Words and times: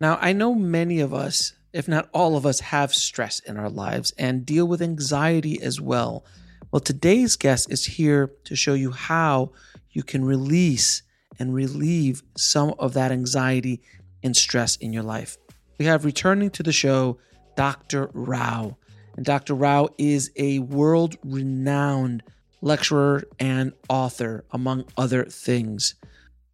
Now, 0.00 0.18
I 0.20 0.32
know 0.32 0.54
many 0.54 1.00
of 1.00 1.14
us, 1.14 1.54
if 1.72 1.88
not 1.88 2.08
all 2.12 2.36
of 2.36 2.44
us, 2.44 2.60
have 2.60 2.94
stress 2.94 3.40
in 3.40 3.56
our 3.56 3.70
lives 3.70 4.12
and 4.18 4.44
deal 4.44 4.66
with 4.66 4.82
anxiety 4.82 5.60
as 5.62 5.80
well. 5.80 6.24
Well, 6.70 6.80
today's 6.80 7.36
guest 7.36 7.70
is 7.70 7.86
here 7.86 8.32
to 8.44 8.56
show 8.56 8.74
you 8.74 8.90
how 8.90 9.52
you 9.90 10.02
can 10.02 10.24
release 10.24 11.02
and 11.38 11.54
relieve 11.54 12.22
some 12.36 12.74
of 12.78 12.92
that 12.94 13.12
anxiety 13.12 13.80
and 14.22 14.36
stress 14.36 14.76
in 14.76 14.92
your 14.92 15.02
life. 15.02 15.38
We 15.78 15.86
have 15.86 16.04
returning 16.04 16.50
to 16.50 16.62
the 16.62 16.72
show 16.72 17.18
Dr. 17.56 18.10
Rao. 18.12 18.76
And 19.16 19.24
Dr. 19.24 19.54
Rao 19.54 19.88
is 19.96 20.30
a 20.36 20.58
world 20.58 21.16
renowned 21.24 22.22
lecturer 22.60 23.24
and 23.38 23.72
author, 23.88 24.44
among 24.50 24.84
other 24.98 25.24
things. 25.24 25.94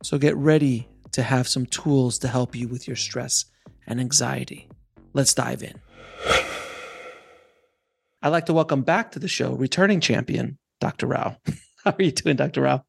So 0.03 0.19
get 0.19 0.37
ready 0.37 0.89
to 1.13 1.23
have 1.23 1.49
some 1.49 1.67
tools 1.67 2.19
to 2.19 2.29
help 2.29 2.55
you 2.55 2.69
with 2.69 2.87
your 2.87 2.97
stress 2.97 3.45
and 3.87 4.01
anxiety. 4.01 4.69
Let's 5.13 5.35
dive 5.35 5.63
in. 5.63 5.81
I'd 8.23 8.29
like 8.29 8.47
to 8.47 8.53
welcome 8.53 8.83
back 8.83 9.13
to 9.13 9.19
the 9.19 9.29
show 9.29 9.55
returning 9.55 10.01
champion, 10.01 10.59
Dr. 10.81 11.07
Rao. 11.09 11.37
How 11.85 11.95
are 11.99 12.03
you 12.03 12.13
doing, 12.13 12.37
Dr. 12.37 12.63
Rao? 12.63 12.85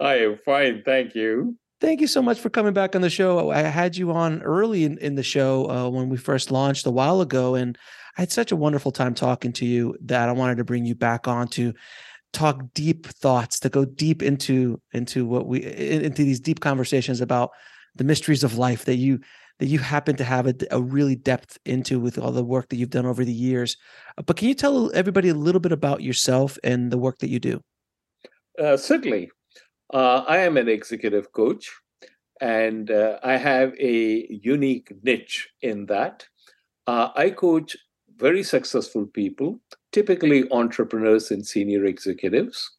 I 0.00 0.16
am 0.16 0.38
fine. 0.44 0.82
Thank 0.84 1.14
you. 1.14 1.56
Thank 1.80 2.00
you 2.00 2.06
so 2.06 2.22
much 2.22 2.38
for 2.40 2.48
coming 2.48 2.72
back 2.72 2.94
on 2.94 3.02
the 3.02 3.10
show. 3.10 3.50
I 3.50 3.62
had 3.62 3.96
you 3.96 4.12
on 4.12 4.42
early 4.42 4.84
in, 4.84 4.96
in 4.98 5.14
the 5.14 5.22
show 5.22 5.68
uh, 5.68 5.88
when 5.90 6.08
we 6.08 6.16
first 6.16 6.50
launched 6.50 6.86
a 6.86 6.90
while 6.90 7.20
ago, 7.20 7.54
and 7.54 7.76
I 8.16 8.22
had 8.22 8.32
such 8.32 8.50
a 8.50 8.56
wonderful 8.56 8.92
time 8.92 9.14
talking 9.14 9.52
to 9.54 9.66
you 9.66 9.96
that 10.02 10.28
I 10.28 10.32
wanted 10.32 10.56
to 10.56 10.64
bring 10.64 10.86
you 10.86 10.94
back 10.94 11.28
on 11.28 11.48
to 11.48 11.74
talk 12.36 12.60
deep 12.74 13.06
thoughts 13.06 13.58
to 13.58 13.70
go 13.70 13.86
deep 13.86 14.22
into 14.22 14.78
into 14.92 15.24
what 15.24 15.46
we 15.46 15.64
into 15.64 16.22
these 16.22 16.38
deep 16.38 16.60
conversations 16.60 17.22
about 17.22 17.50
the 17.94 18.04
mysteries 18.04 18.44
of 18.44 18.58
life 18.58 18.84
that 18.84 18.96
you 18.96 19.18
that 19.58 19.68
you 19.68 19.78
happen 19.78 20.16
to 20.16 20.24
have 20.24 20.46
a, 20.46 20.54
a, 20.70 20.82
really 20.82 21.16
depth 21.16 21.56
into 21.64 21.98
with 21.98 22.18
all 22.18 22.30
the 22.30 22.44
work 22.44 22.68
that 22.68 22.76
you've 22.76 22.90
done 22.90 23.06
over 23.06 23.24
the 23.24 23.32
years. 23.32 23.78
Uh, 24.18 24.22
but 24.22 24.36
can 24.36 24.48
you 24.48 24.54
tell 24.54 24.94
everybody 24.94 25.30
a 25.30 25.34
little 25.34 25.62
bit 25.62 25.72
about 25.72 26.02
yourself 26.02 26.58
and 26.62 26.92
the 26.92 26.98
work 26.98 27.16
that 27.20 27.30
you 27.30 27.40
do? 27.40 27.62
Uh, 28.62 28.76
certainly. 28.76 29.30
Uh, 29.94 30.24
i 30.28 30.38
am 30.38 30.56
an 30.56 30.68
executive 30.68 31.30
coach 31.30 31.70
and 32.40 32.90
uh, 32.90 33.20
i 33.22 33.36
have 33.36 33.72
a 33.78 34.26
unique 34.28 34.92
niche 35.02 35.48
in 35.62 35.86
that. 35.86 36.26
Uh, 36.86 37.08
i 37.16 37.30
coach 37.30 37.76
very 38.16 38.42
successful 38.42 39.06
people 39.06 39.60
typically 39.92 40.50
entrepreneurs 40.50 41.30
and 41.30 41.46
senior 41.46 41.84
executives 41.86 42.70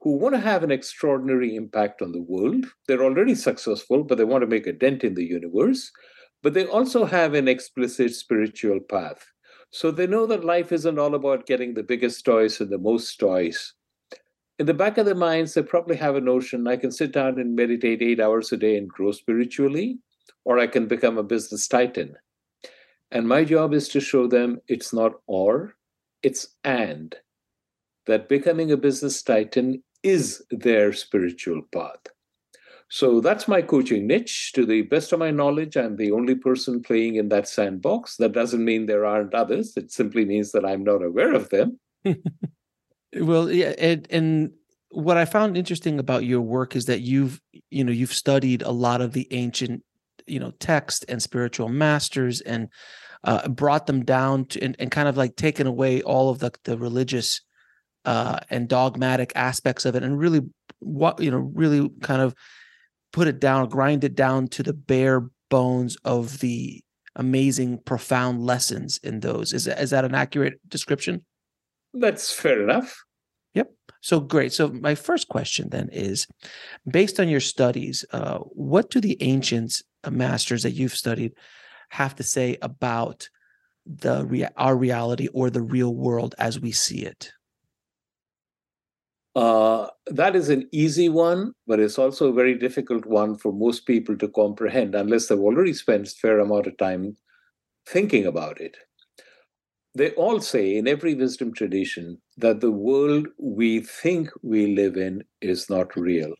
who 0.00 0.16
want 0.16 0.34
to 0.34 0.40
have 0.40 0.62
an 0.62 0.70
extraordinary 0.70 1.54
impact 1.54 2.02
on 2.02 2.12
the 2.12 2.20
world. 2.22 2.66
They're 2.86 3.04
already 3.04 3.34
successful, 3.34 4.04
but 4.04 4.18
they 4.18 4.24
want 4.24 4.42
to 4.42 4.48
make 4.48 4.66
a 4.66 4.72
dent 4.72 5.04
in 5.04 5.14
the 5.14 5.24
universe. 5.24 5.90
But 6.42 6.52
they 6.52 6.66
also 6.66 7.04
have 7.04 7.34
an 7.34 7.48
explicit 7.48 8.14
spiritual 8.14 8.80
path. 8.80 9.24
So 9.70 9.90
they 9.90 10.06
know 10.06 10.26
that 10.26 10.44
life 10.44 10.72
isn't 10.72 10.98
all 10.98 11.14
about 11.14 11.46
getting 11.46 11.74
the 11.74 11.82
biggest 11.82 12.24
toys 12.24 12.60
and 12.60 12.70
the 12.70 12.78
most 12.78 13.18
toys. 13.18 13.72
In 14.58 14.66
the 14.66 14.74
back 14.74 14.98
of 14.98 15.06
their 15.06 15.14
minds, 15.14 15.54
they 15.54 15.62
probably 15.62 15.96
have 15.96 16.16
a 16.16 16.20
notion 16.20 16.68
I 16.68 16.76
can 16.76 16.92
sit 16.92 17.12
down 17.12 17.40
and 17.40 17.56
meditate 17.56 18.02
eight 18.02 18.20
hours 18.20 18.52
a 18.52 18.56
day 18.56 18.76
and 18.76 18.88
grow 18.88 19.10
spiritually, 19.12 19.98
or 20.44 20.58
I 20.58 20.66
can 20.66 20.86
become 20.86 21.18
a 21.18 21.22
business 21.22 21.66
titan. 21.66 22.16
And 23.14 23.28
my 23.28 23.44
job 23.44 23.72
is 23.72 23.88
to 23.90 24.00
show 24.00 24.26
them 24.26 24.60
it's 24.66 24.92
not 24.92 25.12
or, 25.28 25.76
it's 26.24 26.48
and 26.64 27.14
that 28.06 28.28
becoming 28.28 28.72
a 28.72 28.76
business 28.76 29.22
titan 29.22 29.82
is 30.02 30.44
their 30.50 30.92
spiritual 30.92 31.62
path. 31.72 32.08
So 32.90 33.20
that's 33.20 33.48
my 33.48 33.62
coaching 33.62 34.06
niche. 34.06 34.52
To 34.54 34.66
the 34.66 34.82
best 34.82 35.12
of 35.12 35.20
my 35.20 35.30
knowledge, 35.30 35.76
I'm 35.76 35.96
the 35.96 36.10
only 36.10 36.34
person 36.34 36.82
playing 36.82 37.14
in 37.14 37.28
that 37.30 37.48
sandbox. 37.48 38.16
That 38.16 38.32
doesn't 38.32 38.64
mean 38.64 38.86
there 38.86 39.06
aren't 39.06 39.34
others. 39.34 39.72
It 39.76 39.90
simply 39.90 40.24
means 40.24 40.52
that 40.52 40.64
I'm 40.64 40.84
not 40.84 41.02
aware 41.02 41.34
of 41.34 41.48
them. 41.50 41.78
well, 43.16 43.50
yeah, 43.50 43.74
and, 43.78 44.06
and 44.10 44.50
what 44.90 45.16
I 45.16 45.24
found 45.24 45.56
interesting 45.56 45.98
about 45.98 46.24
your 46.24 46.42
work 46.42 46.76
is 46.76 46.84
that 46.86 47.00
you've, 47.00 47.40
you 47.70 47.84
know, 47.84 47.92
you've 47.92 48.12
studied 48.12 48.62
a 48.62 48.70
lot 48.70 49.00
of 49.00 49.12
the 49.12 49.26
ancient, 49.30 49.82
you 50.26 50.38
know, 50.38 50.52
text 50.60 51.04
and 51.08 51.22
spiritual 51.22 51.68
masters 51.68 52.40
and 52.42 52.68
uh, 53.24 53.48
brought 53.48 53.86
them 53.86 54.04
down 54.04 54.44
to 54.44 54.62
and, 54.62 54.76
and 54.78 54.90
kind 54.90 55.08
of 55.08 55.16
like 55.16 55.36
taken 55.36 55.66
away 55.66 56.02
all 56.02 56.30
of 56.30 56.38
the 56.38 56.52
the 56.64 56.78
religious 56.78 57.40
uh, 58.04 58.38
and 58.50 58.68
dogmatic 58.68 59.32
aspects 59.34 59.84
of 59.84 59.96
it, 59.96 60.02
and 60.02 60.18
really 60.18 60.42
what 60.80 61.20
you 61.20 61.30
know 61.30 61.50
really 61.54 61.90
kind 62.02 62.22
of 62.22 62.34
put 63.12 63.26
it 63.26 63.40
down, 63.40 63.68
grind 63.68 64.04
it 64.04 64.14
down 64.14 64.48
to 64.48 64.62
the 64.62 64.72
bare 64.72 65.28
bones 65.48 65.96
of 66.04 66.40
the 66.40 66.82
amazing, 67.16 67.78
profound 67.78 68.44
lessons 68.44 68.98
in 69.02 69.20
those. 69.20 69.52
Is 69.52 69.66
is 69.66 69.90
that 69.90 70.04
an 70.04 70.14
accurate 70.14 70.60
description? 70.68 71.24
That's 71.92 72.32
fair 72.32 72.62
enough. 72.62 73.04
Yep. 73.54 73.70
So 74.00 74.20
great. 74.20 74.52
So 74.52 74.68
my 74.68 74.94
first 74.94 75.28
question 75.28 75.70
then 75.70 75.88
is, 75.92 76.26
based 76.90 77.20
on 77.20 77.28
your 77.28 77.40
studies, 77.40 78.04
uh, 78.12 78.38
what 78.38 78.90
do 78.90 79.00
the 79.00 79.16
ancients 79.22 79.82
uh, 80.02 80.10
masters 80.10 80.64
that 80.64 80.72
you've 80.72 80.96
studied 80.96 81.32
have 81.94 82.14
to 82.16 82.22
say 82.22 82.58
about 82.60 83.28
the 83.86 84.24
rea- 84.26 84.56
our 84.56 84.76
reality 84.76 85.28
or 85.32 85.50
the 85.50 85.62
real 85.62 85.94
world 85.94 86.34
as 86.38 86.58
we 86.58 86.72
see 86.72 87.02
it? 87.04 87.32
Uh, 89.36 89.88
that 90.06 90.36
is 90.36 90.48
an 90.48 90.68
easy 90.72 91.08
one, 91.08 91.52
but 91.66 91.80
it's 91.80 91.98
also 91.98 92.28
a 92.28 92.32
very 92.32 92.56
difficult 92.56 93.04
one 93.06 93.36
for 93.36 93.52
most 93.52 93.86
people 93.86 94.16
to 94.16 94.28
comprehend 94.28 94.94
unless 94.94 95.26
they've 95.26 95.38
already 95.38 95.72
spent 95.72 96.08
a 96.08 96.10
fair 96.10 96.38
amount 96.40 96.66
of 96.66 96.76
time 96.78 97.16
thinking 97.86 98.26
about 98.26 98.60
it. 98.60 98.76
They 99.96 100.10
all 100.12 100.40
say 100.40 100.76
in 100.76 100.88
every 100.88 101.14
wisdom 101.14 101.52
tradition 101.52 102.20
that 102.38 102.60
the 102.60 102.72
world 102.72 103.28
we 103.38 103.80
think 103.80 104.30
we 104.42 104.74
live 104.74 104.96
in 104.96 105.22
is 105.40 105.70
not 105.70 105.96
real. 105.96 106.34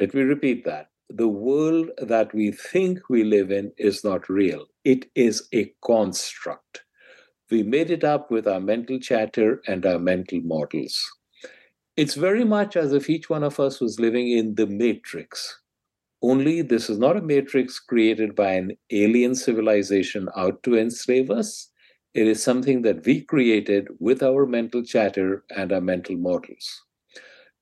Let 0.00 0.14
me 0.14 0.22
repeat 0.22 0.64
that 0.64 0.88
the 1.10 1.28
world 1.28 1.90
that 1.98 2.34
we 2.34 2.50
think 2.50 2.98
we 3.08 3.24
live 3.24 3.50
in 3.50 3.72
is 3.76 4.04
not 4.04 4.28
real. 4.28 4.66
It 4.84 5.10
is 5.14 5.48
a 5.52 5.72
construct. 5.84 6.82
We 7.50 7.62
made 7.62 7.90
it 7.90 8.04
up 8.04 8.30
with 8.30 8.48
our 8.48 8.60
mental 8.60 8.98
chatter 8.98 9.62
and 9.66 9.84
our 9.84 9.98
mental 9.98 10.40
models. 10.40 11.00
It's 11.96 12.14
very 12.14 12.44
much 12.44 12.76
as 12.76 12.92
if 12.92 13.08
each 13.08 13.30
one 13.30 13.44
of 13.44 13.60
us 13.60 13.80
was 13.80 14.00
living 14.00 14.30
in 14.30 14.54
the 14.56 14.66
matrix. 14.66 15.60
Only 16.22 16.62
this 16.62 16.88
is 16.88 16.98
not 16.98 17.16
a 17.16 17.22
matrix 17.22 17.78
created 17.78 18.34
by 18.34 18.52
an 18.52 18.76
alien 18.90 19.34
civilization 19.34 20.28
out 20.36 20.62
to 20.62 20.76
enslave 20.76 21.30
us. 21.30 21.70
It 22.14 22.26
is 22.26 22.42
something 22.42 22.82
that 22.82 23.04
we 23.04 23.20
created 23.20 23.88
with 24.00 24.22
our 24.22 24.46
mental 24.46 24.82
chatter 24.82 25.44
and 25.54 25.72
our 25.72 25.80
mental 25.80 26.16
models. 26.16 26.82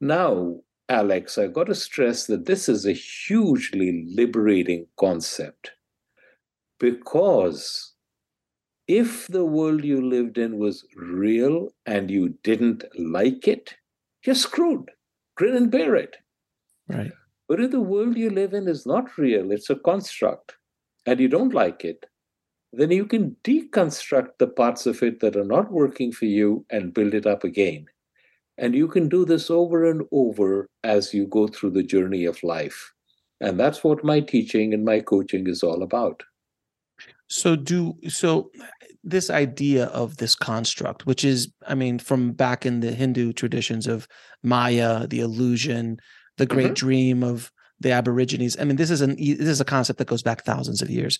Now, 0.00 0.61
Alex, 0.93 1.39
I've 1.39 1.55
got 1.55 1.69
to 1.69 1.75
stress 1.75 2.27
that 2.27 2.44
this 2.44 2.69
is 2.69 2.85
a 2.85 2.93
hugely 2.93 4.05
liberating 4.15 4.87
concept 4.99 5.71
because 6.79 7.94
if 8.87 9.27
the 9.29 9.47
world 9.47 9.85
you 9.85 10.06
lived 10.06 10.37
in 10.37 10.59
was 10.59 10.85
real 10.94 11.71
and 11.87 12.11
you 12.11 12.35
didn't 12.43 12.85
like 12.99 13.49
it, 13.49 13.75
you're 14.27 14.35
screwed. 14.35 14.91
Grin 15.35 15.56
and 15.56 15.71
bear 15.71 15.97
it. 15.97 16.17
Right. 16.89 17.12
But 17.49 17.61
if 17.61 17.71
the 17.71 17.81
world 17.81 18.19
you 18.19 18.29
live 18.29 18.53
in 18.53 18.69
is 18.69 18.85
not 18.85 19.17
real, 19.17 19.50
it's 19.50 19.71
a 19.71 19.77
construct, 19.77 20.56
and 21.06 21.19
you 21.21 21.29
don't 21.29 21.55
like 21.55 21.87
it, 21.87 22.05
then 22.73 22.91
you 22.91 23.06
can 23.06 23.37
deconstruct 23.44 24.39
the 24.39 24.47
parts 24.47 24.85
of 24.85 25.03
it 25.03 25.21
that 25.21 25.37
are 25.37 25.44
not 25.44 25.73
working 25.73 26.12
for 26.12 26.27
you 26.27 26.67
and 26.69 26.93
build 26.93 27.15
it 27.15 27.27
up 27.27 27.44
again. 27.44 27.87
And 28.58 28.75
you 28.75 28.87
can 28.87 29.08
do 29.08 29.25
this 29.25 29.50
over 29.50 29.90
and 29.90 30.02
over 30.12 30.69
as 30.84 31.14
you 31.14 31.26
go 31.26 31.49
through 31.49 31.70
the 31.70 31.82
journey 31.82 32.25
of 32.25 32.43
life. 32.43 32.93
And 33.40 33.58
that's 33.58 33.82
what 33.82 34.04
my 34.04 34.20
teaching 34.20 34.72
and 34.72 34.84
my 34.84 35.00
coaching 35.00 35.46
is 35.49 35.62
all 35.62 35.82
about. 35.82 36.22
So 37.28 37.56
do 37.56 37.94
so 38.08 38.50
this 39.02 39.31
idea 39.31 39.87
of 39.87 40.19
this 40.19 40.34
construct, 40.34 41.06
which 41.06 41.25
is, 41.25 41.50
I 41.66 41.75
mean, 41.75 41.99
from 41.99 42.32
back 42.32 42.66
in 42.66 42.81
the 42.81 42.93
Hindu 42.93 43.32
traditions 43.32 43.87
of 43.87 44.06
Maya, 44.43 45.06
the 45.06 45.20
illusion, 45.20 45.98
the 46.37 46.46
great 46.46 46.66
mm-hmm. 46.66 46.75
dream 46.75 47.25
of 47.25 47.50
the 47.81 47.90
Aborigines. 47.90 48.56
I 48.60 48.64
mean, 48.64 48.76
this 48.76 48.90
is 48.90 49.00
an 49.00 49.16
this 49.16 49.48
is 49.48 49.60
a 49.60 49.64
concept 49.64 49.98
that 49.98 50.08
goes 50.08 50.22
back 50.22 50.44
thousands 50.44 50.82
of 50.82 50.90
years. 50.90 51.19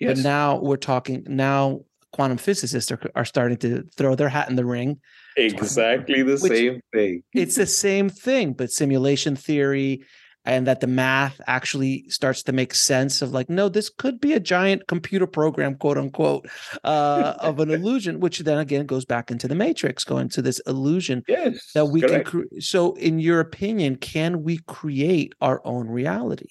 Yes. 0.00 0.16
But 0.16 0.22
now 0.22 0.60
we're 0.60 0.76
talking 0.76 1.24
now 1.26 1.80
quantum 2.14 2.38
physicists 2.38 2.92
are, 2.92 3.00
are 3.16 3.24
starting 3.24 3.56
to 3.58 3.82
throw 3.96 4.14
their 4.14 4.28
hat 4.28 4.48
in 4.48 4.54
the 4.54 4.64
ring. 4.64 5.00
Exactly 5.36 6.22
the 6.22 6.38
same 6.38 6.80
thing. 6.92 7.24
It's 7.32 7.56
the 7.56 7.66
same 7.66 8.08
thing, 8.08 8.52
but 8.52 8.70
simulation 8.70 9.34
theory 9.34 10.04
and 10.44 10.66
that 10.66 10.80
the 10.80 10.86
math 10.86 11.40
actually 11.46 12.04
starts 12.08 12.42
to 12.44 12.52
make 12.52 12.74
sense 12.74 13.22
of 13.22 13.32
like 13.32 13.48
no 13.48 13.68
this 13.68 13.88
could 13.88 14.20
be 14.20 14.34
a 14.34 14.40
giant 14.40 14.86
computer 14.86 15.26
program 15.26 15.74
quote 15.74 15.98
unquote 15.98 16.46
uh, 16.84 17.34
of 17.40 17.58
an 17.60 17.70
illusion 17.70 18.20
which 18.20 18.38
then 18.40 18.58
again 18.58 18.86
goes 18.86 19.04
back 19.04 19.30
into 19.30 19.48
the 19.48 19.54
matrix 19.54 20.04
going 20.04 20.28
to 20.28 20.42
this 20.42 20.60
illusion 20.66 21.22
yes, 21.26 21.72
that 21.74 21.86
we 21.86 22.00
correct. 22.00 22.28
can 22.28 22.42
cre- 22.42 22.60
so 22.60 22.92
in 22.94 23.18
your 23.18 23.40
opinion 23.40 23.96
can 23.96 24.42
we 24.42 24.58
create 24.66 25.32
our 25.40 25.60
own 25.64 25.88
reality 25.88 26.48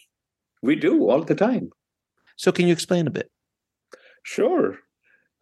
we 0.61 0.75
do 0.75 1.07
all 1.09 1.21
the 1.21 1.35
time 1.35 1.69
so 2.35 2.51
can 2.51 2.65
you 2.65 2.73
explain 2.73 3.05
a 3.05 3.11
bit 3.11 3.29
sure 4.23 4.79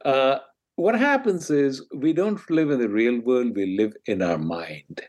uh, 0.06 0.40
what 0.76 0.96
happens 0.96 1.50
is 1.50 1.86
we 1.96 2.14
don't 2.14 2.50
live 2.50 2.72
in 2.72 2.80
the 2.80 2.90
real 2.90 3.20
world 3.20 3.56
we 3.56 3.78
live 3.78 3.94
in 4.06 4.22
our 4.22 4.38
mind 4.38 5.02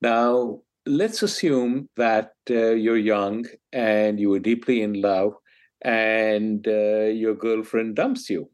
now 0.00 0.60
let's 0.86 1.22
assume 1.22 1.88
that 1.96 2.32
uh, 2.50 2.70
you're 2.70 2.96
young 2.96 3.46
and 3.72 4.20
you 4.20 4.28
were 4.30 4.38
deeply 4.38 4.82
in 4.82 5.00
love 5.00 5.34
and 5.82 6.66
uh, 6.66 7.06
your 7.06 7.34
girlfriend 7.34 7.96
dumps 7.96 8.28
you. 8.28 8.50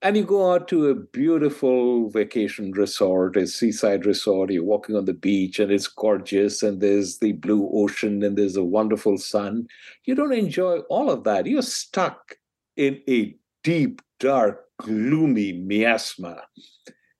And 0.00 0.16
you 0.16 0.24
go 0.24 0.52
out 0.52 0.68
to 0.68 0.90
a 0.90 0.94
beautiful 0.94 2.08
vacation 2.10 2.70
resort, 2.70 3.36
a 3.36 3.48
seaside 3.48 4.06
resort. 4.06 4.52
You're 4.52 4.62
walking 4.62 4.94
on 4.94 5.06
the 5.06 5.12
beach 5.12 5.58
and 5.58 5.72
it's 5.72 5.88
gorgeous, 5.88 6.62
and 6.62 6.80
there's 6.80 7.18
the 7.18 7.32
blue 7.32 7.68
ocean 7.72 8.22
and 8.22 8.38
there's 8.38 8.54
a 8.54 8.62
wonderful 8.62 9.18
sun. 9.18 9.66
You 10.04 10.14
don't 10.14 10.32
enjoy 10.32 10.78
all 10.88 11.10
of 11.10 11.24
that. 11.24 11.46
You're 11.46 11.62
stuck 11.62 12.36
in 12.76 13.00
a 13.08 13.34
deep, 13.68 14.00
dark, 14.18 14.64
gloomy 14.78 15.52
miasma, 15.52 16.40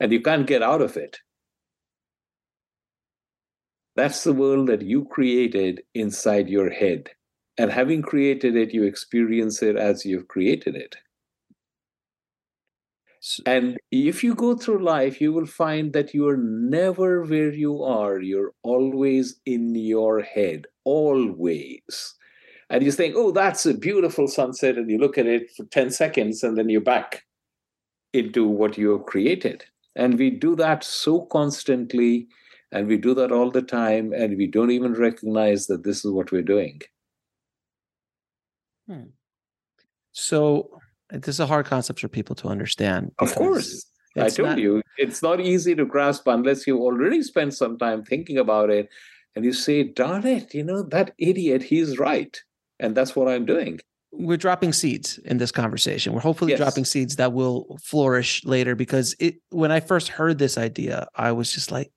and 0.01 0.11
you 0.11 0.23
can't 0.23 0.47
get 0.47 0.63
out 0.63 0.81
of 0.81 0.97
it. 0.97 1.19
That's 3.97 4.25
the 4.25 4.33
world 4.33 4.69
that 4.69 4.81
you 4.81 5.05
created 5.05 5.83
inside 5.95 6.49
your 6.49 6.71
head. 6.71 7.11
And 7.59 7.71
having 7.71 8.01
created 8.01 8.57
it, 8.57 8.73
you 8.73 8.85
experience 8.85 9.63
it 9.63 9.77
as 9.77 10.07
you've 10.07 10.29
created 10.29 10.75
it. 10.75 10.97
And 13.45 13.77
if 13.91 14.25
you 14.25 14.35
go 14.35 14.57
through 14.57 14.83
life, 14.83 15.21
you 15.21 15.35
will 15.35 15.45
find 15.45 15.93
that 15.93 16.15
you 16.15 16.27
are 16.29 16.39
never 16.39 17.25
where 17.25 17.53
you 17.53 17.83
are. 17.83 18.23
You're 18.23 18.55
always 18.63 19.39
in 19.45 19.75
your 19.75 20.23
head, 20.23 20.65
always. 20.85 22.15
And 22.71 22.83
you 22.83 22.93
think, 22.93 23.15
oh, 23.17 23.31
that's 23.31 23.65
a 23.67 23.75
beautiful 23.75 24.29
sunset. 24.29 24.77
And 24.77 24.91
you 24.91 24.99
look 24.99 25.17
at 25.17 25.27
it 25.27 25.51
for 25.57 25.65
10 25.65 25.91
seconds 25.91 26.43
and 26.43 26.57
then 26.59 26.69
you're 26.69 26.81
back 26.81 27.25
into 28.13 28.47
what 28.47 28.77
you 28.77 28.91
have 28.91 29.07
created. 29.07 29.65
And 29.97 30.19
we 30.19 30.31
do 30.31 30.55
that 30.57 30.85
so 30.85 31.23
constantly 31.23 32.29
and 32.73 32.87
we 32.87 32.97
do 32.97 33.15
that 33.15 33.33
all 33.33 33.51
the 33.51 33.63
time, 33.63 34.13
and 34.13 34.37
we 34.37 34.47
don't 34.47 34.71
even 34.71 34.93
recognize 34.93 35.67
that 35.67 35.85
this 35.85 36.05
is 36.05 36.11
what 36.11 36.31
we're 36.31 36.43
doing. 36.43 36.81
Hmm. 38.87 39.05
So, 40.13 40.81
this 41.11 41.29
is 41.29 41.41
a 41.41 41.47
hard 41.47 41.67
concept 41.67 42.01
for 42.01 42.09
people 42.09 42.35
to 42.37 42.49
understand. 42.49 43.13
Of 43.19 43.35
course. 43.35 43.87
I 44.17 44.29
told 44.29 44.51
not... 44.51 44.59
you, 44.59 44.83
it's 44.97 45.23
not 45.23 45.41
easy 45.41 45.75
to 45.77 45.85
grasp 45.85 46.27
unless 46.27 46.67
you 46.67 46.79
already 46.79 47.23
spent 47.23 47.55
some 47.55 47.79
time 47.79 48.05
thinking 48.05 48.37
about 48.37 48.69
it 48.69 48.89
and 49.37 49.45
you 49.45 49.53
say, 49.53 49.85
darn 49.85 50.27
it, 50.27 50.53
you 50.55 50.65
know, 50.65 50.83
that 50.83 51.15
idiot, 51.19 51.63
he's 51.63 51.99
right. 51.99 52.43
And 52.81 52.97
that's 52.97 53.17
what 53.17 53.29
I'm 53.29 53.45
doing 53.45 53.81
we're 54.11 54.39
dropping 54.39 54.73
seeds 54.73 55.19
in 55.19 55.37
this 55.37 55.53
conversation. 55.53 56.13
We're 56.13 56.21
hopefully 56.21 56.53
yes. 56.53 56.59
dropping 56.59 56.87
seeds 56.87 57.17
that 57.17 57.33
will 57.33 57.79
flourish 57.83 58.43
later 58.45 58.75
because 58.75 59.15
it 59.21 59.37
when 59.51 59.71
I 59.71 59.81
first 59.81 60.09
heard 60.09 60.39
this 60.39 60.57
idea, 60.57 61.07
I 61.15 61.33
was 61.33 61.53
just 61.53 61.71
like, 61.71 61.93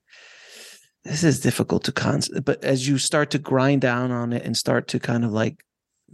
this 1.04 1.24
is 1.24 1.40
difficult 1.40 1.84
to 1.84 1.92
con 1.92 2.20
but 2.44 2.62
as 2.62 2.86
you 2.86 2.98
start 2.98 3.30
to 3.30 3.38
grind 3.38 3.80
down 3.80 4.10
on 4.10 4.32
it 4.32 4.44
and 4.44 4.56
start 4.56 4.88
to 4.88 5.00
kind 5.00 5.24
of 5.24 5.32
like 5.32 5.64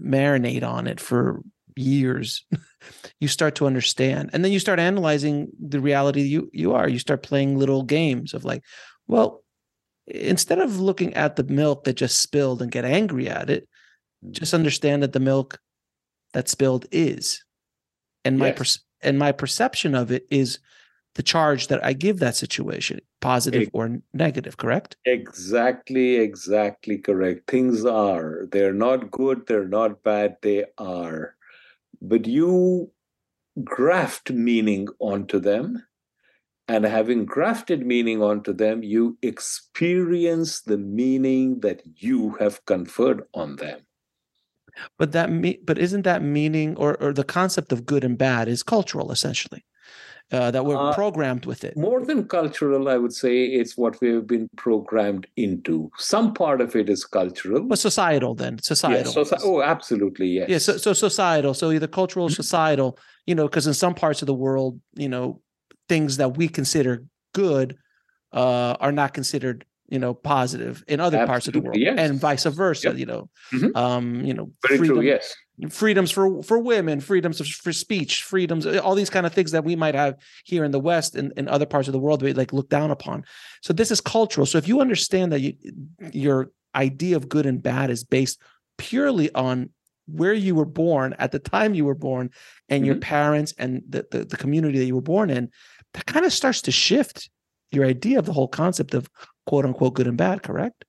marinate 0.01 0.63
on 0.63 0.87
it 0.87 0.99
for 0.99 1.43
years 1.77 2.47
you 3.21 3.29
start 3.29 3.55
to 3.55 3.67
understand 3.67 4.31
and 4.33 4.43
then 4.43 4.51
you 4.51 4.59
start 4.59 4.79
analyzing 4.79 5.49
the 5.61 5.79
reality 5.79 6.23
you 6.23 6.49
you 6.55 6.73
are 6.73 6.89
you 6.89 6.99
start 6.99 7.23
playing 7.23 7.59
little 7.59 7.83
games 7.83 8.33
of 8.33 8.47
like 8.47 8.63
well 9.09 9.43
instead 10.11 10.59
of 10.59 10.81
looking 10.81 11.15
at 11.15 11.37
the 11.37 11.45
milk 11.45 11.85
that 11.85 11.95
just 11.95 12.21
spilled 12.21 12.63
and 12.63 12.71
get 12.71 12.85
angry 12.85 13.29
at 13.29 13.51
it. 13.51 13.69
Just 14.31 14.55
understand 14.55 15.03
that 15.03 15.13
the 15.13 15.21
milk 15.21 15.61
that 16.33 16.49
spilled 16.49 16.87
is 16.91 17.45
and 18.25 18.39
my 18.39 18.49
yes. 18.49 18.59
per- 18.59 19.09
and 19.09 19.19
my 19.19 19.33
perception 19.33 19.95
of 19.95 20.11
it 20.11 20.27
is 20.31 20.59
the 21.15 21.23
charge 21.23 21.69
that 21.69 21.85
I 21.85 21.95
give 21.95 22.19
that 22.19 22.37
situation, 22.37 23.01
positive 23.21 23.69
or 23.73 23.99
negative, 24.13 24.57
correct? 24.57 24.97
Exactly, 25.05 26.17
exactly 26.17 26.99
correct. 26.99 27.51
Things 27.51 27.85
are. 27.85 28.47
They're 28.53 28.75
not 28.75 29.11
good, 29.11 29.47
they're 29.47 29.69
not 29.69 30.03
bad, 30.03 30.37
they 30.43 30.67
are. 30.79 31.35
But 32.01 32.27
you 32.27 32.93
graft 33.65 34.31
meaning 34.31 34.89
onto 35.01 35.41
them. 35.41 35.85
And 36.69 36.85
having 36.85 37.25
grafted 37.25 37.87
meaning 37.87 38.23
onto 38.23 38.53
them, 38.53 38.83
you 38.83 39.17
experience 39.23 40.61
the 40.61 40.77
meaning 40.77 41.61
that 41.61 41.81
you 41.97 42.35
have 42.39 42.65
conferred 42.67 43.23
on 43.33 43.57
them. 43.57 43.81
But 44.99 45.13
that 45.13 45.31
me, 45.31 45.59
but 45.65 45.79
isn't 45.79 46.03
that 46.03 46.23
meaning 46.23 46.77
or, 46.77 46.97
or 47.03 47.13
the 47.13 47.25
concept 47.25 47.73
of 47.73 47.87
good 47.87 48.05
and 48.05 48.17
bad 48.19 48.49
is 48.49 48.63
cultural 48.63 49.13
essentially? 49.13 49.65
uh, 50.31 50.51
that 50.51 50.65
we're 50.65 50.77
uh, 50.77 50.95
programmed 50.95 51.47
with 51.47 51.65
it? 51.65 51.77
More 51.77 52.05
than 52.05 52.27
cultural, 52.27 52.89
I 52.89 52.97
would 52.97 53.13
say 53.13 53.45
it's 53.45 53.77
what 53.77 54.01
we 54.01 54.13
have 54.13 54.27
been 54.27 54.49
programmed 54.57 55.27
into. 55.37 55.91
Some 55.97 56.35
part 56.35 56.61
of 56.61 56.77
it 56.77 56.91
is 56.91 57.05
cultural, 57.05 57.63
but 57.63 57.79
societal. 57.79 58.35
Then 58.35 58.59
societal. 58.63 59.13
Yes, 59.15 59.31
so, 59.31 59.37
oh, 59.43 59.63
absolutely, 59.63 60.29
yes. 60.29 60.49
Yeah. 60.49 60.59
So, 60.59 60.77
so 60.77 60.93
societal. 60.93 61.55
So 61.55 61.71
either 61.71 61.87
cultural, 61.87 62.27
or 62.27 62.31
societal. 62.31 62.99
You 63.27 63.35
know, 63.35 63.47
because 63.49 63.67
in 63.67 63.75
some 63.75 63.95
parts 63.95 64.23
of 64.23 64.27
the 64.27 64.35
world, 64.35 64.81
you 64.95 65.09
know, 65.09 65.41
things 65.89 66.19
that 66.19 66.37
we 66.37 66.49
consider 66.49 67.05
good 67.35 67.77
uh, 68.33 68.77
are 68.81 68.93
not 68.93 69.15
considered 69.15 69.65
you 69.89 69.99
know 69.99 70.15
positive 70.15 70.85
in 70.87 71.01
other 71.01 71.19
Absolutely, 71.19 71.27
parts 71.27 71.47
of 71.49 71.53
the 71.55 71.61
world 71.61 71.77
yes. 71.77 71.99
and 71.99 72.21
vice 72.21 72.45
versa 72.45 72.89
yep. 72.89 72.99
you 72.99 73.07
know 73.07 73.29
mm-hmm. 73.53 73.77
um 73.77 74.25
you 74.25 74.35
know 74.35 74.51
Very 74.67 74.79
freedom, 74.79 74.97
true, 74.97 75.05
yes 75.05 75.35
freedoms 75.71 76.11
for 76.11 76.43
for 76.43 76.59
women 76.59 77.01
freedoms 77.01 77.41
for 77.51 77.73
speech 77.73 78.23
freedoms 78.23 78.67
all 78.67 78.95
these 78.95 79.11
kind 79.11 79.27
of 79.27 79.33
things 79.33 79.51
that 79.51 79.65
we 79.65 79.75
might 79.75 79.95
have 79.95 80.15
here 80.45 80.65
in 80.65 80.71
the 80.71 80.79
west 80.79 81.17
and 81.17 81.33
in 81.37 81.49
other 81.49 81.67
parts 81.67 81.89
of 81.89 81.93
the 81.93 81.99
world 81.99 82.23
we 82.23 82.33
like 82.33 82.53
look 82.53 82.69
down 82.69 82.91
upon 82.91 83.25
so 83.63 83.73
this 83.73 83.91
is 83.91 84.01
cultural 84.01 84.47
so 84.47 84.59
if 84.59 84.69
you 84.69 84.81
understand 84.81 85.33
that 85.33 85.41
you, 85.41 85.55
your 86.13 86.51
idea 86.75 87.17
of 87.17 87.29
good 87.29 87.47
and 87.47 87.63
bad 87.63 87.91
is 87.91 88.05
based 88.05 88.41
purely 88.77 89.33
on 89.35 89.71
where 90.07 90.33
you 90.33 90.55
were 90.55 90.65
born 90.65 91.15
at 91.19 91.33
the 91.33 91.39
time 91.39 91.75
you 91.75 91.85
were 91.85 91.95
born 91.95 92.31
and 92.69 92.81
mm-hmm. 92.81 92.87
your 92.87 92.97
parents 92.97 93.53
and 93.59 93.83
the, 93.89 94.07
the, 94.11 94.25
the 94.25 94.37
community 94.37 94.79
that 94.79 94.87
you 94.87 94.95
were 94.95 95.03
born 95.03 95.29
in 95.29 95.51
that 95.95 96.07
kind 96.07 96.25
of 96.25 96.33
starts 96.33 96.63
to 96.63 96.71
shift 96.71 97.31
your 97.71 97.85
idea 97.85 98.19
of 98.19 98.27
the 98.27 98.33
whole 98.33 98.49
concept 98.49 98.95
of 98.95 99.09
quote 99.49 99.65
unquote 99.65 99.95
good 99.95 100.07
and 100.07 100.17
bad 100.17 100.43
correct 100.43 100.85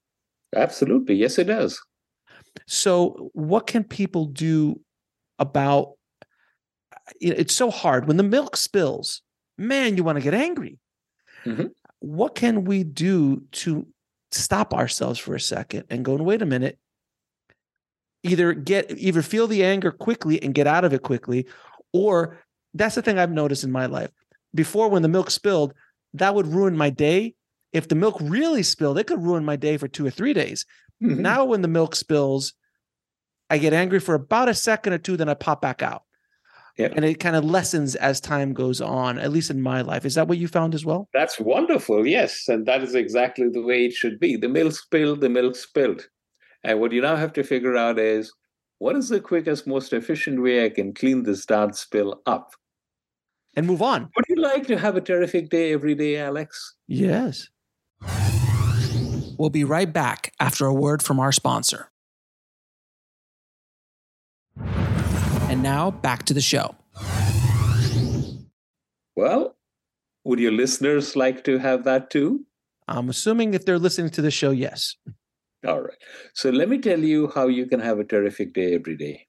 absolutely 0.55 1.15
yes 1.15 1.39
it 1.39 1.45
does 1.45 1.81
so, 2.67 3.31
what 3.33 3.67
can 3.67 3.83
people 3.83 4.25
do 4.25 4.79
about 5.37 5.93
it's 7.19 7.55
so 7.55 7.71
hard 7.71 8.07
when 8.07 8.17
the 8.17 8.23
milk 8.23 8.55
spills? 8.55 9.21
Man, 9.57 9.97
you 9.97 10.03
want 10.03 10.17
to 10.17 10.23
get 10.23 10.33
angry. 10.33 10.77
Mm-hmm. 11.45 11.67
What 11.99 12.35
can 12.35 12.65
we 12.65 12.83
do 12.83 13.43
to 13.53 13.87
stop 14.31 14.73
ourselves 14.73 15.19
for 15.19 15.35
a 15.35 15.39
second 15.39 15.85
and 15.89 16.05
go, 16.05 16.15
and 16.15 16.25
wait 16.25 16.41
a 16.41 16.45
minute, 16.45 16.77
either 18.23 18.53
get 18.53 18.91
either 18.97 19.21
feel 19.21 19.47
the 19.47 19.63
anger 19.63 19.91
quickly 19.91 20.41
and 20.41 20.53
get 20.53 20.67
out 20.67 20.85
of 20.85 20.93
it 20.93 21.01
quickly, 21.01 21.47
or 21.93 22.39
that's 22.73 22.95
the 22.95 23.01
thing 23.01 23.17
I've 23.17 23.31
noticed 23.31 23.63
in 23.63 23.71
my 23.71 23.87
life. 23.87 24.11
Before, 24.53 24.89
when 24.89 25.01
the 25.01 25.07
milk 25.07 25.29
spilled, 25.29 25.73
that 26.13 26.35
would 26.35 26.47
ruin 26.47 26.77
my 26.77 26.89
day. 26.89 27.35
If 27.71 27.87
the 27.87 27.95
milk 27.95 28.17
really 28.19 28.63
spilled, 28.63 28.97
it 28.97 29.07
could 29.07 29.23
ruin 29.23 29.45
my 29.45 29.55
day 29.55 29.77
for 29.77 29.87
two 29.87 30.05
or 30.05 30.09
three 30.09 30.33
days. 30.33 30.65
Mm-hmm. 31.03 31.21
Now, 31.21 31.45
when 31.45 31.61
the 31.61 31.67
milk 31.67 31.95
spills, 31.95 32.53
I 33.49 33.57
get 33.57 33.73
angry 33.73 33.99
for 33.99 34.15
about 34.15 34.49
a 34.49 34.53
second 34.53 34.93
or 34.93 34.97
two, 34.97 35.17
then 35.17 35.29
I 35.29 35.33
pop 35.33 35.61
back 35.61 35.81
out. 35.81 36.03
Yeah. 36.77 36.89
And 36.95 37.03
it 37.03 37.19
kind 37.19 37.35
of 37.35 37.43
lessens 37.43 37.95
as 37.95 38.21
time 38.21 38.53
goes 38.53 38.79
on, 38.79 39.19
at 39.19 39.31
least 39.31 39.51
in 39.51 39.61
my 39.61 39.81
life. 39.81 40.05
Is 40.05 40.15
that 40.15 40.29
what 40.29 40.37
you 40.37 40.47
found 40.47 40.73
as 40.73 40.85
well? 40.85 41.09
That's 41.13 41.39
wonderful. 41.39 42.07
Yes. 42.07 42.47
And 42.47 42.65
that 42.67 42.81
is 42.81 42.95
exactly 42.95 43.49
the 43.49 43.61
way 43.61 43.85
it 43.85 43.93
should 43.93 44.19
be. 44.19 44.37
The 44.37 44.47
milk 44.47 44.73
spilled, 44.73 45.19
the 45.19 45.29
milk 45.29 45.57
spilled. 45.57 46.07
And 46.63 46.79
what 46.79 46.93
you 46.93 47.01
now 47.01 47.17
have 47.17 47.33
to 47.33 47.43
figure 47.43 47.75
out 47.75 47.99
is 47.99 48.31
what 48.77 48.95
is 48.95 49.09
the 49.09 49.19
quickest, 49.19 49.67
most 49.67 49.91
efficient 49.91 50.41
way 50.41 50.63
I 50.63 50.69
can 50.69 50.93
clean 50.93 51.23
this 51.23 51.45
darn 51.45 51.73
spill 51.73 52.21
up? 52.25 52.53
And 53.55 53.67
move 53.67 53.81
on. 53.81 54.09
Would 54.15 54.25
you 54.29 54.37
like 54.37 54.65
to 54.67 54.77
have 54.77 54.95
a 54.95 55.01
terrific 55.01 55.49
day 55.49 55.73
every 55.73 55.95
day, 55.95 56.17
Alex? 56.17 56.75
Yes. 56.87 57.49
We'll 59.37 59.49
be 59.49 59.63
right 59.63 59.91
back 59.91 60.33
after 60.39 60.65
a 60.65 60.73
word 60.73 61.01
from 61.01 61.19
our 61.19 61.31
sponsor. 61.31 61.89
And 64.57 65.63
now 65.63 65.91
back 65.91 66.23
to 66.25 66.33
the 66.33 66.41
show. 66.41 66.75
Well, 69.15 69.55
would 70.23 70.39
your 70.39 70.51
listeners 70.51 71.15
like 71.15 71.43
to 71.45 71.57
have 71.57 71.83
that 71.85 72.09
too? 72.09 72.45
I'm 72.87 73.09
assuming 73.09 73.53
if 73.53 73.65
they're 73.65 73.79
listening 73.79 74.09
to 74.11 74.21
the 74.21 74.31
show, 74.31 74.51
yes. 74.51 74.95
All 75.65 75.81
right. 75.81 75.97
So 76.33 76.49
let 76.49 76.69
me 76.69 76.77
tell 76.77 76.99
you 76.99 77.31
how 77.33 77.47
you 77.47 77.65
can 77.65 77.79
have 77.79 77.99
a 77.99 78.03
terrific 78.03 78.53
day 78.53 78.75
every 78.75 78.95
day. 78.95 79.27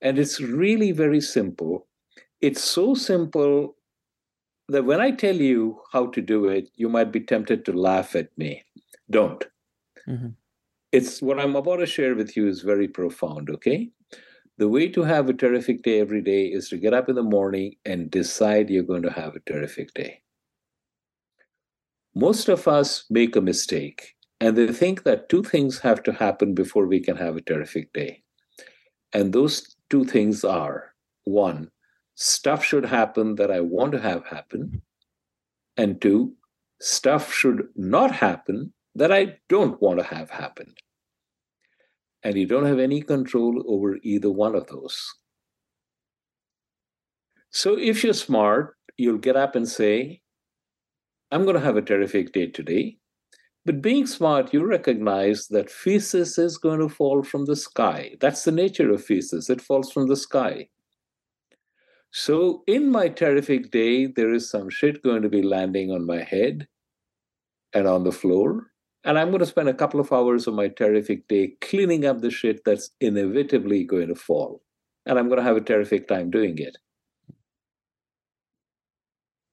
And 0.00 0.18
it's 0.18 0.40
really 0.40 0.92
very 0.92 1.20
simple. 1.20 1.86
It's 2.40 2.62
so 2.62 2.94
simple 2.94 3.76
that 4.68 4.84
when 4.84 5.00
I 5.00 5.10
tell 5.10 5.36
you 5.36 5.80
how 5.92 6.06
to 6.06 6.20
do 6.20 6.46
it, 6.46 6.70
you 6.74 6.88
might 6.88 7.12
be 7.12 7.20
tempted 7.20 7.64
to 7.64 7.72
laugh 7.72 8.16
at 8.16 8.36
me. 8.38 8.64
Don't. 9.10 9.44
Mm-hmm. 10.08 10.28
It's 10.92 11.20
what 11.20 11.40
I'm 11.40 11.56
about 11.56 11.76
to 11.76 11.86
share 11.86 12.14
with 12.14 12.36
you 12.36 12.46
is 12.48 12.62
very 12.62 12.88
profound, 12.88 13.50
okay? 13.50 13.90
The 14.58 14.68
way 14.68 14.88
to 14.88 15.02
have 15.02 15.28
a 15.28 15.34
terrific 15.34 15.82
day 15.82 16.00
every 16.00 16.22
day 16.22 16.46
is 16.46 16.68
to 16.68 16.76
get 16.76 16.94
up 16.94 17.08
in 17.08 17.16
the 17.16 17.22
morning 17.22 17.74
and 17.84 18.10
decide 18.10 18.70
you're 18.70 18.84
going 18.84 19.02
to 19.02 19.10
have 19.10 19.34
a 19.34 19.40
terrific 19.40 19.92
day. 19.94 20.20
Most 22.14 22.48
of 22.48 22.68
us 22.68 23.04
make 23.10 23.34
a 23.34 23.40
mistake 23.40 24.14
and 24.40 24.56
they 24.56 24.68
think 24.68 25.02
that 25.02 25.28
two 25.28 25.42
things 25.42 25.80
have 25.80 26.02
to 26.04 26.12
happen 26.12 26.54
before 26.54 26.86
we 26.86 27.00
can 27.00 27.16
have 27.16 27.36
a 27.36 27.40
terrific 27.40 27.92
day. 27.92 28.22
And 29.12 29.32
those 29.32 29.76
two 29.90 30.04
things 30.04 30.44
are 30.44 30.92
one, 31.24 31.70
stuff 32.14 32.64
should 32.64 32.84
happen 32.84 33.34
that 33.36 33.50
I 33.50 33.60
want 33.60 33.92
to 33.92 34.00
have 34.00 34.26
happen. 34.26 34.82
And 35.76 36.00
two, 36.00 36.34
stuff 36.80 37.32
should 37.32 37.68
not 37.76 38.12
happen 38.12 38.72
that 38.94 39.12
I 39.12 39.38
don't 39.48 39.80
want 39.82 39.98
to 39.98 40.04
have 40.04 40.30
happen 40.30 40.74
and 42.24 42.36
you 42.36 42.46
don't 42.46 42.64
have 42.64 42.78
any 42.78 43.02
control 43.02 43.62
over 43.68 43.98
either 44.02 44.30
one 44.30 44.54
of 44.54 44.66
those. 44.66 45.14
So 47.50 47.78
if 47.78 48.02
you're 48.02 48.14
smart, 48.14 48.76
you'll 48.96 49.18
get 49.18 49.36
up 49.36 49.54
and 49.54 49.68
say, 49.68 50.22
I'm 51.30 51.44
going 51.44 51.54
to 51.54 51.60
have 51.60 51.76
a 51.76 51.82
terrific 51.82 52.32
day 52.32 52.46
today. 52.46 52.96
But 53.66 53.82
being 53.82 54.06
smart, 54.06 54.52
you 54.52 54.64
recognize 54.64 55.46
that 55.48 55.70
feces 55.70 56.38
is 56.38 56.58
going 56.58 56.80
to 56.80 56.88
fall 56.88 57.22
from 57.22 57.44
the 57.44 57.56
sky. 57.56 58.14
That's 58.20 58.44
the 58.44 58.52
nature 58.52 58.90
of 58.90 59.04
feces, 59.04 59.48
it 59.50 59.60
falls 59.60 59.92
from 59.92 60.08
the 60.08 60.16
sky. 60.16 60.68
So 62.16 62.62
in 62.68 62.92
my 62.92 63.08
terrific 63.08 63.72
day, 63.72 64.06
there 64.06 64.32
is 64.32 64.48
some 64.48 64.70
shit 64.70 65.02
going 65.02 65.22
to 65.22 65.28
be 65.28 65.42
landing 65.42 65.90
on 65.90 66.06
my 66.06 66.22
head 66.22 66.68
and 67.72 67.88
on 67.88 68.04
the 68.04 68.12
floor. 68.12 68.70
And 69.02 69.18
I'm 69.18 69.30
going 69.30 69.40
to 69.40 69.46
spend 69.46 69.68
a 69.68 69.74
couple 69.74 69.98
of 69.98 70.12
hours 70.12 70.46
of 70.46 70.54
my 70.54 70.68
terrific 70.68 71.26
day 71.26 71.56
cleaning 71.60 72.06
up 72.06 72.20
the 72.20 72.30
shit 72.30 72.60
that's 72.64 72.90
inevitably 73.00 73.82
going 73.82 74.06
to 74.06 74.14
fall. 74.14 74.62
And 75.06 75.18
I'm 75.18 75.26
going 75.26 75.38
to 75.38 75.44
have 75.44 75.56
a 75.56 75.60
terrific 75.60 76.06
time 76.06 76.30
doing 76.30 76.56
it. 76.58 76.78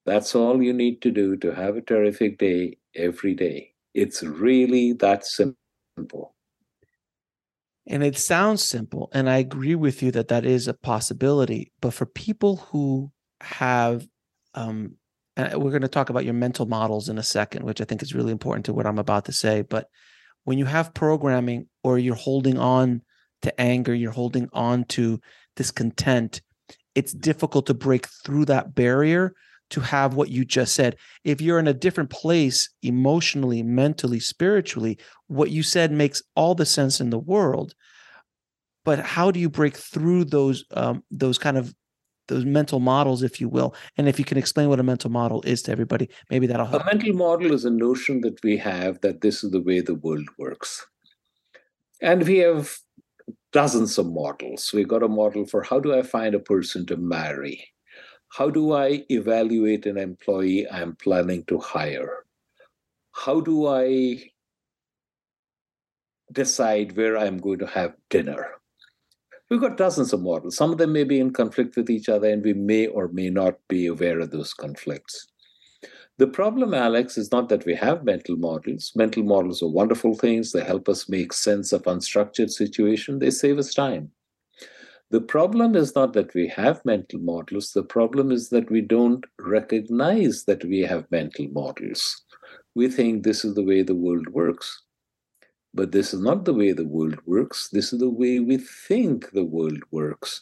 That's 0.05 0.35
all 0.35 0.61
you 0.61 0.71
need 0.71 1.01
to 1.01 1.09
do 1.09 1.37
to 1.37 1.55
have 1.55 1.77
a 1.77 1.81
terrific 1.81 2.37
day 2.37 2.77
every 2.95 3.33
day. 3.33 3.73
It's 3.95 4.21
really 4.21 4.93
that 4.93 5.25
simple. 5.25 6.35
And 7.91 8.03
it 8.03 8.17
sounds 8.17 8.63
simple. 8.63 9.09
And 9.13 9.29
I 9.29 9.37
agree 9.37 9.75
with 9.75 10.01
you 10.01 10.11
that 10.11 10.29
that 10.29 10.45
is 10.45 10.67
a 10.67 10.73
possibility. 10.73 11.73
But 11.81 11.93
for 11.93 12.05
people 12.05 12.55
who 12.55 13.11
have 13.41 14.07
um, 14.55 14.95
we're 15.37 15.71
going 15.71 15.81
to 15.81 15.87
talk 15.87 16.09
about 16.09 16.25
your 16.25 16.33
mental 16.33 16.65
models 16.65 17.09
in 17.09 17.17
a 17.17 17.23
second, 17.23 17.63
which 17.63 17.81
I 17.81 17.85
think 17.85 18.01
is 18.01 18.15
really 18.15 18.31
important 18.31 18.65
to 18.65 18.73
what 18.73 18.85
I'm 18.85 18.99
about 18.99 19.25
to 19.25 19.31
say. 19.31 19.61
But 19.61 19.87
when 20.43 20.57
you 20.57 20.65
have 20.65 20.93
programming 20.93 21.67
or 21.83 21.97
you're 21.97 22.15
holding 22.15 22.57
on 22.57 23.01
to 23.41 23.61
anger, 23.61 23.93
you're 23.93 24.11
holding 24.11 24.49
on 24.53 24.83
to 24.85 25.19
discontent, 25.55 26.41
it's 26.95 27.13
difficult 27.13 27.65
to 27.67 27.73
break 27.73 28.07
through 28.23 28.45
that 28.45 28.73
barrier 28.75 29.33
to 29.71 29.81
have 29.81 30.13
what 30.13 30.29
you 30.29 30.45
just 30.45 30.75
said. 30.75 30.95
If 31.23 31.41
you're 31.41 31.59
in 31.59 31.67
a 31.67 31.73
different 31.73 32.09
place 32.09 32.69
emotionally, 32.83 33.63
mentally, 33.63 34.19
spiritually, 34.19 34.97
what 35.27 35.51
you 35.51 35.63
said 35.63 35.91
makes 35.91 36.21
all 36.35 36.55
the 36.55 36.65
sense 36.65 37.01
in 37.01 37.09
the 37.09 37.19
world. 37.19 37.73
But 38.83 38.99
how 38.99 39.31
do 39.31 39.39
you 39.39 39.49
break 39.49 39.77
through 39.77 40.25
those 40.25 40.65
um, 40.71 41.03
those 41.11 41.37
kind 41.37 41.57
of 41.57 41.73
those 42.27 42.45
mental 42.45 42.79
models, 42.79 43.23
if 43.23 43.41
you 43.41 43.49
will. 43.49 43.75
And 43.97 44.07
if 44.07 44.17
you 44.17 44.25
can 44.25 44.37
explain 44.37 44.69
what 44.69 44.79
a 44.79 44.83
mental 44.83 45.11
model 45.11 45.41
is 45.45 45.61
to 45.63 45.71
everybody, 45.71 46.09
maybe 46.29 46.47
that'll 46.47 46.65
help. 46.65 46.83
A 46.83 46.85
mental 46.85 47.13
model 47.13 47.51
is 47.53 47.65
a 47.65 47.69
notion 47.69 48.21
that 48.21 48.41
we 48.41 48.57
have 48.57 49.01
that 49.01 49.21
this 49.21 49.43
is 49.43 49.51
the 49.51 49.61
way 49.61 49.81
the 49.81 49.95
world 49.95 50.29
works. 50.37 50.85
And 52.01 52.25
we 52.25 52.37
have 52.37 52.77
dozens 53.51 53.97
of 53.97 54.07
models. 54.07 54.71
We've 54.73 54.87
got 54.87 55.03
a 55.03 55.07
model 55.07 55.45
for 55.45 55.61
how 55.61 55.79
do 55.79 55.93
I 55.93 56.03
find 56.03 56.33
a 56.33 56.39
person 56.39 56.85
to 56.87 56.97
marry? 56.97 57.70
How 58.37 58.49
do 58.49 58.71
I 58.71 59.05
evaluate 59.09 59.85
an 59.85 59.97
employee 59.97 60.65
I'm 60.69 60.95
planning 60.95 61.43
to 61.45 61.59
hire? 61.59 62.25
How 63.11 63.41
do 63.41 63.67
I 63.67 64.31
decide 66.31 66.95
where 66.95 67.17
I'm 67.17 67.39
going 67.39 67.59
to 67.59 67.67
have 67.67 67.93
dinner? 68.09 68.51
We've 69.49 69.59
got 69.59 69.75
dozens 69.75 70.13
of 70.13 70.21
models. 70.21 70.55
Some 70.55 70.71
of 70.71 70.77
them 70.77 70.93
may 70.93 71.03
be 71.03 71.19
in 71.19 71.33
conflict 71.33 71.75
with 71.75 71.89
each 71.89 72.07
other, 72.07 72.29
and 72.29 72.41
we 72.41 72.53
may 72.53 72.87
or 72.87 73.09
may 73.09 73.29
not 73.29 73.59
be 73.67 73.87
aware 73.87 74.21
of 74.21 74.31
those 74.31 74.53
conflicts. 74.53 75.27
The 76.17 76.27
problem, 76.27 76.73
Alex, 76.73 77.17
is 77.17 77.33
not 77.33 77.49
that 77.49 77.65
we 77.65 77.75
have 77.75 78.05
mental 78.05 78.37
models. 78.37 78.93
Mental 78.95 79.23
models 79.23 79.61
are 79.61 79.67
wonderful 79.67 80.13
things. 80.13 80.53
They 80.53 80.63
help 80.63 80.87
us 80.87 81.09
make 81.09 81.33
sense 81.33 81.73
of 81.73 81.83
unstructured 81.83 82.49
situation. 82.49 83.19
They 83.19 83.31
save 83.31 83.59
us 83.59 83.73
time. 83.73 84.11
The 85.11 85.19
problem 85.19 85.75
is 85.75 85.93
not 85.93 86.13
that 86.13 86.33
we 86.33 86.47
have 86.47 86.85
mental 86.85 87.19
models. 87.19 87.73
The 87.73 87.83
problem 87.83 88.31
is 88.31 88.47
that 88.49 88.71
we 88.71 88.79
don't 88.79 89.25
recognize 89.39 90.45
that 90.45 90.63
we 90.63 90.79
have 90.81 91.11
mental 91.11 91.49
models. 91.51 92.23
We 92.75 92.87
think 92.87 93.23
this 93.23 93.43
is 93.43 93.55
the 93.55 93.63
way 93.63 93.81
the 93.81 93.93
world 93.93 94.29
works. 94.29 94.83
But 95.73 95.91
this 95.91 96.13
is 96.13 96.21
not 96.21 96.45
the 96.45 96.53
way 96.53 96.71
the 96.71 96.87
world 96.87 97.19
works. 97.25 97.67
This 97.73 97.91
is 97.91 97.99
the 97.99 98.09
way 98.09 98.39
we 98.39 98.55
think 98.55 99.31
the 99.31 99.43
world 99.43 99.83
works. 99.91 100.39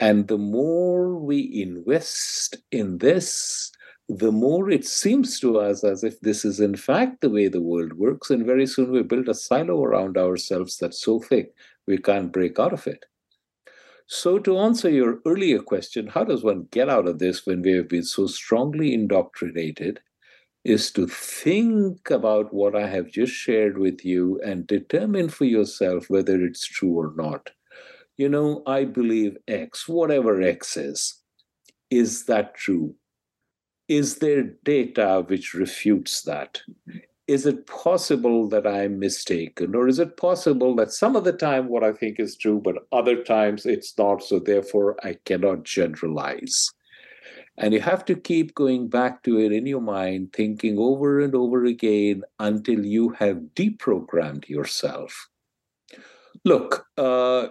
And 0.00 0.26
the 0.26 0.38
more 0.38 1.14
we 1.14 1.62
invest 1.62 2.56
in 2.72 2.98
this, 2.98 3.70
the 4.08 4.32
more 4.32 4.68
it 4.68 4.84
seems 4.84 5.38
to 5.40 5.60
us 5.60 5.84
as 5.84 6.02
if 6.02 6.20
this 6.22 6.44
is 6.44 6.58
in 6.58 6.74
fact 6.74 7.20
the 7.20 7.30
way 7.30 7.46
the 7.46 7.62
world 7.62 7.92
works. 7.92 8.30
And 8.30 8.44
very 8.44 8.66
soon 8.66 8.90
we 8.90 9.04
build 9.04 9.28
a 9.28 9.34
silo 9.34 9.80
around 9.80 10.18
ourselves 10.18 10.76
that's 10.78 11.00
so 11.00 11.20
thick 11.20 11.54
we 11.86 11.98
can't 11.98 12.32
break 12.32 12.58
out 12.58 12.72
of 12.72 12.84
it. 12.88 13.04
So, 14.08 14.38
to 14.40 14.58
answer 14.58 14.88
your 14.88 15.20
earlier 15.26 15.60
question, 15.60 16.06
how 16.08 16.24
does 16.24 16.42
one 16.42 16.68
get 16.70 16.88
out 16.88 17.06
of 17.06 17.18
this 17.18 17.46
when 17.46 17.62
we 17.62 17.72
have 17.72 17.88
been 17.88 18.04
so 18.04 18.26
strongly 18.26 18.94
indoctrinated 18.94 20.00
is 20.64 20.90
to 20.92 21.06
think 21.06 22.10
about 22.10 22.52
what 22.52 22.76
I 22.76 22.88
have 22.88 23.10
just 23.10 23.32
shared 23.32 23.78
with 23.78 24.04
you 24.04 24.40
and 24.44 24.66
determine 24.66 25.28
for 25.28 25.44
yourself 25.44 26.10
whether 26.10 26.44
it's 26.44 26.66
true 26.66 26.92
or 26.92 27.14
not. 27.16 27.50
You 28.16 28.28
know, 28.28 28.62
I 28.66 28.84
believe 28.84 29.38
X, 29.48 29.88
whatever 29.88 30.42
X 30.42 30.76
is. 30.76 31.22
Is 31.90 32.26
that 32.26 32.54
true? 32.54 32.94
Is 33.88 34.18
there 34.18 34.42
data 34.64 35.24
which 35.26 35.54
refutes 35.54 36.22
that? 36.22 36.62
Is 37.28 37.44
it 37.44 37.66
possible 37.66 38.48
that 38.48 38.66
I'm 38.66 38.98
mistaken? 38.98 39.74
Or 39.74 39.86
is 39.86 39.98
it 39.98 40.16
possible 40.16 40.74
that 40.76 40.92
some 40.92 41.14
of 41.14 41.24
the 41.24 41.32
time 41.32 41.68
what 41.68 41.84
I 41.84 41.92
think 41.92 42.18
is 42.18 42.36
true, 42.36 42.58
but 42.58 42.86
other 42.90 43.22
times 43.22 43.66
it's 43.66 43.96
not, 43.98 44.22
so 44.22 44.38
therefore 44.38 44.96
I 45.04 45.18
cannot 45.26 45.64
generalize? 45.64 46.70
And 47.58 47.74
you 47.74 47.80
have 47.80 48.04
to 48.06 48.14
keep 48.14 48.54
going 48.54 48.88
back 48.88 49.22
to 49.24 49.38
it 49.38 49.52
in 49.52 49.66
your 49.66 49.80
mind, 49.80 50.32
thinking 50.32 50.78
over 50.78 51.20
and 51.20 51.34
over 51.34 51.64
again 51.64 52.22
until 52.38 52.86
you 52.86 53.10
have 53.10 53.54
deprogrammed 53.54 54.48
yourself. 54.48 55.28
Look, 56.44 56.86
uh, 56.96 57.48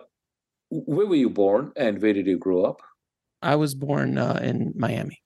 where 0.69 1.05
were 1.05 1.15
you 1.15 1.29
born 1.29 1.71
and 1.75 2.01
where 2.01 2.13
did 2.13 2.25
you 2.25 2.37
grow 2.37 2.63
up? 2.63 2.81
I 3.41 3.55
was 3.55 3.75
born 3.75 4.17
uh, 4.17 4.39
in 4.41 4.73
Miami. 4.75 5.21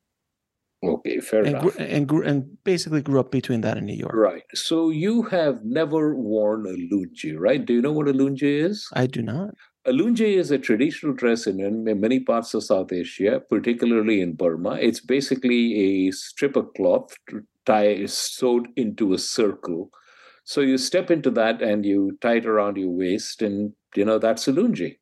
Okay, 0.83 1.19
fair 1.19 1.41
and 1.41 1.50
enough. 1.50 1.75
And, 1.77 2.07
grew, 2.07 2.23
and 2.23 2.57
basically 2.63 3.01
grew 3.01 3.19
up 3.19 3.31
between 3.31 3.61
that 3.61 3.77
and 3.77 3.85
New 3.85 3.95
York. 3.95 4.13
Right. 4.15 4.43
So 4.53 4.89
you 4.89 5.23
have 5.23 5.63
never 5.63 6.15
worn 6.15 6.65
a 6.65 6.73
lungi, 6.93 7.35
right? 7.38 7.63
Do 7.63 7.73
you 7.73 7.81
know 7.81 7.91
what 7.91 8.07
a 8.07 8.13
lungi 8.13 8.63
is? 8.63 8.88
I 8.93 9.05
do 9.05 9.21
not. 9.21 9.53
A 9.85 9.91
lungi 9.91 10.38
is 10.38 10.51
a 10.51 10.57
traditional 10.57 11.13
dress 11.13 11.47
in, 11.47 11.59
in 11.59 12.00
many 12.00 12.19
parts 12.19 12.53
of 12.53 12.63
South 12.63 12.91
Asia, 12.91 13.41
particularly 13.50 14.21
in 14.21 14.33
Burma. 14.33 14.73
It's 14.73 15.00
basically 15.00 16.07
a 16.07 16.11
strip 16.11 16.55
of 16.55 16.73
cloth 16.75 17.15
tie 17.65 18.05
sewed 18.05 18.67
into 18.75 19.13
a 19.13 19.19
circle. 19.19 19.89
So 20.43 20.61
you 20.61 20.77
step 20.77 21.11
into 21.11 21.29
that 21.31 21.61
and 21.61 21.85
you 21.85 22.17
tie 22.21 22.38
it 22.38 22.45
around 22.45 22.77
your 22.77 22.89
waist, 22.89 23.41
and 23.41 23.73
you 23.95 24.05
know 24.05 24.17
that's 24.17 24.47
a 24.47 24.51
lungi. 24.51 24.97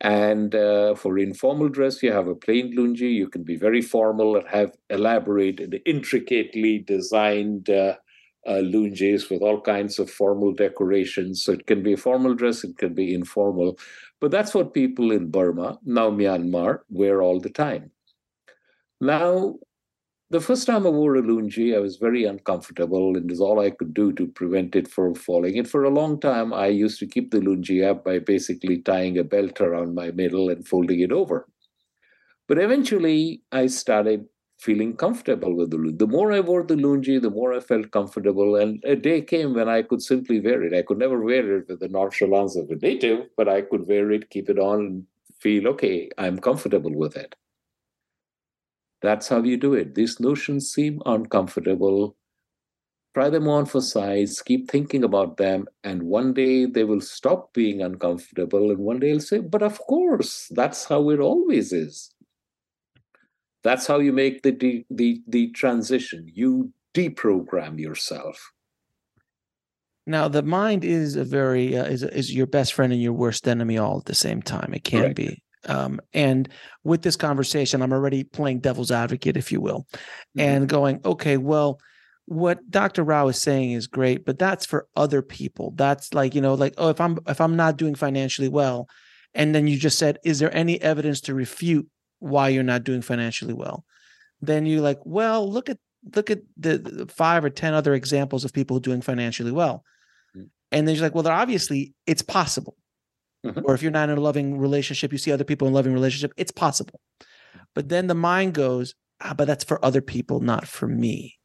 And 0.00 0.54
uh, 0.54 0.94
for 0.94 1.18
informal 1.18 1.68
dress, 1.68 2.02
you 2.02 2.12
have 2.12 2.28
a 2.28 2.34
plain 2.34 2.76
lungi. 2.76 3.12
You 3.12 3.28
can 3.28 3.44
be 3.44 3.56
very 3.56 3.80
formal 3.80 4.36
and 4.36 4.46
have 4.48 4.72
elaborated, 4.90 5.80
intricately 5.86 6.78
designed 6.78 7.70
uh, 7.70 7.96
uh, 8.46 8.62
lungis 8.62 9.30
with 9.30 9.42
all 9.42 9.60
kinds 9.60 9.98
of 9.98 10.10
formal 10.10 10.52
decorations. 10.52 11.42
So 11.42 11.52
it 11.52 11.66
can 11.66 11.82
be 11.82 11.96
formal 11.96 12.34
dress, 12.34 12.62
it 12.62 12.78
can 12.78 12.94
be 12.94 13.12
informal. 13.14 13.78
But 14.20 14.30
that's 14.30 14.54
what 14.54 14.74
people 14.74 15.10
in 15.12 15.30
Burma, 15.30 15.78
now 15.84 16.10
Myanmar, 16.10 16.80
wear 16.88 17.22
all 17.22 17.40
the 17.40 17.50
time. 17.50 17.90
Now, 19.00 19.56
the 20.30 20.40
first 20.40 20.66
time 20.66 20.86
I 20.86 20.90
wore 20.90 21.16
a 21.16 21.22
lungi, 21.22 21.74
I 21.74 21.78
was 21.78 21.96
very 21.96 22.24
uncomfortable, 22.24 23.16
and 23.16 23.26
it 23.26 23.30
was 23.30 23.40
all 23.40 23.60
I 23.60 23.70
could 23.70 23.94
do 23.94 24.12
to 24.14 24.26
prevent 24.26 24.74
it 24.74 24.88
from 24.88 25.14
falling. 25.14 25.58
And 25.58 25.68
for 25.68 25.84
a 25.84 25.90
long 25.90 26.18
time, 26.20 26.52
I 26.52 26.66
used 26.66 26.98
to 27.00 27.06
keep 27.06 27.30
the 27.30 27.38
lungi 27.38 27.88
up 27.88 28.04
by 28.04 28.18
basically 28.18 28.78
tying 28.82 29.18
a 29.18 29.24
belt 29.24 29.60
around 29.60 29.94
my 29.94 30.10
middle 30.10 30.48
and 30.50 30.66
folding 30.66 31.00
it 31.00 31.12
over. 31.12 31.46
But 32.48 32.58
eventually, 32.58 33.42
I 33.52 33.66
started 33.66 34.26
feeling 34.58 34.96
comfortable 34.96 35.54
with 35.54 35.70
the 35.70 35.76
lungi. 35.76 35.98
The 35.98 36.06
more 36.08 36.32
I 36.32 36.40
wore 36.40 36.64
the 36.64 36.74
lungi, 36.74 37.20
the 37.20 37.30
more 37.30 37.52
I 37.52 37.60
felt 37.60 37.92
comfortable. 37.92 38.56
And 38.56 38.82
a 38.84 38.96
day 38.96 39.22
came 39.22 39.54
when 39.54 39.68
I 39.68 39.82
could 39.82 40.02
simply 40.02 40.40
wear 40.40 40.62
it. 40.64 40.74
I 40.74 40.82
could 40.82 40.98
never 40.98 41.20
wear 41.22 41.58
it 41.58 41.68
with 41.68 41.80
the 41.80 41.88
nonchalance 41.88 42.56
of 42.56 42.70
a 42.70 42.76
native, 42.76 43.28
but 43.36 43.48
I 43.48 43.62
could 43.62 43.86
wear 43.86 44.10
it, 44.10 44.30
keep 44.30 44.48
it 44.48 44.58
on, 44.58 44.80
and 44.80 45.06
feel 45.40 45.68
okay, 45.68 46.08
I'm 46.18 46.38
comfortable 46.38 46.94
with 46.94 47.16
it. 47.16 47.36
That's 49.06 49.28
how 49.28 49.40
you 49.40 49.56
do 49.56 49.72
it. 49.74 49.94
These 49.94 50.18
notions 50.18 50.72
seem 50.72 51.00
uncomfortable. 51.06 52.16
Try 53.14 53.30
them 53.30 53.46
on 53.46 53.66
for 53.66 53.80
size, 53.80 54.42
keep 54.42 54.68
thinking 54.68 55.04
about 55.04 55.36
them, 55.36 55.68
and 55.84 56.02
one 56.02 56.34
day 56.34 56.66
they 56.66 56.82
will 56.82 57.00
stop 57.00 57.54
being 57.54 57.82
uncomfortable, 57.82 58.72
and 58.72 58.80
one 58.80 58.98
day 58.98 59.10
you'll 59.10 59.20
say, 59.20 59.38
But 59.38 59.62
of 59.62 59.78
course, 59.78 60.48
that's 60.50 60.86
how 60.86 61.10
it 61.10 61.20
always 61.20 61.72
is. 61.72 62.12
That's 63.62 63.86
how 63.86 64.00
you 64.00 64.12
make 64.12 64.42
the 64.42 64.84
the 64.90 65.22
the 65.28 65.52
transition. 65.52 66.28
You 66.34 66.72
deprogram 66.92 67.78
yourself. 67.78 68.50
Now, 70.04 70.26
the 70.26 70.42
mind 70.42 70.84
is 70.84 71.14
a 71.14 71.24
very 71.24 71.76
uh, 71.78 71.84
is 71.84 72.02
is 72.02 72.34
your 72.34 72.48
best 72.48 72.74
friend 72.74 72.92
and 72.92 73.00
your 73.00 73.12
worst 73.12 73.46
enemy 73.46 73.78
all 73.78 73.98
at 73.98 74.06
the 74.06 74.16
same 74.16 74.42
time. 74.42 74.74
It 74.74 74.82
can 74.82 75.02
Correct. 75.02 75.16
be. 75.16 75.42
Um, 75.66 76.00
and 76.12 76.48
with 76.84 77.02
this 77.02 77.16
conversation, 77.16 77.82
I'm 77.82 77.92
already 77.92 78.24
playing 78.24 78.60
devil's 78.60 78.90
advocate, 78.90 79.36
if 79.36 79.50
you 79.50 79.60
will, 79.60 79.86
mm-hmm. 79.92 80.40
and 80.40 80.68
going, 80.68 81.00
okay, 81.04 81.36
well, 81.36 81.80
what 82.26 82.70
Dr. 82.70 83.04
Rao 83.04 83.28
is 83.28 83.40
saying 83.40 83.72
is 83.72 83.86
great, 83.86 84.24
but 84.24 84.38
that's 84.38 84.66
for 84.66 84.88
other 84.96 85.22
people. 85.22 85.72
That's 85.76 86.12
like, 86.12 86.34
you 86.34 86.40
know, 86.40 86.54
like, 86.54 86.74
oh, 86.76 86.88
if 86.88 87.00
I'm 87.00 87.18
if 87.28 87.40
I'm 87.40 87.54
not 87.54 87.76
doing 87.76 87.94
financially 87.94 88.48
well, 88.48 88.88
and 89.34 89.54
then 89.54 89.68
you 89.68 89.78
just 89.78 89.98
said, 89.98 90.18
is 90.24 90.38
there 90.40 90.54
any 90.54 90.80
evidence 90.82 91.20
to 91.22 91.34
refute 91.34 91.88
why 92.18 92.48
you're 92.48 92.62
not 92.62 92.84
doing 92.84 93.02
financially 93.02 93.52
well 93.52 93.84
then 94.40 94.66
you're 94.66 94.80
like 94.80 94.98
well 95.04 95.50
look 95.50 95.68
at 95.68 95.78
look 96.14 96.30
at 96.30 96.40
the, 96.56 96.78
the 96.78 97.06
five 97.06 97.44
or 97.44 97.50
ten 97.50 97.74
other 97.74 97.94
examples 97.94 98.44
of 98.44 98.52
people 98.52 98.78
doing 98.78 99.00
financially 99.00 99.52
well 99.52 99.84
mm-hmm. 100.36 100.46
and 100.72 100.86
then 100.86 100.94
you're 100.94 101.02
like 101.02 101.14
well 101.14 101.22
they're 101.22 101.32
obviously 101.32 101.94
it's 102.06 102.22
possible 102.22 102.76
mm-hmm. 103.46 103.60
or 103.64 103.74
if 103.74 103.82
you're 103.82 103.90
not 103.90 104.08
in 104.08 104.18
a 104.18 104.20
loving 104.20 104.58
relationship 104.58 105.12
you 105.12 105.18
see 105.18 105.32
other 105.32 105.44
people 105.44 105.66
in 105.66 105.72
a 105.72 105.76
loving 105.76 105.92
relationship 105.92 106.32
it's 106.36 106.52
possible 106.52 107.00
but 107.74 107.88
then 107.88 108.06
the 108.06 108.14
mind 108.14 108.54
goes 108.54 108.94
ah, 109.20 109.34
but 109.34 109.46
that's 109.46 109.64
for 109.64 109.84
other 109.84 110.00
people 110.00 110.40
not 110.40 110.66
for 110.66 110.88
me 110.88 111.38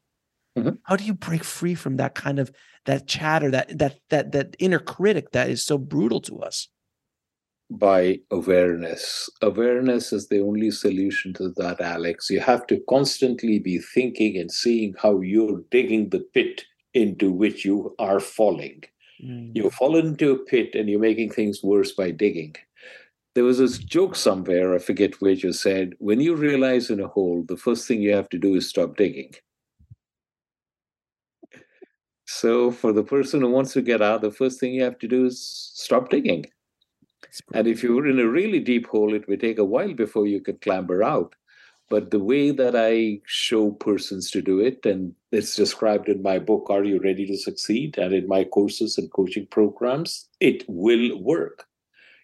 mm-hmm. 0.58 0.76
how 0.84 0.96
do 0.96 1.04
you 1.04 1.14
break 1.14 1.44
free 1.44 1.76
from 1.76 1.98
that 1.98 2.16
kind 2.16 2.40
of 2.40 2.52
that 2.86 3.08
chatter 3.08 3.52
that 3.52 3.78
that 3.78 4.00
that 4.10 4.32
that 4.32 4.56
inner 4.60 4.80
critic 4.80 5.32
that 5.32 5.50
is 5.50 5.64
so 5.64 5.78
brutal 5.78 6.22
to 6.22 6.40
us 6.40 6.70
by 7.72 8.20
awareness. 8.30 9.30
Awareness 9.42 10.12
is 10.12 10.28
the 10.28 10.42
only 10.42 10.72
solution 10.72 11.34
to 11.36 11.50
that, 11.56 11.80
Alex. 11.80 12.30
You 12.30 12.42
have 12.42 12.68
to 12.68 12.82
constantly 12.90 13.60
be 13.60 13.80
thinking 13.80 14.38
and 14.38 14.52
seeing 14.52 14.94
how 15.02 15.22
you're 15.22 15.62
digging 15.72 16.10
the 16.10 16.20
pit 16.34 16.66
into 16.94 17.32
which 17.32 17.64
you 17.64 17.96
are 17.98 18.20
falling. 18.20 18.84
Mm. 19.24 19.52
You've 19.56 19.74
fallen 19.74 20.08
into 20.08 20.32
a 20.32 20.38
pit 20.38 20.76
and 20.76 20.90
you're 20.90 21.00
making 21.00 21.32
things 21.32 21.64
worse 21.64 21.92
by 21.92 22.12
digging. 22.12 22.56
There 23.34 23.44
was 23.44 23.60
this 23.60 23.78
joke 23.78 24.16
somewhere, 24.16 24.76
I 24.76 24.80
forget 24.80 25.22
which, 25.22 25.44
you 25.44 25.54
said, 25.54 25.94
when 26.00 26.20
you 26.20 26.36
realize 26.36 26.90
in 26.90 27.00
a 27.00 27.08
hole, 27.08 27.46
the 27.48 27.56
first 27.56 27.88
thing 27.88 28.02
you 28.02 28.14
have 28.14 28.30
to 28.30 28.38
do 28.38 28.56
is 28.56 28.68
stop 28.68 28.98
digging. 28.98 29.34
So, 32.26 32.72
for 32.72 32.92
the 32.92 33.04
person 33.04 33.42
who 33.42 33.50
wants 33.50 33.74
to 33.74 33.82
get 33.82 34.02
out, 34.02 34.22
the 34.22 34.32
first 34.32 34.60
thing 34.60 34.74
you 34.74 34.84
have 34.84 35.00
to 35.00 35.08
do 35.08 35.26
is 35.26 35.42
stop 35.74 36.10
digging. 36.10 36.46
And 37.54 37.68
if 37.68 37.84
you're 37.84 38.08
in 38.08 38.20
a 38.20 38.28
really 38.28 38.60
deep 38.60 38.88
hole, 38.88 39.14
it 39.14 39.28
may 39.30 39.38
take 39.38 39.60
a 39.60 39.66
while 39.66 39.94
before 39.94 40.28
you 40.28 40.42
can 40.42 40.58
clamber 40.58 41.04
out. 41.04 41.36
But 41.92 42.10
the 42.10 42.24
way 42.24 42.52
that 42.52 42.76
I 42.76 43.20
show 43.26 43.72
persons 43.72 44.32
to 44.32 44.42
do 44.42 44.60
it, 44.60 44.86
and 44.86 45.14
it's 45.34 45.56
described 45.56 46.08
in 46.08 46.22
my 46.24 46.40
book, 46.40 46.68
Are 46.70 46.86
You 46.86 47.00
Ready 47.00 47.28
to 47.28 47.38
Succeed? 47.38 47.98
And 47.98 48.14
in 48.14 48.28
my 48.30 48.46
courses 48.46 48.98
and 48.98 49.12
coaching 49.12 49.46
programs, 49.48 50.30
it 50.40 50.64
will 50.70 51.22
work. 51.22 51.66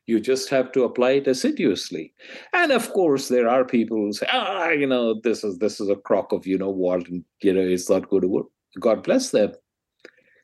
You 0.06 0.22
just 0.22 0.50
have 0.50 0.72
to 0.72 0.86
apply 0.86 1.12
it 1.20 1.28
assiduously. 1.28 2.14
And 2.54 2.72
of 2.72 2.94
course, 2.94 3.28
there 3.28 3.50
are 3.50 3.66
people 3.66 3.98
who 3.98 4.14
say, 4.14 4.28
ah, 4.32 4.70
you 4.70 4.88
know, 4.88 5.20
this 5.22 5.44
is 5.44 5.58
this 5.58 5.82
is 5.82 5.90
a 5.90 5.98
crock 5.98 6.32
of, 6.32 6.48
you 6.48 6.58
know, 6.58 6.70
what, 6.70 7.06
and 7.10 7.26
you 7.44 7.52
know, 7.52 7.60
it's 7.60 7.90
not 7.90 8.10
going 8.10 8.22
to 8.22 8.30
work. 8.30 8.48
God 8.80 9.04
bless 9.04 9.32
them 9.32 9.52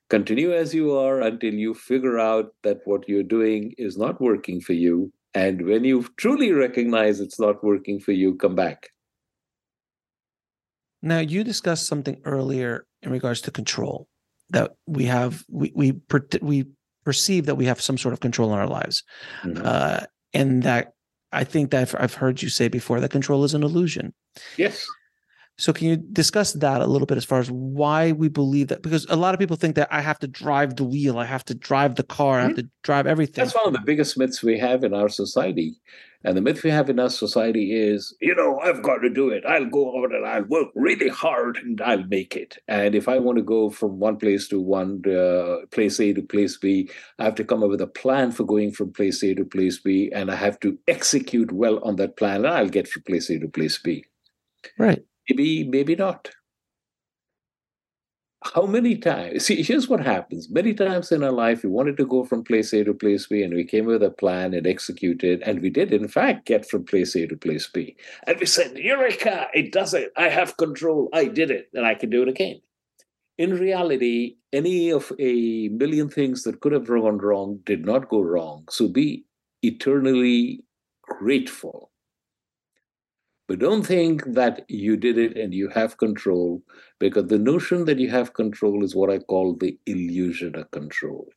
continue 0.10 0.54
as 0.54 0.76
you 0.76 0.96
are 0.96 1.22
until 1.22 1.54
you 1.54 1.74
figure 1.74 2.20
out 2.20 2.54
that 2.64 2.82
what 2.86 3.08
you're 3.10 3.24
doing 3.24 3.74
is 3.78 3.98
not 3.98 4.22
working 4.22 4.62
for 4.62 4.74
you. 4.74 5.12
And 5.34 5.66
when 5.66 5.84
you 5.84 6.06
truly 6.18 6.52
recognize 6.52 7.20
it's 7.20 7.40
not 7.40 7.64
working 7.64 8.00
for 8.00 8.12
you, 8.12 8.36
come 8.36 8.56
back. 8.56 8.90
Now, 11.04 11.20
you 11.20 11.44
discussed 11.44 11.86
something 11.86 12.20
earlier 12.24 12.86
in 13.02 13.12
regards 13.12 13.42
to 13.42 13.52
control 13.52 14.08
that 14.52 14.72
we 14.88 15.04
have, 15.06 15.44
we, 15.50 15.72
we, 15.76 16.02
we 16.42 16.66
perceive 17.04 17.46
that 17.46 17.56
we 17.56 17.66
have 17.66 17.82
some 17.82 17.98
sort 17.98 18.14
of 18.14 18.22
control 18.22 18.54
in 18.54 18.60
our 18.60 18.68
lives. 18.68 19.04
Mm-hmm. 19.44 19.62
Uh, 19.64 20.00
and 20.34 20.64
that 20.64 20.94
I 21.34 21.44
think 21.44 21.72
that 21.72 21.94
I've 22.00 22.14
heard 22.14 22.42
you 22.42 22.50
say 22.50 22.70
before 22.70 23.00
that 23.02 23.12
control 23.12 23.44
is 23.44 23.54
an 23.54 23.64
illusion. 23.64 24.14
Yes. 24.58 24.86
So 25.58 25.72
can 25.72 25.88
you 25.88 25.98
discuss 25.98 26.54
that 26.54 26.82
a 26.82 26.88
little 26.88 27.06
bit 27.06 27.18
as 27.18 27.26
far 27.26 27.40
as 27.40 27.52
why 27.52 28.12
we 28.12 28.28
believe 28.28 28.70
that? 28.70 28.82
Because 28.82 29.06
a 29.08 29.16
lot 29.16 29.36
of 29.36 29.40
people 29.40 29.56
think 29.56 29.76
that 29.76 29.88
I 29.92 30.02
have 30.02 30.18
to 30.20 30.28
drive 30.28 30.78
the 30.78 30.84
wheel, 30.84 31.20
I 31.20 31.26
have 31.26 31.46
to 31.46 31.54
drive 31.54 31.96
the 31.96 32.04
car, 32.04 32.40
I 32.40 32.42
have 32.42 32.52
mm-hmm. 32.52 32.62
to 32.62 32.70
drive 32.82 33.06
everything. 33.06 33.44
That's 33.44 33.56
one 33.56 33.68
of 33.68 33.74
the 33.74 33.82
biggest 33.86 34.18
myths 34.18 34.42
we 34.42 34.58
have 34.58 34.84
in 34.84 34.94
our 34.94 35.10
society. 35.10 35.76
And 36.26 36.38
the 36.38 36.42
myth 36.42 36.64
we 36.64 36.70
have 36.70 36.90
in 36.90 37.00
our 37.00 37.10
society 37.10 37.76
is, 37.76 38.16
you 38.22 38.34
know, 38.34 38.58
I've 38.60 38.82
got 38.82 39.00
to 39.00 39.10
do 39.10 39.30
it. 39.30 39.44
I'll 39.46 39.66
go 39.66 40.02
out 40.02 40.16
and 40.16 40.26
I'll 40.26 40.46
work 40.46 40.70
really 40.74 41.10
hard 41.10 41.58
and 41.58 41.82
I'll 41.82 42.06
make 42.06 42.36
it. 42.36 42.58
And 42.68 42.96
if 42.96 43.10
I 43.10 43.20
want 43.20 43.38
to 43.38 43.44
go 43.44 43.70
from 43.70 44.00
one 44.00 44.18
place 44.18 44.48
to 44.48 44.60
one 44.60 45.04
uh, 45.06 45.66
place 45.72 46.00
A 46.00 46.14
to 46.14 46.22
place 46.22 46.58
B, 46.58 46.90
I 47.20 47.26
have 47.26 47.36
to 47.36 47.44
come 47.44 47.62
up 47.62 47.70
with 47.70 47.82
a 47.82 47.88
plan 47.88 48.32
for 48.32 48.46
going 48.46 48.72
from 48.72 48.94
place 48.94 49.22
A 49.22 49.36
to 49.36 49.44
place 49.44 49.80
B, 49.80 50.12
and 50.16 50.32
I 50.32 50.36
have 50.36 50.60
to 50.62 50.80
execute 50.88 51.52
well 51.52 51.80
on 51.84 51.98
that 51.98 52.16
plan, 52.16 52.46
and 52.46 52.54
I'll 52.54 52.70
get 52.70 52.88
from 52.88 53.04
place 53.04 53.30
A 53.30 53.38
to 53.40 53.50
place 53.50 53.78
B. 53.78 54.06
Right. 54.80 55.04
Maybe, 55.30 55.64
maybe 55.64 55.96
not. 55.96 56.30
How 58.54 58.66
many 58.66 58.98
times? 58.98 59.46
See, 59.46 59.64
here's 59.64 59.88
what 59.88 60.02
happens. 60.02 60.50
Many 60.50 60.74
times 60.74 61.14
in 61.14 61.24
our 61.24 61.32
life, 61.32 61.64
we 61.64 61.70
wanted 61.70 61.96
to 61.98 62.06
go 62.06 62.26
from 62.26 62.44
place 62.44 62.74
A 62.74 62.84
to 62.84 62.94
place 62.94 63.26
B, 63.28 63.42
and 63.42 63.54
we 63.54 63.64
came 63.64 63.86
with 63.86 64.04
a 64.04 64.10
plan 64.10 64.54
and 64.54 64.68
executed, 64.68 65.42
and 65.44 65.62
we 65.62 65.70
did, 65.70 65.94
in 65.94 66.10
fact, 66.10 66.46
get 66.46 66.70
from 66.70 66.84
place 66.84 67.16
A 67.16 67.26
to 67.28 67.38
place 67.38 67.70
B. 67.74 67.96
And 68.28 68.38
we 68.40 68.46
said, 68.46 68.78
Eureka, 68.78 69.48
it 69.54 69.72
does 69.72 69.94
it. 69.94 70.12
I 70.18 70.28
have 70.28 70.58
control. 70.58 71.08
I 71.14 71.26
did 71.26 71.52
it, 71.52 71.70
and 71.74 71.86
I 71.86 71.96
can 71.96 72.10
do 72.10 72.22
it 72.22 72.28
again. 72.28 72.60
In 73.38 73.58
reality, 73.58 74.36
any 74.52 74.92
of 74.92 75.12
a 75.20 75.70
million 75.70 76.10
things 76.10 76.44
that 76.44 76.60
could 76.60 76.74
have 76.74 76.88
gone 76.88 77.20
wrong 77.20 77.60
did 77.66 77.86
not 77.86 78.10
go 78.10 78.22
wrong. 78.22 78.66
So 78.70 78.90
be 78.90 79.26
eternally 79.62 80.66
grateful 81.02 81.93
but 83.48 83.60
don't 83.60 83.84
think 83.86 84.24
that 84.26 84.66
you 84.70 84.96
did 84.96 85.18
it 85.18 85.38
and 85.38 85.54
you 85.54 85.70
have 85.70 85.98
control, 85.98 86.62
because 87.00 87.28
the 87.28 87.38
notion 87.38 87.86
that 87.86 88.00
you 88.00 88.10
have 88.10 88.34
control 88.34 88.84
is 88.84 88.96
what 88.96 89.10
I 89.10 89.20
call 89.20 89.56
the 89.56 89.78
illusion 89.86 90.56
of 90.56 90.72
control. 90.72 91.28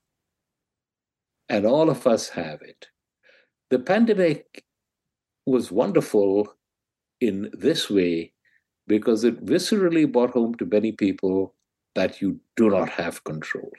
And 1.48 1.66
all 1.66 1.90
of 1.90 2.06
us 2.06 2.30
have 2.30 2.62
it. 2.62 2.88
The 3.70 3.78
pandemic 3.78 4.64
was 5.46 5.72
wonderful 5.72 6.54
in 7.20 7.50
this 7.52 7.90
way 7.90 8.32
because 8.86 9.24
it 9.24 9.44
viscerally 9.44 10.10
brought 10.10 10.30
home 10.30 10.54
to 10.56 10.66
many 10.66 10.92
people 10.92 11.54
that 11.94 12.20
you 12.20 12.40
do 12.56 12.70
not 12.70 12.90
have 12.90 13.24
control. 13.24 13.70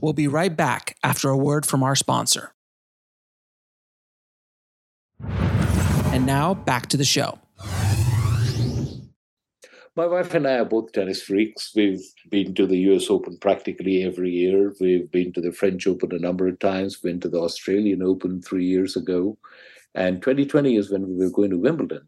We'll 0.00 0.14
be 0.14 0.28
right 0.28 0.56
back 0.56 0.96
after 1.04 1.28
a 1.28 1.36
word 1.36 1.66
from 1.66 1.82
our 1.82 1.96
sponsor. 1.96 2.54
And 6.20 6.26
now 6.26 6.52
back 6.52 6.88
to 6.88 6.98
the 6.98 7.04
show. 7.06 7.38
My 9.96 10.06
wife 10.06 10.34
and 10.34 10.46
I 10.46 10.58
are 10.58 10.66
both 10.66 10.92
tennis 10.92 11.22
freaks. 11.22 11.72
We've 11.74 12.04
been 12.28 12.54
to 12.56 12.66
the 12.66 12.76
US 12.90 13.08
Open 13.08 13.38
practically 13.38 14.04
every 14.04 14.28
year. 14.28 14.74
We've 14.78 15.10
been 15.10 15.32
to 15.32 15.40
the 15.40 15.50
French 15.50 15.86
Open 15.86 16.14
a 16.14 16.18
number 16.18 16.46
of 16.46 16.58
times, 16.58 16.98
been 16.98 17.20
to 17.20 17.30
the 17.30 17.38
Australian 17.38 18.02
Open 18.02 18.42
three 18.42 18.66
years 18.66 18.96
ago. 18.96 19.38
And 19.94 20.20
2020 20.20 20.76
is 20.76 20.90
when 20.90 21.08
we 21.08 21.24
were 21.24 21.30
going 21.30 21.52
to 21.52 21.58
Wimbledon. 21.58 22.06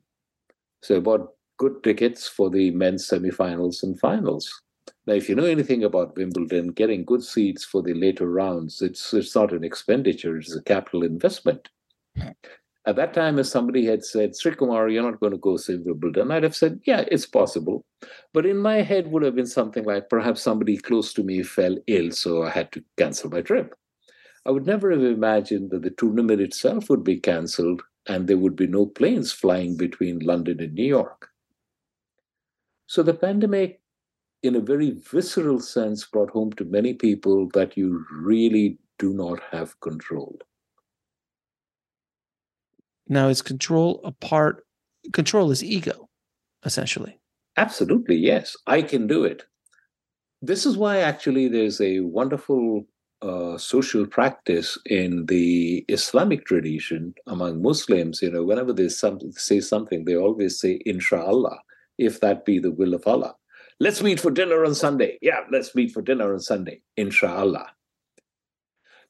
So 0.83 0.96
I 0.96 1.01
bought 1.01 1.31
good 1.57 1.83
tickets 1.83 2.29
for 2.29 2.51
the 2.51 2.70
men's 2.70 3.09
semifinals 3.09 3.83
and 3.83 3.98
finals. 3.98 4.53
Now, 5.07 5.14
if 5.14 5.27
you 5.27 5.35
know 5.37 5.46
anything 5.46 5.85
about 5.85 6.18
Wimbledon, 6.18 6.72
getting 6.72 7.07
good 7.07 7.25
seats 7.25 7.64
for 7.64 7.83
the 7.83 7.94
later 7.94 8.29
rounds, 8.29 8.83
it's 8.83 9.14
it's 9.14 9.35
not 9.35 9.55
an 9.55 9.64
expenditure, 9.64 10.37
it's 10.37 10.55
a 10.55 10.62
capital 10.62 11.03
investment. 11.03 11.70
At 12.85 12.97
that 12.97 13.14
time, 13.14 13.38
if 13.38 13.47
somebody 13.47 13.87
had 13.87 14.05
said, 14.05 14.33
Srikumar, 14.33 14.92
you're 14.92 15.09
not 15.09 15.21
going 15.21 15.33
to 15.33 15.38
go 15.38 15.57
see 15.57 15.77
Wimbledon, 15.77 16.33
I'd 16.33 16.42
have 16.42 16.57
said, 16.57 16.81
yeah, 16.85 17.05
it's 17.09 17.27
possible. 17.27 17.85
But 18.33 18.45
in 18.45 18.57
my 18.57 18.83
head 18.83 19.12
would 19.12 19.23
have 19.23 19.37
been 19.37 19.47
something 19.47 19.85
like 19.85 20.09
perhaps 20.09 20.42
somebody 20.42 20.77
close 20.79 21.12
to 21.14 21.23
me 21.23 21.45
fell 21.45 21.77
ill, 21.87 22.11
so 22.11 22.42
I 22.42 22.51
had 22.51 22.73
to 22.73 22.83
cancel 22.99 23.31
my 23.31 23.40
trip. 23.40 23.75
I 24.45 24.51
would 24.51 24.66
never 24.66 24.90
have 24.90 25.05
imagined 25.05 25.71
that 25.71 25.83
the 25.83 25.90
tournament 25.90 26.40
itself 26.40 26.90
would 26.90 27.05
be 27.05 27.21
cancelled 27.21 27.83
and 28.09 28.27
there 28.27 28.38
would 28.38 28.57
be 28.57 28.66
no 28.66 28.87
planes 28.87 29.31
flying 29.31 29.77
between 29.77 30.18
London 30.18 30.61
and 30.61 30.75
New 30.75 30.85
York. 30.85 31.29
So 32.88 33.05
the 33.05 33.14
pandemic, 33.14 33.81
in 34.42 34.57
a 34.57 34.61
very 34.61 34.90
visceral 34.90 35.61
sense, 35.61 36.05
brought 36.05 36.31
home 36.31 36.53
to 36.55 36.64
many 36.64 36.95
people 36.95 37.49
that 37.55 37.77
you 37.77 38.05
really 38.11 38.79
do 38.99 39.12
not 39.12 39.40
have 39.53 39.79
control. 39.81 40.37
Now, 43.09 43.29
is 43.29 43.43
control 43.43 44.01
a 44.05 44.12
part? 44.12 44.65
Control 45.12 45.51
is 45.51 45.62
ego, 45.62 46.09
essentially. 46.65 47.19
Absolutely, 47.57 48.17
yes. 48.17 48.57
I 48.67 48.83
can 48.83 49.07
do 49.07 49.25
it. 49.25 49.45
This 50.41 50.67
is 50.67 50.77
why 50.77 50.99
actually 50.99 51.49
there's 51.49 51.81
a 51.81 52.01
wonderful 52.01 52.87
uh, 53.21 53.57
social 53.57 54.07
practice 54.07 54.77
in 54.87 55.27
the 55.27 55.85
Islamic 55.88 56.45
tradition 56.45 57.15
among 57.27 57.62
Muslims. 57.62 58.23
You 58.23 58.31
know, 58.31 58.43
whenever 58.43 58.73
they 58.73 58.88
some, 58.88 59.21
say 59.33 59.61
something, 59.61 60.05
they 60.05 60.17
always 60.17 60.59
say, 60.59 60.81
Inshallah, 60.85 61.59
if 61.99 62.21
that 62.21 62.45
be 62.45 62.59
the 62.59 62.73
will 62.73 62.95
of 62.95 63.07
Allah. 63.07 63.35
Let's 63.79 64.03
meet 64.03 64.21
for 64.21 64.31
dinner 64.31 64.65
on 64.65 64.75
Sunday. 64.75 65.19
Yeah, 65.23 65.41
let's 65.51 65.75
meet 65.75 65.93
for 65.93 66.03
dinner 66.03 66.33
on 66.33 66.41
Sunday. 66.41 66.83
Inshallah. 66.97 67.71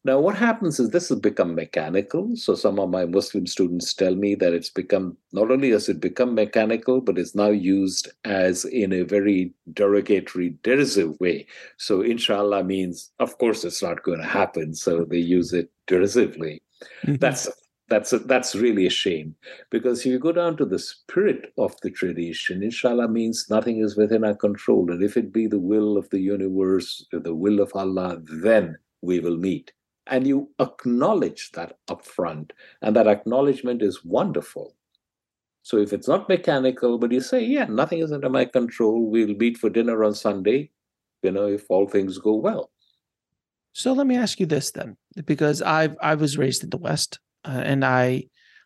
Now, 0.05 0.19
what 0.19 0.37
happens 0.37 0.81
is 0.81 0.91
this 0.91 1.11
has 1.11 1.21
become 1.21 1.55
mechanical. 1.55 2.35
So, 2.35 2.57
some 2.57 2.81
of 2.81 2.91
my 2.91 3.05
Muslim 3.05 3.47
students 3.47 3.95
tell 3.95 4.17
me 4.17 4.35
that 4.35 4.53
it's 4.53 4.69
become 4.69 5.17
not 5.33 5.53
only 5.53 5.71
has 5.71 5.89
it 5.89 6.01
become 6.01 6.35
mechanical, 6.35 7.01
but 7.01 7.19
it's 7.19 7.37
now 7.37 7.51
used 7.51 8.09
as 8.25 8.65
in 8.65 8.93
a 8.93 9.03
very 9.03 9.55
derogatory, 9.73 10.57
derisive 10.65 11.19
way. 11.21 11.47
So, 11.77 12.01
inshallah 12.01 12.65
means, 12.65 13.13
of 13.21 13.39
course, 13.39 13.65
it's 13.65 13.83
not 13.83 14.03
going 14.03 14.19
to 14.19 14.27
happen. 14.27 14.75
So, 14.75 15.05
they 15.05 15.19
use 15.19 15.53
it 15.53 15.71
derisively. 15.87 16.63
Mm-hmm. 17.05 17.17
That's 17.17 17.49
that's 17.89 18.13
a, 18.13 18.19
that's 18.21 18.55
really 18.55 18.87
a 18.87 18.91
shame 18.91 19.37
because 19.69 20.01
if 20.01 20.07
you 20.07 20.19
go 20.19 20.33
down 20.33 20.57
to 20.57 20.65
the 20.65 20.79
spirit 20.79 21.53
of 21.59 21.79
the 21.83 21.91
tradition, 21.91 22.63
inshallah 22.63 23.09
means 23.09 23.51
nothing 23.51 23.81
is 23.81 23.97
within 23.97 24.25
our 24.25 24.35
control, 24.35 24.91
and 24.91 25.03
if 25.03 25.17
it 25.17 25.33
be 25.33 25.47
the 25.47 25.61
will 25.61 25.97
of 25.97 26.09
the 26.11 26.21
universe, 26.21 27.07
the 27.13 27.35
will 27.35 27.61
of 27.61 27.71
Allah, 27.77 28.21
then 28.25 28.79
we 29.03 29.21
will 29.21 29.37
meet 29.37 29.73
and 30.07 30.27
you 30.27 30.51
acknowledge 30.59 31.53
that 31.53 31.79
upfront. 31.89 32.51
And 32.81 32.97
that 32.97 33.07
acknowledgement 33.07 33.83
is 33.83 34.05
wonderful. 34.05 34.75
So 35.63 35.77
if 35.77 35.93
it's 35.93 36.09
not 36.09 36.29
mechanical 36.29 36.99
but 36.99 37.13
you 37.13 37.21
say 37.21 37.45
yeah 37.45 37.67
nothing 37.67 38.01
is 38.01 38.13
under 38.13 38.29
my 38.29 38.45
control. 38.45 39.09
We'll 39.09 39.35
meet 39.35 39.59
for 39.59 39.71
dinner 39.71 40.05
on 40.05 40.15
sunday 40.15 40.71
you 41.23 41.31
know 41.31 41.47
if 41.47 41.65
all 41.71 41.87
things 41.87 42.19
go 42.19 42.35
well. 42.35 42.71
So 43.73 43.93
let 43.93 44.07
me 44.07 44.17
ask 44.17 44.41
you 44.41 44.47
this 44.47 44.73
then 44.73 44.97
because 45.25 45.63
i 45.63 45.89
i 46.01 46.15
was 46.15 46.37
raised 46.37 46.65
in 46.65 46.71
the 46.71 46.77
west 46.77 47.21
uh, 47.45 47.63
and 47.65 47.85
i 47.85 48.25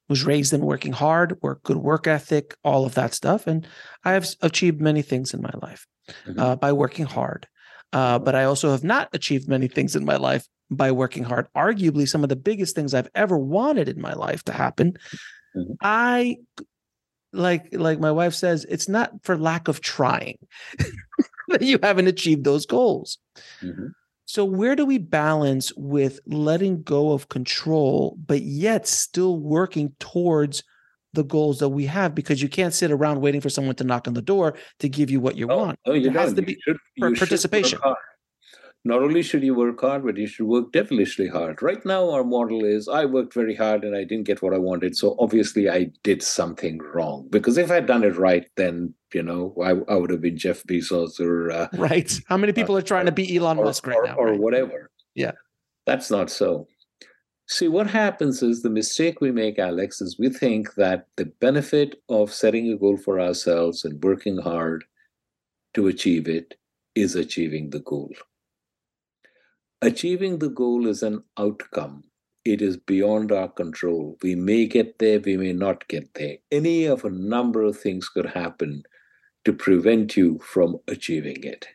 was 0.09 0.25
raised 0.25 0.53
in 0.53 0.61
working 0.61 0.93
hard 0.93 1.37
work 1.43 1.63
good 1.65 1.77
work 1.77 2.07
ethic 2.07 2.55
all 2.65 2.87
of 2.87 2.95
that 2.95 3.13
stuff. 3.13 3.47
And 3.47 3.67
i 4.05 4.13
have 4.13 4.27
achieved 4.41 4.81
many 4.81 5.03
things 5.03 5.35
in 5.35 5.43
my 5.43 5.53
life 5.61 5.87
mm-hmm. 6.27 6.41
uh, 6.41 6.57
by 6.57 6.73
working 6.73 7.07
hard 7.07 7.47
uh, 7.93 8.19
but 8.19 8.35
I 8.35 8.45
also 8.45 8.71
have 8.71 8.85
not 8.85 9.09
achieved 9.13 9.49
many 9.49 9.69
things 9.69 9.97
in 9.97 10.05
my 10.05 10.17
life 10.17 10.47
by 10.71 10.93
working 10.93 11.25
hard. 11.25 11.49
Arguably, 11.57 12.09
some 12.09 12.23
of 12.23 12.29
the 12.29 12.37
biggest 12.37 12.75
things 12.75 12.95
I've 12.95 13.11
ever 13.15 13.39
wanted 13.39 13.89
in 13.89 14.01
my 14.01 14.13
life 14.15 14.43
to 14.45 14.53
happen. 14.53 14.97
Mm-hmm. 15.57 15.73
I 15.81 16.39
like 17.33 17.69
like 17.73 18.01
my 18.01 18.11
wife 18.11 18.35
says, 18.35 18.67
it's 18.69 18.89
not 18.89 19.13
for 19.23 19.37
lack 19.37 19.69
of 19.69 19.81
trying 19.81 20.39
that 21.49 21.63
you 21.63 21.79
haven't 21.83 22.09
achieved 22.09 22.45
those 22.45 22.67
goals. 22.67 23.19
Mm-hmm. 23.63 23.89
So 24.25 24.45
where 24.45 24.75
do 24.75 24.85
we 24.85 24.99
balance 24.99 25.73
with 25.77 26.19
letting 26.27 26.83
go 26.83 27.13
of 27.13 27.29
control, 27.29 28.19
but 28.27 28.43
yet 28.43 28.89
still 28.89 29.39
working 29.39 29.95
towards 30.01 30.65
the 31.17 31.25
goals 31.25 31.59
that 31.59 31.71
we 31.71 31.87
have? 31.87 32.15
Because 32.15 32.41
you 32.41 32.49
can't 32.49 32.73
sit 32.73 32.93
around 32.93 33.21
waiting 33.21 33.41
for 33.41 33.51
someone 33.51 33.75
to 33.77 33.85
knock 33.85 34.07
on 34.07 34.15
the 34.15 34.23
door 34.23 34.55
to 34.79 34.89
give 34.89 35.11
you 35.11 35.19
what 35.19 35.37
you 35.37 35.49
oh, 35.51 35.57
want. 35.57 35.79
Oh, 35.85 35.93
you 35.93 36.11
there 36.11 36.23
has 36.23 36.35
to 36.35 36.43
be 36.43 36.57
should, 36.65 36.79
participation 37.19 37.81
not 38.87 39.03
only 39.03 39.23
should 39.23 39.43
you 39.43 39.55
work 39.55 39.81
hard, 39.81 40.05
but 40.05 40.17
you 40.17 40.29
should 40.29 40.47
work 40.47 40.71
devilishly 40.71 41.27
hard. 41.27 41.61
Right 41.61 41.85
now, 41.85 42.09
our 42.11 42.23
model 42.23 42.65
is 42.65 42.89
I 42.89 43.05
worked 43.05 43.35
very 43.35 43.55
hard 43.55 43.85
and 43.85 43.97
I 43.97 44.05
didn't 44.05 44.27
get 44.27 44.43
what 44.43 44.55
I 44.55 44.59
wanted. 44.59 44.97
So 44.97 45.17
obviously, 45.19 45.69
I 45.69 45.91
did 46.05 46.23
something 46.23 46.79
wrong. 46.79 47.27
Because 47.31 47.59
if 47.59 47.71
I'd 47.71 47.87
done 47.87 48.05
it 48.05 48.17
right, 48.17 48.47
then, 48.57 48.95
you 49.13 49.25
know, 49.25 49.55
I, 49.63 49.71
I 49.93 49.97
would 49.97 50.11
have 50.11 50.21
been 50.21 50.39
Jeff 50.39 50.63
Bezos 50.63 51.19
or. 51.21 51.51
Uh, 51.51 51.69
right. 51.73 52.19
How 52.29 52.37
many 52.37 52.53
people 52.53 52.77
uh, 52.77 52.79
are 52.79 52.83
trying 52.83 53.07
to 53.07 53.13
be 53.13 53.37
Elon 53.37 53.59
or, 53.59 53.65
Musk 53.65 53.87
right 53.87 53.97
or, 53.97 54.07
now? 54.07 54.15
Or 54.15 54.31
right? 54.31 54.41
whatever. 54.41 54.91
Yeah. 55.15 55.33
That's 55.85 56.11
not 56.11 56.31
so. 56.31 56.69
See, 57.49 57.69
what 57.69 57.87
happens 57.87 58.43
is 58.43 58.63
the 58.63 58.71
mistake 58.71 59.21
we 59.21 59.31
make, 59.31 59.59
Alex, 59.59 60.01
is 60.01 60.19
we 60.19 60.31
think 60.31 60.75
that 60.75 61.07
the 61.17 61.27
benefit 61.27 62.03
of 62.09 62.33
setting 62.33 62.69
a 62.71 62.77
goal 62.77 62.97
for 62.97 63.21
ourselves 63.21 63.85
and 63.85 64.03
working 64.03 64.39
hard 64.39 64.85
to 65.75 65.87
achieve 65.87 66.27
it 66.27 66.55
is 66.97 67.15
achieving 67.15 67.71
the 67.71 67.79
goal. 67.79 68.11
Achieving 69.81 70.41
the 70.41 70.49
goal 70.49 70.89
is 70.89 71.05
an 71.05 71.23
outcome. 71.39 72.03
It 72.45 72.63
is 72.63 72.77
beyond 72.77 73.31
our 73.31 73.49
control. 73.49 74.17
We 74.23 74.35
may 74.35 74.67
get 74.67 74.99
there, 74.99 75.21
we 75.21 75.37
may 75.37 75.53
not 75.53 75.87
get 75.87 76.15
there. 76.15 76.39
Any 76.51 76.87
of 76.87 77.05
a 77.05 77.11
number 77.11 77.63
of 77.63 77.79
things 77.79 78.09
could 78.09 78.27
happen 78.27 78.83
to 79.45 79.53
prevent 79.53 80.17
you 80.17 80.41
from 80.41 80.79
achieving 80.89 81.45
it. 81.45 81.69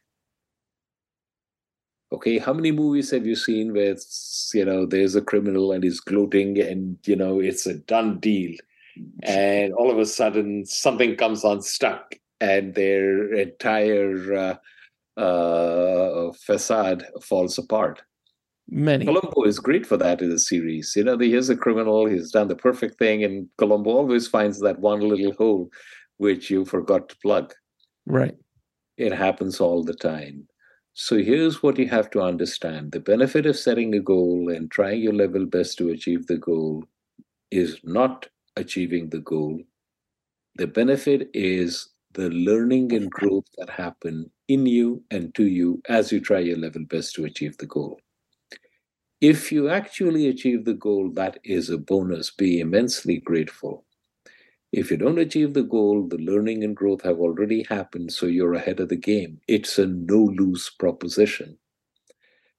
Okay, 2.14 2.40
how 2.40 2.54
many 2.54 2.72
movies 2.72 3.10
have 3.12 3.26
you 3.26 3.36
seen 3.36 3.74
where 3.74 3.92
it's 3.92 4.52
you 4.54 4.66
know 4.66 4.86
there's 4.86 5.16
a 5.16 5.22
criminal 5.22 5.72
and 5.72 5.84
he's 5.84 6.00
gloating 6.00 6.60
and 6.60 6.98
you 7.06 7.16
know 7.16 7.40
it's 7.40 7.66
a 7.66 7.76
done 7.76 8.20
deal, 8.20 8.56
and 9.24 9.74
all 9.74 9.90
of 9.90 9.98
a 9.98 10.06
sudden 10.06 10.66
something 10.66 11.16
comes 11.16 11.44
unstuck 11.44 12.16
and 12.42 12.74
their 12.76 13.34
entire 13.34 14.34
uh, 14.34 15.20
uh, 15.20 16.32
facade 16.34 17.06
falls 17.22 17.58
apart. 17.58 18.02
Many. 18.70 19.06
Columbo 19.06 19.44
is 19.44 19.60
great 19.60 19.86
for 19.86 19.98
that 19.98 20.22
in 20.22 20.30
the 20.30 20.40
series. 20.40 20.94
You 20.96 21.04
know, 21.04 21.18
he's 21.18 21.50
a 21.50 21.58
criminal, 21.58 22.06
he's 22.08 22.32
done 22.32 22.48
the 22.48 22.56
perfect 22.56 22.98
thing, 22.98 23.24
and 23.24 23.48
Columbo 23.58 23.92
always 23.92 24.28
finds 24.28 24.60
that 24.62 24.80
one 24.80 25.02
little 25.02 25.34
hole 25.34 25.70
which 26.18 26.50
you 26.50 26.66
forgot 26.66 27.10
to 27.10 27.18
plug. 27.18 27.54
Right. 28.06 28.38
It 28.98 29.12
happens 29.12 29.60
all 29.60 29.84
the 29.84 29.96
time. 29.96 30.48
So 30.94 31.18
here's 31.18 31.62
what 31.62 31.78
you 31.78 31.88
have 31.90 32.10
to 32.12 32.22
understand 32.22 32.94
the 32.94 33.02
benefit 33.02 33.46
of 33.46 33.58
setting 33.58 33.94
a 33.94 34.00
goal 34.00 34.50
and 34.50 34.72
trying 34.72 35.02
your 35.02 35.12
level 35.14 35.46
best 35.46 35.78
to 35.80 35.90
achieve 35.90 36.28
the 36.28 36.38
goal 36.38 36.86
is 37.52 37.80
not 37.84 38.30
achieving 38.58 39.10
the 39.10 39.20
goal. 39.20 39.62
The 40.56 40.68
benefit 40.68 41.30
is 41.34 41.90
the 42.14 42.30
learning 42.30 42.94
and 42.94 43.12
growth 43.12 43.48
that 43.58 43.72
happen 43.72 44.32
in 44.48 44.66
you 44.66 45.04
and 45.12 45.36
to 45.36 45.46
you 45.46 45.82
as 45.90 46.12
you 46.12 46.22
try 46.22 46.40
your 46.40 46.58
level 46.58 46.86
best 46.86 47.16
to 47.16 47.26
achieve 47.26 47.58
the 47.58 47.68
goal. 47.68 48.00
If 49.22 49.54
you 49.54 49.70
actually 49.70 50.28
achieve 50.28 50.66
the 50.66 50.74
goal, 50.74 51.12
that 51.14 51.40
is 51.46 51.70
a 51.70 51.78
bonus. 51.78 52.30
Be 52.30 52.60
immensely 52.60 53.20
grateful. 53.22 53.86
If 54.72 54.90
you 54.90 54.98
don't 54.98 55.20
achieve 55.20 55.54
the 55.54 55.64
goal, 55.64 56.08
the 56.08 56.18
learning 56.18 56.64
and 56.64 56.76
growth 56.76 57.02
have 57.02 57.20
already 57.20 57.66
happened, 57.70 58.14
so 58.14 58.26
you're 58.26 58.54
ahead 58.54 58.80
of 58.80 58.88
the 58.88 58.96
game. 58.96 59.42
It's 59.48 59.78
a 59.78 59.86
no 59.86 60.18
lose 60.18 60.70
proposition. 60.80 61.58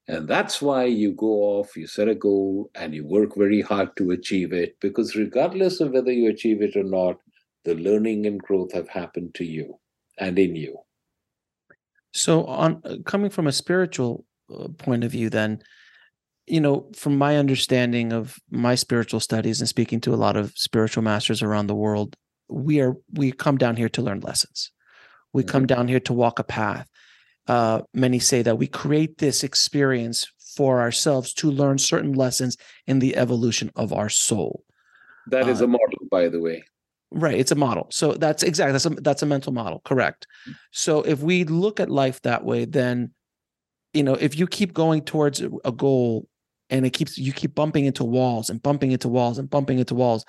And 0.09 0.29
that's 0.29 0.61
why 0.61 0.85
you 0.85 1.13
go 1.13 1.27
off, 1.27 1.77
you 1.77 1.87
set 1.87 2.09
a 2.09 2.15
goal, 2.15 2.71
and 2.75 2.95
you 2.95 3.07
work 3.07 3.35
very 3.37 3.63
hard 3.63 3.97
to 3.97 4.11
achieve 4.11 4.53
it, 4.53 4.77
because 4.81 5.17
regardless 5.17 5.81
of 5.81 5.93
whether 5.93 6.13
you 6.13 6.29
achieve 6.29 6.61
it 6.61 6.77
or 6.77 6.85
not, 6.85 7.19
the 7.65 7.77
learning 7.77 8.27
and 8.27 8.43
growth 8.43 8.73
have 8.73 8.89
happened 8.89 9.35
to 9.37 9.45
you 9.45 9.79
and 10.19 10.39
in 10.39 10.55
you. 10.57 10.77
So, 12.13 12.45
on 12.45 12.83
uh, 12.85 12.97
coming 13.07 13.31
from 13.31 13.47
a 13.47 13.53
spiritual 13.53 14.27
uh, 14.53 14.69
point 14.77 15.05
of 15.05 15.13
view, 15.13 15.31
then 15.31 15.63
you 16.53 16.61
know, 16.61 16.87
from 16.95 17.17
my 17.17 17.39
understanding 17.39 18.13
of 18.13 18.39
my 18.51 18.75
spiritual 18.75 19.21
studies 19.21 19.61
and 19.61 19.69
speaking 19.69 20.03
to 20.03 20.13
a 20.13 20.21
lot 20.21 20.37
of 20.37 20.53
spiritual 20.55 21.03
masters 21.03 21.43
around 21.43 21.67
the 21.67 21.75
world, 21.75 22.15
we 22.51 22.79
are 22.79 22.95
we 23.15 23.33
come 23.33 23.57
down 23.57 23.75
here 23.75 23.89
to 23.89 24.03
learn 24.03 24.21
lessons. 24.21 24.71
We 25.33 25.43
mm-hmm. 25.43 25.51
come 25.51 25.67
down 25.67 25.89
here 25.89 26.01
to 26.01 26.13
walk 26.13 26.39
a 26.39 26.45
path. 26.45 26.91
Uh, 27.49 27.81
many 27.95 28.19
say 28.19 28.43
that 28.43 28.59
we 28.59 28.67
create 28.67 29.17
this 29.17 29.43
experience 29.43 30.31
for 30.55 30.83
ourselves 30.83 31.33
to 31.33 31.51
learn 31.51 31.79
certain 31.79 32.13
lessons 32.13 32.59
in 32.87 32.99
the 32.99 33.17
evolution 33.17 33.71
of 33.75 33.95
our 33.95 34.11
soul. 34.11 34.63
That 35.29 35.49
is 35.49 35.63
uh, 35.63 35.65
a 35.65 35.69
model, 35.69 36.07
by 36.11 36.29
the 36.29 36.39
way. 36.39 36.65
Right, 37.11 37.39
it's 37.41 37.53
a 37.53 37.55
model. 37.55 37.87
So 37.91 38.13
that's 38.13 38.43
exactly 38.43 38.73
that's 38.73 38.85
a 38.85 38.91
that's 38.91 39.23
a 39.23 39.27
mental 39.27 39.55
model, 39.55 39.81
correct. 39.87 40.27
So 40.71 41.01
if 41.01 41.21
we 41.21 41.45
look 41.45 41.81
at 41.81 41.89
life 41.89 42.21
that 42.23 42.45
way, 42.45 42.67
then 42.67 43.15
you 43.95 44.03
know, 44.03 44.15
if 44.15 44.39
you 44.39 44.47
keep 44.47 44.75
going 44.75 45.01
towards 45.03 45.41
a 45.41 45.73
goal 45.73 46.29
and 46.73 46.87
it 46.87 46.91
keeps 46.91 47.19
you 47.19 47.33
keep 47.33 47.55
bumping 47.55 47.85
into 47.85 48.03
walls 48.03 48.51
and 48.51 48.63
bumping 48.63 48.91
into 48.91 49.09
walls 49.09 49.39
and 49.39 49.49
bumping 49.49 49.79
into 49.79 49.95
walls, 49.95 50.25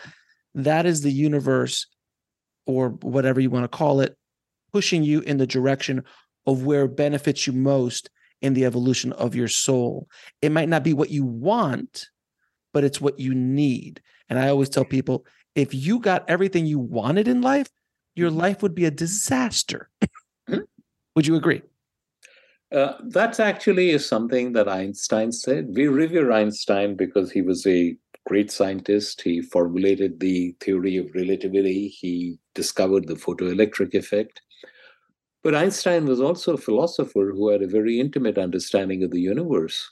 that 0.54 0.86
is 0.86 1.02
the 1.02 1.12
universe 1.12 1.88
or 2.68 2.90
whatever 2.90 3.40
you 3.40 3.50
want 3.50 3.64
to 3.64 3.78
call 3.78 4.02
it 4.02 4.16
pushing 4.74 5.04
you 5.04 5.22
in 5.22 5.38
the 5.38 5.48
direction 5.48 6.04
of 6.46 6.66
where 6.66 6.88
benefits 6.88 7.48
you 7.48 7.54
most 7.54 8.10
in 8.42 8.54
the 8.54 8.66
evolution 8.66 9.14
of 9.14 9.36
your 9.36 9.48
soul. 9.48 10.10
It 10.42 10.52
might 10.52 10.68
not 10.68 10.84
be 10.84 10.94
what 10.94 11.10
you 11.10 11.24
want, 11.24 12.08
but 12.74 12.84
it's 12.84 13.00
what 13.00 13.20
you 13.20 13.34
need. 13.34 14.02
And 14.30 14.38
I 14.38 14.50
always 14.50 14.70
tell 14.70 14.84
people 14.84 15.26
if 15.56 15.74
you 15.74 16.00
got 16.00 16.30
everything 16.30 16.66
you 16.66 16.80
wanted 16.80 17.28
in 17.28 17.42
life, 17.42 17.70
your 18.16 18.32
life 18.32 18.62
would 18.62 18.76
be 18.76 18.86
a 18.86 18.92
disaster. 18.92 19.90
Hmm? 20.48 20.58
would 21.16 21.26
you 21.26 21.36
agree? 21.36 21.62
Uh, 22.74 22.96
that 23.04 23.40
actually 23.40 23.92
is 23.92 24.08
something 24.08 24.54
that 24.54 24.68
Einstein 24.68 25.32
said. 25.32 25.68
We 25.76 25.88
revere 25.88 26.32
Einstein 26.32 26.96
because 26.96 27.32
he 27.32 27.44
was 27.44 27.68
a 27.68 27.96
great 28.26 28.52
scientist. 28.52 29.22
He 29.22 29.42
formulated 29.42 30.20
the 30.20 30.56
theory 30.60 30.98
of 30.98 31.14
relativity. 31.14 31.88
He 31.88 32.40
discovered 32.56 33.08
the 33.08 33.14
photoelectric 33.14 33.94
effect. 33.94 34.42
But 35.44 35.54
Einstein 35.54 36.06
was 36.06 36.20
also 36.20 36.54
a 36.54 36.58
philosopher 36.58 37.32
who 37.36 37.50
had 37.50 37.62
a 37.62 37.68
very 37.68 38.00
intimate 38.00 38.40
understanding 38.40 39.04
of 39.04 39.12
the 39.12 39.22
universe. 39.22 39.92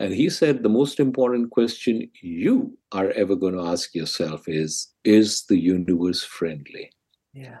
And 0.00 0.14
he 0.14 0.30
said 0.30 0.62
the 0.62 0.68
most 0.68 1.00
important 1.00 1.50
question 1.50 2.08
you 2.22 2.78
are 2.92 3.10
ever 3.10 3.34
going 3.34 3.54
to 3.54 3.66
ask 3.66 3.94
yourself 3.94 4.48
is 4.48 4.88
Is 5.04 5.44
the 5.46 5.58
universe 5.58 6.22
friendly? 6.22 6.90
Yeah. 7.34 7.58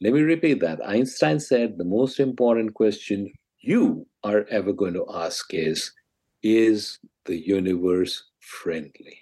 Let 0.00 0.12
me 0.14 0.20
repeat 0.20 0.60
that. 0.60 0.80
Einstein 0.86 1.40
said 1.40 1.76
the 1.76 1.84
most 1.84 2.20
important 2.20 2.74
question 2.74 3.32
you 3.62 4.06
are 4.22 4.44
ever 4.50 4.72
going 4.72 4.94
to 4.94 5.06
ask 5.12 5.54
is 5.54 5.92
Is 6.42 6.98
the 7.24 7.36
universe 7.36 8.24
friendly? 8.40 9.18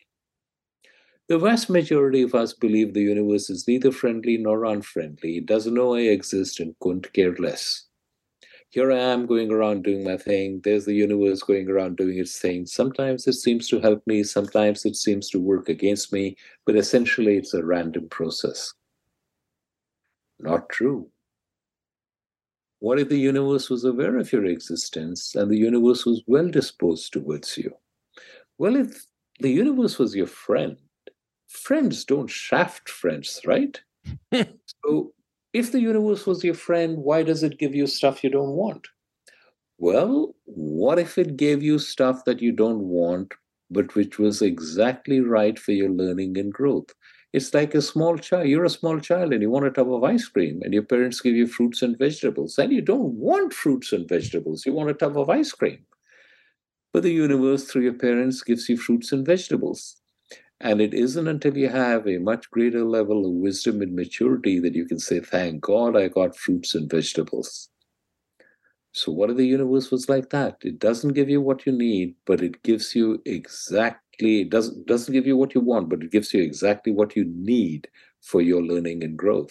The 1.29 1.39
vast 1.39 1.71
majority 1.71 2.23
of 2.23 2.35
us 2.35 2.53
believe 2.53 2.93
the 2.93 3.03
universe 3.03 3.51
is 3.51 3.69
neither 3.69 3.93
friendly 3.93 4.37
nor 4.37 4.65
unfriendly. 4.65 5.37
It 5.37 5.47
doesn't 5.47 5.75
know 5.75 5.95
I 5.95 6.01
exist 6.01 6.59
and 6.59 6.75
couldn't 6.81 7.13
care 7.13 7.37
less 7.37 7.87
here 8.71 8.93
I 8.93 8.99
am 8.99 9.27
going 9.27 9.51
around 9.51 9.83
doing 9.83 10.05
my 10.05 10.17
thing. 10.17 10.61
There's 10.63 10.85
the 10.85 10.95
universe 10.95 11.43
going 11.43 11.69
around 11.69 11.97
doing 11.97 12.19
its 12.19 12.39
thing. 12.39 12.67
Sometimes 12.67 13.27
it 13.27 13.33
seems 13.33 13.69
to 13.69 13.81
help 13.81 14.01
me, 14.07 14.23
sometimes 14.23 14.85
it 14.85 14.95
seems 14.95 15.29
to 15.31 15.41
work 15.41 15.69
against 15.69 16.13
me, 16.13 16.37
but 16.67 16.77
essentially 16.77 17.37
it's 17.37 17.53
a 17.53 17.65
random 17.65 18.09
process. 18.09 18.73
Not 20.39 20.69
true. 20.69 21.11
What 22.81 22.99
if 22.99 23.11
the 23.11 23.19
universe 23.19 23.69
was 23.69 23.85
aware 23.85 24.17
of 24.19 24.33
your 24.33 24.47
existence 24.47 25.35
and 25.35 25.51
the 25.51 25.59
universe 25.59 26.07
was 26.07 26.23
well 26.27 26.49
disposed 26.49 27.13
towards 27.13 27.57
you? 27.59 27.73
Well, 28.57 28.75
if 28.75 29.07
the 29.39 29.51
universe 29.51 29.99
was 29.99 30.15
your 30.15 30.27
friend, 30.27 30.79
friends 31.47 32.05
don't 32.07 32.29
shaft 32.31 32.89
friends, 32.89 33.41
right? 33.45 33.79
so 34.33 35.13
if 35.53 35.73
the 35.73 35.81
universe 35.81 36.27
was 36.27 36.43
your 36.43 36.55
friend, 36.55 36.97
why 36.99 37.23
does 37.23 37.43
it 37.43 37.59
give 37.59 37.75
you 37.75 37.87
stuff 37.87 38.25
you 38.25 38.31
don't 38.31 38.53
want? 38.53 38.89
Well, 39.79 40.35
what 40.45 40.99
if 40.99 41.19
it 41.19 41.37
gave 41.37 41.63
you 41.63 41.79
stuff 41.79 42.25
that 42.25 42.41
you 42.41 42.53
don't 42.53 42.83
want, 42.83 43.35
but 43.71 43.95
which 43.95 44.19
was 44.19 44.41
exactly 44.41 45.21
right 45.21 45.59
for 45.59 45.73
your 45.73 45.91
learning 45.91 46.39
and 46.39 46.53
growth? 46.53 46.95
It's 47.33 47.55
like 47.55 47.75
a 47.75 47.83
small 47.83 48.19
child. 48.19 48.49
You're 48.49 48.65
a 48.65 48.71
small 48.71 48.99
child 48.99 49.33
and 49.33 49.41
you 49.41 49.51
want 49.51 49.67
a 49.67 49.71
tub 49.71 49.93
of 49.93 50.03
ice 50.03 50.27
cream, 50.27 50.63
and 50.63 50.75
your 50.75 50.83
parents 50.83 51.21
give 51.21 51.37
you 51.37 51.47
fruits 51.47 51.81
and 51.83 51.97
vegetables. 51.97 52.59
And 52.59 52.73
you 52.73 52.83
don't 52.83 53.15
want 53.15 53.55
fruits 53.55 53.93
and 53.93 54.09
vegetables, 54.09 54.67
you 54.67 54.73
want 54.73 54.91
a 54.91 54.95
tub 54.95 55.17
of 55.17 55.31
ice 55.31 55.53
cream. 55.53 55.87
But 56.93 57.05
the 57.05 57.13
universe, 57.13 57.65
through 57.65 57.83
your 57.83 57.95
parents, 57.95 58.43
gives 58.43 58.69
you 58.69 58.77
fruits 58.77 59.13
and 59.13 59.25
vegetables. 59.25 59.97
And 60.61 60.81
it 60.81 60.93
isn't 60.93 61.29
until 61.29 61.57
you 61.57 61.69
have 61.69 62.07
a 62.07 62.19
much 62.19 62.51
greater 62.51 62.85
level 62.85 63.25
of 63.25 63.33
wisdom 63.33 63.81
and 63.81 63.95
maturity 63.95 64.59
that 64.59 64.75
you 64.75 64.85
can 64.85 64.99
say, 64.99 65.21
Thank 65.21 65.63
God 65.63 65.97
I 65.97 66.09
got 66.09 66.37
fruits 66.37 66.75
and 66.75 66.91
vegetables. 66.91 67.71
So, 68.93 69.13
what 69.13 69.31
if 69.31 69.37
the 69.37 69.47
universe 69.47 69.91
was 69.93 70.09
like 70.09 70.31
that? 70.31 70.59
It 70.63 70.81
doesn't 70.81 71.13
give 71.13 71.31
you 71.31 71.41
what 71.41 71.65
you 71.65 71.73
need, 71.73 72.17
but 72.27 72.43
it 72.43 72.63
gives 72.65 72.95
you 72.95 73.23
exactly, 74.21 74.43
it 74.43 74.51
doesn't, 74.51 74.87
doesn't 74.87 75.13
give 75.13 75.27
you 75.27 75.37
what 75.37 75.55
you 75.55 75.61
want, 75.61 75.89
but 75.89 76.03
it 76.03 76.11
gives 76.11 76.33
you 76.33 76.43
exactly 76.43 76.93
what 76.93 77.17
you 77.17 77.25
need 77.27 77.89
for 78.21 78.41
your 78.41 78.63
learning 78.63 79.03
and 79.03 79.17
growth. 79.17 79.51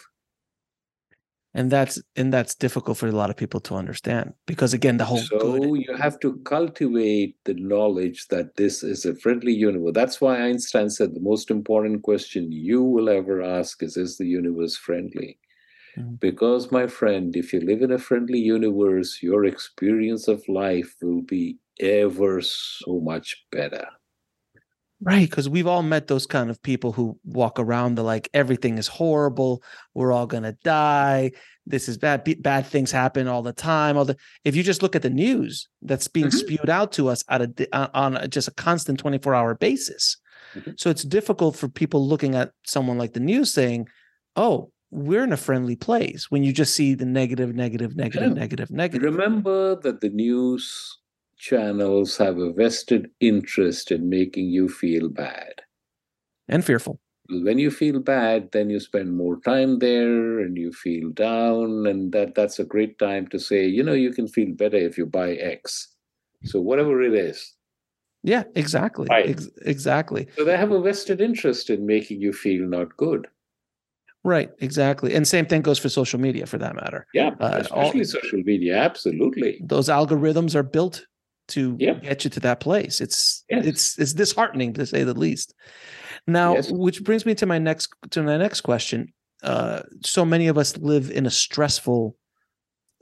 And 1.55 1.71
that's 1.71 1.99
and 2.15 2.31
that's 2.31 2.53
difficult 2.53 2.99
for 2.99 3.07
a 3.07 3.11
lot 3.11 3.31
of 3.31 3.35
people 3.35 3.59
to 3.61 3.75
understand 3.75 4.33
because 4.45 4.71
again 4.71 4.97
the 4.97 5.05
whole 5.05 5.17
so 5.17 5.57
good... 5.57 5.81
you 5.81 5.95
have 5.95 6.19
to 6.19 6.37
cultivate 6.45 7.37
the 7.45 7.55
knowledge 7.55 8.27
that 8.27 8.55
this 8.55 8.83
is 8.83 9.03
a 9.03 9.15
friendly 9.15 9.53
universe. 9.53 9.93
That's 9.95 10.21
why 10.21 10.39
einstein 10.39 10.91
said 10.91 11.15
the 11.15 11.19
most 11.31 11.49
important 11.49 12.03
question 12.03 12.51
you 12.51 12.83
will 12.83 13.09
ever 13.09 13.41
ask 13.41 13.81
is 13.81 13.97
is 13.97 14.19
the 14.19 14.27
universe 14.27 14.77
friendly? 14.77 15.39
Mm-hmm. 15.97 16.15
because 16.21 16.71
my 16.71 16.85
friend 16.85 17.35
if 17.35 17.51
you 17.51 17.61
live 17.61 17.81
in 17.81 17.91
a 17.91 17.97
friendly 17.97 18.37
universe 18.37 19.23
your 19.23 19.45
experience 19.45 20.27
of 20.27 20.47
life 20.47 20.93
will 21.01 21.23
be 21.23 21.57
ever 21.79 22.41
so 22.41 22.99
much 23.01 23.43
better 23.51 23.87
Right, 25.01 25.29
because 25.29 25.47
we've 25.47 25.67
all 25.67 25.81
met 25.81 26.07
those 26.07 26.27
kind 26.27 26.49
of 26.49 26.61
people 26.61 26.91
who 26.91 27.17
walk 27.23 27.57
around 27.57 27.95
the 27.95 28.03
like 28.03 28.29
everything 28.33 28.77
is 28.77 28.87
horrible, 28.87 29.63
we're 29.93 30.11
all 30.11 30.27
gonna 30.27 30.57
die, 30.63 31.31
this 31.65 31.87
is 31.87 31.97
bad, 31.97 32.27
bad 32.41 32.65
things 32.65 32.91
happen 32.91 33.27
all 33.27 33.41
the 33.41 33.53
time. 33.53 33.95
All 33.95 34.03
the 34.03 34.17
if 34.43 34.55
you 34.55 34.63
just 34.63 34.81
look 34.81 34.95
at 34.95 35.01
the 35.01 35.09
news 35.09 35.69
that's 35.81 36.07
being 36.07 36.27
mm-hmm. 36.27 36.37
spewed 36.37 36.69
out 36.69 36.91
to 36.93 37.07
us 37.07 37.23
out 37.29 37.41
of 37.41 37.55
on 37.93 38.29
just 38.29 38.49
a 38.49 38.51
constant 38.51 38.99
twenty 38.99 39.19
four 39.19 39.33
hour 39.33 39.55
basis, 39.55 40.17
mm-hmm. 40.53 40.71
so 40.77 40.89
it's 40.89 41.03
difficult 41.03 41.55
for 41.55 41.69
people 41.69 42.05
looking 42.05 42.35
at 42.35 42.51
someone 42.65 42.97
like 42.97 43.13
the 43.13 43.19
news 43.19 43.53
saying, 43.53 43.87
"Oh, 44.35 44.71
we're 44.91 45.23
in 45.23 45.31
a 45.31 45.37
friendly 45.37 45.75
place." 45.75 46.29
When 46.29 46.43
you 46.43 46.51
just 46.51 46.73
see 46.73 46.93
the 46.95 47.05
negative, 47.05 47.55
negative, 47.55 47.95
negative, 47.95 48.29
yeah. 48.29 48.33
negative, 48.33 48.71
negative. 48.71 49.13
Remember 49.13 49.75
that 49.75 50.01
the 50.01 50.09
news 50.09 50.98
channels 51.39 52.17
have 52.17 52.37
a 52.37 52.51
vested 52.53 53.09
interest 53.19 53.91
in 53.91 54.09
making 54.09 54.49
you 54.49 54.69
feel 54.69 55.09
bad 55.09 55.53
and 56.47 56.63
fearful. 56.63 56.99
When 57.29 57.59
you 57.59 57.71
feel 57.71 57.99
bad, 57.99 58.51
then 58.51 58.69
you 58.69 58.79
spend 58.79 59.15
more 59.15 59.39
time 59.41 59.79
there 59.79 60.39
and 60.39 60.57
you 60.57 60.73
feel 60.73 61.11
down, 61.11 61.85
and 61.85 62.11
that, 62.11 62.33
that's 62.33 62.57
a 62.57 62.63
great 62.63 62.97
time 62.97 63.27
to 63.27 63.39
say, 63.39 63.67
you 63.67 63.83
know, 63.83 63.93
you 63.93 64.11
can 64.11 64.27
feel 64.27 64.51
better 64.53 64.77
if 64.77 64.97
you 64.97 65.05
buy 65.05 65.33
X. 65.33 65.95
So, 66.45 66.59
whatever 66.59 67.03
it 67.03 67.13
is. 67.13 67.55
Yeah, 68.23 68.43
exactly. 68.55 69.07
Right. 69.09 69.29
Ex- 69.29 69.49
exactly. 69.61 70.27
So, 70.37 70.43
they 70.43 70.57
have 70.57 70.71
a 70.71 70.81
vested 70.81 71.21
interest 71.21 71.69
in 71.69 71.85
making 71.85 72.19
you 72.19 72.33
feel 72.33 72.67
not 72.67 72.97
good. 72.97 73.27
Right, 74.23 74.49
exactly. 74.59 75.13
And 75.13 75.27
same 75.27 75.45
thing 75.45 75.61
goes 75.61 75.77
for 75.77 75.89
social 75.89 76.19
media 76.19 76.47
for 76.47 76.57
that 76.57 76.75
matter. 76.75 77.05
Yeah, 77.13 77.35
uh, 77.39 77.59
especially 77.61 78.01
all, 78.01 78.05
social 78.05 78.39
media, 78.39 78.75
absolutely. 78.75 79.61
Those 79.63 79.87
algorithms 79.87 80.55
are 80.55 80.63
built 80.63 81.05
to 81.49 81.75
get 81.77 82.23
you 82.23 82.29
to 82.29 82.39
that 82.41 82.59
place. 82.59 83.01
It's 83.01 83.43
yes. 83.49 83.65
it's 83.65 83.99
it's 83.99 84.13
disheartening 84.13 84.73
to 84.73 84.85
say 84.85 85.03
the 85.03 85.13
least. 85.13 85.53
Now, 86.27 86.55
yes. 86.55 86.71
which 86.71 87.03
brings 87.03 87.25
me 87.25 87.35
to 87.35 87.45
my 87.45 87.59
next 87.59 87.89
to 88.11 88.23
my 88.23 88.37
next 88.37 88.61
question. 88.61 89.13
Uh, 89.41 89.81
so 90.03 90.25
many 90.25 90.47
of 90.47 90.57
us 90.57 90.77
live 90.77 91.11
in 91.11 91.25
a 91.25 91.31
stressful 91.31 92.15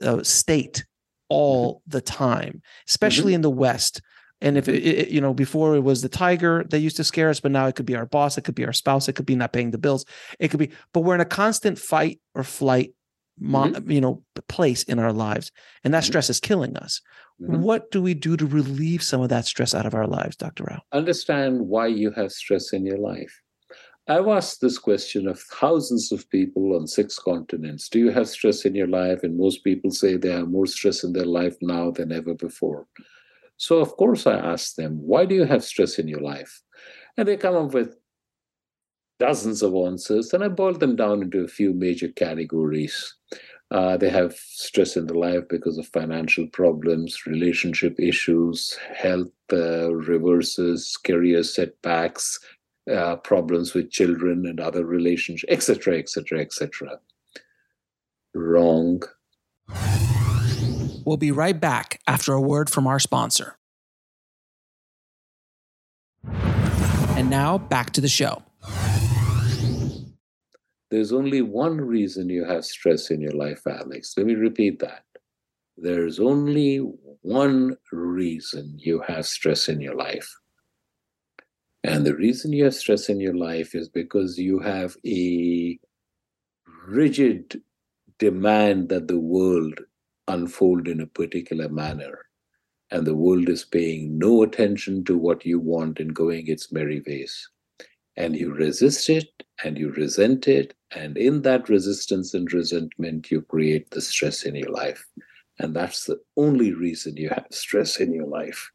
uh, 0.02 0.22
state 0.22 0.84
all 1.28 1.74
mm-hmm. 1.74 1.90
the 1.90 2.00
time, 2.00 2.62
especially 2.88 3.32
mm-hmm. 3.32 3.36
in 3.36 3.42
the 3.42 3.50
West. 3.50 4.00
And 4.40 4.56
if 4.56 4.68
it, 4.68 4.86
it, 4.86 5.08
you 5.08 5.20
know, 5.20 5.34
before 5.34 5.74
it 5.74 5.82
was 5.82 6.00
the 6.00 6.08
tiger 6.08 6.64
that 6.70 6.78
used 6.78 6.96
to 6.98 7.04
scare 7.04 7.28
us, 7.28 7.40
but 7.40 7.50
now 7.50 7.66
it 7.66 7.74
could 7.74 7.86
be 7.86 7.96
our 7.96 8.06
boss, 8.06 8.38
it 8.38 8.42
could 8.42 8.54
be 8.54 8.64
our 8.64 8.72
spouse, 8.72 9.08
it 9.08 9.14
could 9.14 9.26
be 9.26 9.34
not 9.34 9.52
paying 9.52 9.72
the 9.72 9.78
bills, 9.78 10.04
it 10.38 10.48
could 10.48 10.60
be. 10.60 10.70
But 10.92 11.00
we're 11.00 11.16
in 11.16 11.20
a 11.20 11.24
constant 11.24 11.76
fight 11.76 12.20
or 12.36 12.44
flight, 12.44 12.94
mm-hmm. 13.42 13.90
you 13.90 14.00
know, 14.00 14.22
place 14.48 14.84
in 14.84 15.00
our 15.00 15.12
lives, 15.12 15.50
and 15.82 15.92
that 15.92 16.04
mm-hmm. 16.04 16.06
stress 16.06 16.30
is 16.30 16.38
killing 16.38 16.76
us. 16.76 17.00
Mm-hmm. 17.40 17.62
What 17.62 17.90
do 17.90 18.02
we 18.02 18.14
do 18.14 18.36
to 18.36 18.46
relieve 18.46 19.02
some 19.02 19.20
of 19.20 19.28
that 19.28 19.44
stress 19.44 19.74
out 19.74 19.86
of 19.86 19.94
our 19.94 20.06
lives, 20.06 20.36
Dr. 20.36 20.64
Rao? 20.64 20.82
Understand 20.92 21.60
why 21.60 21.86
you 21.86 22.10
have 22.12 22.32
stress 22.32 22.72
in 22.72 22.84
your 22.84 22.98
life. 22.98 23.42
I've 24.08 24.26
asked 24.26 24.60
this 24.60 24.78
question 24.78 25.28
of 25.28 25.38
thousands 25.38 26.10
of 26.12 26.28
people 26.30 26.74
on 26.74 26.86
six 26.86 27.18
continents. 27.18 27.90
Do 27.90 27.98
you 27.98 28.10
have 28.10 28.28
stress 28.28 28.64
in 28.64 28.74
your 28.74 28.86
life? 28.86 29.22
And 29.22 29.36
most 29.36 29.62
people 29.62 29.90
say 29.90 30.16
they 30.16 30.32
have 30.32 30.48
more 30.48 30.66
stress 30.66 31.04
in 31.04 31.12
their 31.12 31.26
life 31.26 31.56
now 31.60 31.90
than 31.90 32.10
ever 32.10 32.34
before. 32.34 32.86
So, 33.58 33.78
of 33.78 33.96
course, 33.96 34.26
I 34.26 34.34
ask 34.34 34.76
them, 34.76 34.98
why 35.02 35.26
do 35.26 35.34
you 35.34 35.44
have 35.44 35.62
stress 35.62 35.98
in 35.98 36.08
your 36.08 36.20
life? 36.20 36.62
And 37.18 37.28
they 37.28 37.36
come 37.36 37.54
up 37.54 37.74
with 37.74 37.96
dozens 39.18 39.62
of 39.62 39.74
answers, 39.74 40.32
and 40.32 40.42
I 40.42 40.48
boil 40.48 40.74
them 40.74 40.96
down 40.96 41.22
into 41.22 41.40
a 41.40 41.48
few 41.48 41.74
major 41.74 42.08
categories. 42.08 43.14
Uh, 43.70 43.98
they 43.98 44.08
have 44.08 44.34
stress 44.34 44.96
in 44.96 45.06
their 45.06 45.16
life 45.16 45.44
because 45.48 45.76
of 45.76 45.86
financial 45.88 46.46
problems, 46.46 47.26
relationship 47.26 48.00
issues, 48.00 48.78
health 48.96 49.28
uh, 49.52 49.92
reverses, 49.92 50.96
career 50.96 51.42
setbacks, 51.42 52.40
uh, 52.90 53.16
problems 53.16 53.74
with 53.74 53.90
children 53.90 54.46
and 54.46 54.58
other 54.58 54.86
relationships, 54.86 55.52
etc., 55.52 55.98
etc., 55.98 56.40
etc. 56.40 56.98
Wrong. 58.34 59.02
We'll 61.04 61.18
be 61.18 61.32
right 61.32 61.58
back 61.58 62.00
after 62.06 62.32
a 62.32 62.40
word 62.40 62.70
from 62.70 62.86
our 62.86 62.98
sponsor. 62.98 63.56
And 66.24 67.28
now 67.28 67.58
back 67.58 67.90
to 67.90 68.00
the 68.00 68.08
show. 68.08 68.42
There's 70.90 71.12
only 71.12 71.42
one 71.42 71.80
reason 71.80 72.30
you 72.30 72.44
have 72.44 72.64
stress 72.64 73.10
in 73.10 73.20
your 73.20 73.32
life, 73.32 73.66
Alex. 73.66 74.14
Let 74.16 74.26
me 74.26 74.34
repeat 74.34 74.78
that. 74.78 75.04
There's 75.76 76.18
only 76.18 76.78
one 77.22 77.76
reason 77.92 78.74
you 78.78 79.00
have 79.06 79.26
stress 79.26 79.68
in 79.68 79.80
your 79.80 79.94
life. 79.94 80.28
And 81.84 82.04
the 82.06 82.16
reason 82.16 82.52
you 82.52 82.64
have 82.64 82.74
stress 82.74 83.08
in 83.08 83.20
your 83.20 83.34
life 83.36 83.74
is 83.74 83.88
because 83.88 84.38
you 84.38 84.58
have 84.60 84.96
a 85.06 85.78
rigid 86.86 87.62
demand 88.18 88.88
that 88.88 89.08
the 89.08 89.18
world 89.18 89.78
unfold 90.26 90.88
in 90.88 91.00
a 91.00 91.06
particular 91.06 91.68
manner. 91.68 92.26
And 92.90 93.06
the 93.06 93.14
world 93.14 93.48
is 93.48 93.64
paying 93.64 94.18
no 94.18 94.42
attention 94.42 95.04
to 95.04 95.18
what 95.18 95.44
you 95.44 95.60
want 95.60 96.00
and 96.00 96.14
going 96.14 96.48
its 96.48 96.72
merry 96.72 97.02
ways. 97.06 97.48
And 98.18 98.36
you 98.36 98.52
resist 98.52 99.08
it 99.08 99.28
and 99.64 99.78
you 99.78 99.92
resent 99.92 100.48
it. 100.48 100.74
And 100.90 101.16
in 101.16 101.42
that 101.42 101.68
resistance 101.68 102.34
and 102.34 102.52
resentment, 102.52 103.30
you 103.30 103.42
create 103.42 103.90
the 103.90 104.00
stress 104.00 104.42
in 104.42 104.56
your 104.56 104.70
life. 104.70 105.06
And 105.60 105.74
that's 105.74 106.04
the 106.04 106.18
only 106.36 106.72
reason 106.72 107.16
you 107.16 107.28
have 107.28 107.46
stress 107.50 108.00
in 108.00 108.12
your 108.12 108.26
life. 108.26 108.70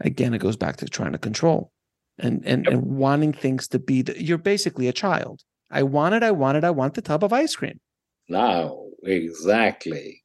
Again, 0.00 0.34
it 0.34 0.38
goes 0.38 0.56
back 0.56 0.76
to 0.76 0.86
trying 0.86 1.12
to 1.12 1.18
control 1.18 1.72
and 2.18 2.44
and, 2.44 2.64
yep. 2.64 2.74
and 2.74 2.82
wanting 2.82 3.32
things 3.32 3.68
to 3.68 3.78
be 3.78 4.02
the, 4.02 4.22
you're 4.22 4.38
basically 4.38 4.88
a 4.88 4.92
child. 4.92 5.42
I 5.70 5.82
want 5.82 6.14
it, 6.14 6.22
I 6.22 6.30
want 6.30 6.58
it, 6.58 6.64
I 6.64 6.70
want 6.70 6.94
the 6.94 7.02
tub 7.02 7.24
of 7.24 7.32
ice 7.32 7.56
cream. 7.56 7.80
Now, 8.28 8.84
exactly. 9.02 10.22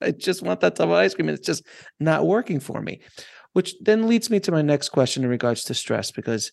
I 0.00 0.10
just 0.10 0.42
want 0.42 0.60
that 0.60 0.76
tub 0.76 0.90
of 0.90 0.96
ice 0.96 1.14
cream. 1.14 1.28
And 1.28 1.38
it's 1.38 1.46
just 1.46 1.64
not 2.00 2.26
working 2.26 2.60
for 2.60 2.80
me. 2.82 3.00
Which 3.54 3.74
then 3.80 4.08
leads 4.08 4.30
me 4.30 4.40
to 4.40 4.52
my 4.52 4.62
next 4.62 4.90
question 4.90 5.24
in 5.24 5.30
regards 5.30 5.64
to 5.64 5.74
stress, 5.74 6.10
because 6.10 6.52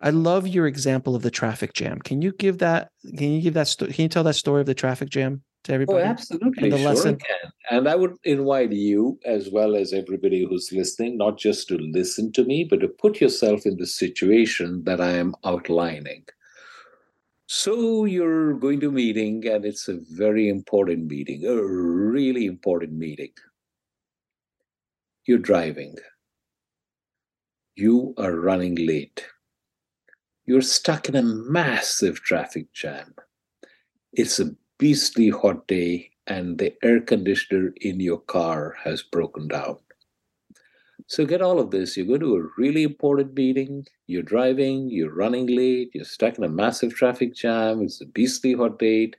I 0.00 0.10
love 0.10 0.46
your 0.46 0.66
example 0.66 1.16
of 1.16 1.22
the 1.22 1.30
traffic 1.30 1.72
jam. 1.72 1.98
Can 1.98 2.20
you 2.20 2.32
give 2.32 2.58
that? 2.58 2.90
Can 3.16 3.32
you 3.32 3.40
give 3.40 3.54
that? 3.54 3.68
Sto- 3.68 3.86
can 3.86 4.02
you 4.02 4.08
tell 4.08 4.24
that 4.24 4.34
story 4.34 4.60
of 4.60 4.66
the 4.66 4.74
traffic 4.74 5.08
jam 5.08 5.42
to 5.64 5.72
oh, 5.72 5.74
everybody? 5.74 6.02
Oh, 6.02 6.06
absolutely. 6.06 6.64
And 6.64 6.72
the 6.72 6.78
sure 6.78 6.88
lesson? 6.88 7.16
can. 7.16 7.50
And 7.70 7.88
I 7.88 7.94
would 7.94 8.16
invite 8.24 8.72
you, 8.72 9.18
as 9.24 9.48
well 9.50 9.74
as 9.74 9.94
everybody 9.94 10.44
who's 10.44 10.70
listening, 10.72 11.16
not 11.16 11.38
just 11.38 11.68
to 11.68 11.78
listen 11.78 12.30
to 12.32 12.44
me, 12.44 12.64
but 12.64 12.80
to 12.80 12.88
put 12.88 13.20
yourself 13.20 13.64
in 13.64 13.78
the 13.78 13.86
situation 13.86 14.84
that 14.84 15.00
I 15.00 15.12
am 15.12 15.34
outlining. 15.44 16.26
So 17.46 18.04
you're 18.04 18.54
going 18.54 18.80
to 18.80 18.88
a 18.88 18.92
meeting, 18.92 19.46
and 19.48 19.64
it's 19.64 19.88
a 19.88 19.98
very 20.10 20.48
important 20.48 21.06
meeting, 21.06 21.46
a 21.46 21.54
really 21.54 22.44
important 22.44 22.92
meeting. 22.92 23.32
You're 25.24 25.38
driving. 25.38 25.96
You 27.76 28.14
are 28.18 28.34
running 28.34 28.74
late 28.74 29.24
you're 30.46 30.62
stuck 30.62 31.08
in 31.08 31.16
a 31.16 31.22
massive 31.22 32.22
traffic 32.22 32.72
jam. 32.72 33.14
It's 34.12 34.38
a 34.38 34.54
beastly 34.78 35.30
hot 35.30 35.66
day, 35.66 36.12
and 36.28 36.58
the 36.58 36.72
air 36.84 37.00
conditioner 37.00 37.72
in 37.80 38.00
your 38.00 38.20
car 38.20 38.76
has 38.82 39.02
broken 39.02 39.48
down. 39.48 39.78
So, 41.08 41.26
get 41.26 41.42
all 41.42 41.58
of 41.58 41.70
this. 41.70 41.96
You 41.96 42.04
go 42.04 42.18
to 42.18 42.36
a 42.36 42.48
really 42.56 42.84
important 42.84 43.34
meeting, 43.34 43.86
you're 44.06 44.22
driving, 44.22 44.88
you're 44.88 45.14
running 45.14 45.46
late, 45.46 45.90
you're 45.94 46.04
stuck 46.04 46.38
in 46.38 46.44
a 46.44 46.48
massive 46.48 46.94
traffic 46.94 47.34
jam, 47.34 47.82
it's 47.82 48.00
a 48.00 48.06
beastly 48.06 48.54
hot 48.54 48.78
day, 48.78 49.12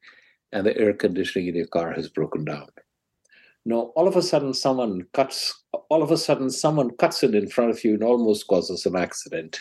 and 0.52 0.66
the 0.66 0.78
air 0.78 0.94
conditioning 0.94 1.50
in 1.50 1.56
your 1.56 1.68
car 1.68 1.94
has 1.94 2.10
broken 2.10 2.46
down. 2.46 2.68
No, 3.68 3.92
all 3.98 4.08
of 4.08 4.16
a 4.16 4.22
sudden 4.22 4.54
someone 4.54 5.06
cuts 5.12 5.66
all 5.90 6.02
of 6.02 6.10
a 6.10 6.18
sudden 6.18 6.50
someone 6.50 6.96
cuts 6.96 7.22
in 7.22 7.36
in 7.36 7.50
front 7.50 7.70
of 7.70 7.84
you 7.84 7.96
and 7.96 8.04
almost 8.04 8.48
causes 8.48 8.86
an 8.86 8.96
accident. 8.96 9.60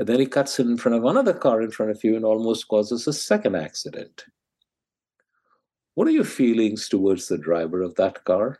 And 0.00 0.08
then 0.08 0.18
he 0.18 0.26
cuts 0.26 0.58
in 0.58 0.76
front 0.76 0.98
of 0.98 1.04
another 1.04 1.32
car 1.32 1.62
in 1.62 1.70
front 1.70 1.92
of 1.92 2.02
you 2.02 2.16
and 2.16 2.24
almost 2.24 2.66
causes 2.66 3.06
a 3.06 3.12
second 3.12 3.54
accident. 3.54 4.24
What 5.94 6.08
are 6.08 6.18
your 6.18 6.24
feelings 6.24 6.88
towards 6.88 7.28
the 7.28 7.38
driver 7.38 7.82
of 7.82 7.94
that 7.94 8.24
car? 8.24 8.58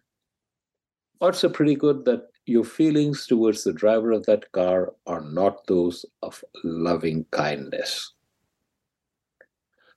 Odds 1.21 1.43
are 1.43 1.49
pretty 1.49 1.75
good 1.75 2.05
that 2.05 2.29
your 2.45 2.63
feelings 2.63 3.27
towards 3.27 3.65
the 3.65 3.73
driver 3.73 4.13
of 4.13 4.25
that 4.27 4.53
car 4.53 4.93
are 5.09 5.23
not 5.23 5.67
those 5.67 6.07
of 6.23 6.45
loving 6.63 7.27
kindness. 7.33 8.13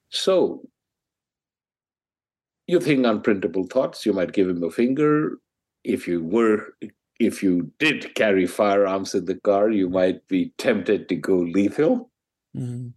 So, 0.10 0.67
you 2.69 2.79
think 2.79 3.03
unprintable 3.03 3.67
thoughts, 3.67 4.05
you 4.05 4.13
might 4.13 4.32
give 4.32 4.47
him 4.47 4.63
a 4.63 4.69
finger. 4.69 5.38
If 5.84 6.08
you 6.08 6.23
were 6.23 6.75
if 7.19 7.41
you 7.43 7.71
did 7.79 8.13
carry 8.15 8.45
firearms 8.45 9.13
in 9.13 9.25
the 9.25 9.36
car, 9.36 9.69
you 9.69 9.89
might 9.89 10.25
be 10.27 10.53
tempted 10.58 11.10
to 11.10 11.15
go 11.15 11.38
lethal. 11.38 12.12
Mm-hmm. 12.55 12.89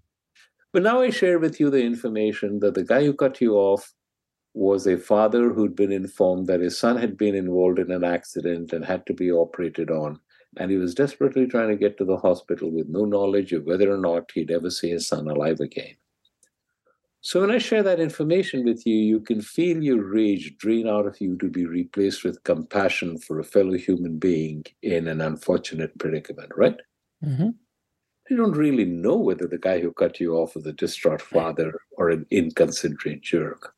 But 0.73 0.83
now 0.83 1.01
I 1.01 1.11
share 1.11 1.39
with 1.39 1.59
you 1.59 1.71
the 1.71 1.83
information 1.83 2.61
that 2.61 2.75
the 2.75 2.85
guy 2.85 3.05
who 3.05 3.15
cut 3.15 3.41
you 3.41 3.55
off 3.55 3.93
was 4.55 4.87
a 4.87 4.97
father 4.99 5.53
who'd 5.53 5.75
been 5.75 5.91
informed 5.91 6.47
that 6.47 6.61
his 6.61 6.79
son 6.79 6.97
had 6.99 7.17
been 7.17 7.35
involved 7.35 7.79
in 7.79 7.91
an 7.91 8.05
accident 8.05 8.73
and 8.73 8.85
had 8.85 9.07
to 9.07 9.15
be 9.15 9.31
operated 9.31 9.91
on. 9.91 10.21
And 10.59 10.71
he 10.71 10.77
was 10.77 10.95
desperately 10.95 11.47
trying 11.47 11.71
to 11.71 11.77
get 11.77 11.97
to 11.99 12.05
the 12.05 12.19
hospital 12.19 12.71
with 12.71 12.89
no 12.89 13.05
knowledge 13.07 13.53
of 13.53 13.65
whether 13.65 13.93
or 13.93 13.99
not 13.99 14.31
he'd 14.35 14.51
ever 14.51 14.71
see 14.71 14.91
his 14.91 15.09
son 15.09 15.29
alive 15.29 15.61
again. 15.61 15.97
So 17.25 17.41
when 17.41 17.53
I 17.53 17.59
share 17.59 17.85
that 17.85 18.01
information 18.01 18.65
with 18.65 18.85
you, 18.85 18.97
you 18.97 19.21
can 19.21 19.41
feel 19.41 19.81
your 19.81 20.03
rage 20.03 20.57
drain 20.59 20.89
out 20.89 21.07
of 21.07 21.21
you 21.21 21.37
to 21.39 21.49
be 21.49 21.67
replaced 21.67 22.25
with 22.25 22.43
compassion 22.43 23.17
for 23.17 23.39
a 23.39 23.45
fellow 23.45 23.75
human 23.75 24.19
being 24.19 24.65
in 24.83 25.07
an 25.07 25.21
unfortunate 25.21 25.97
predicament, 25.99 26.51
right? 26.57 26.77
Mm-hmm. 27.25 27.51
You 28.29 28.37
don't 28.37 28.57
really 28.57 28.85
know 28.87 29.17
whether 29.17 29.47
the 29.47 29.59
guy 29.59 29.79
who 29.79 29.93
cut 29.93 30.19
you 30.19 30.35
off 30.35 30.57
was 30.57 30.67
a 30.67 30.73
distraught 30.73 31.23
father 31.23 31.73
or 31.93 32.11
an 32.11 32.27
inconsiderate 32.33 33.23
jerk. 33.23 33.73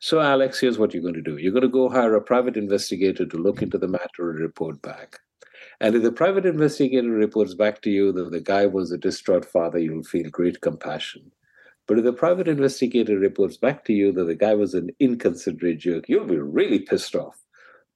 So, 0.00 0.20
Alex, 0.20 0.58
here's 0.58 0.78
what 0.78 0.94
you're 0.94 1.02
going 1.02 1.12
to 1.12 1.20
do 1.20 1.36
you're 1.36 1.52
going 1.52 1.62
to 1.62 1.68
go 1.68 1.90
hire 1.90 2.14
a 2.14 2.22
private 2.22 2.56
investigator 2.56 3.26
to 3.26 3.36
look 3.36 3.60
into 3.60 3.76
the 3.76 3.88
matter 3.88 4.30
and 4.30 4.40
report 4.40 4.80
back. 4.80 5.18
And 5.80 5.94
if 5.94 6.02
the 6.02 6.10
private 6.10 6.46
investigator 6.46 7.10
reports 7.10 7.52
back 7.52 7.82
to 7.82 7.90
you 7.90 8.12
that 8.12 8.30
the 8.30 8.40
guy 8.40 8.64
was 8.64 8.92
a 8.92 8.98
distraught 8.98 9.44
father, 9.44 9.78
you'll 9.78 10.04
feel 10.04 10.30
great 10.30 10.62
compassion. 10.62 11.30
But 11.88 11.98
if 11.98 12.04
the 12.04 12.12
private 12.12 12.48
investigator 12.48 13.18
reports 13.18 13.56
back 13.56 13.86
to 13.86 13.94
you 13.94 14.12
that 14.12 14.24
the 14.24 14.34
guy 14.34 14.54
was 14.54 14.74
an 14.74 14.90
inconsiderate 15.00 15.78
jerk, 15.78 16.06
you'll 16.06 16.26
be 16.26 16.36
really 16.36 16.80
pissed 16.80 17.16
off. 17.16 17.42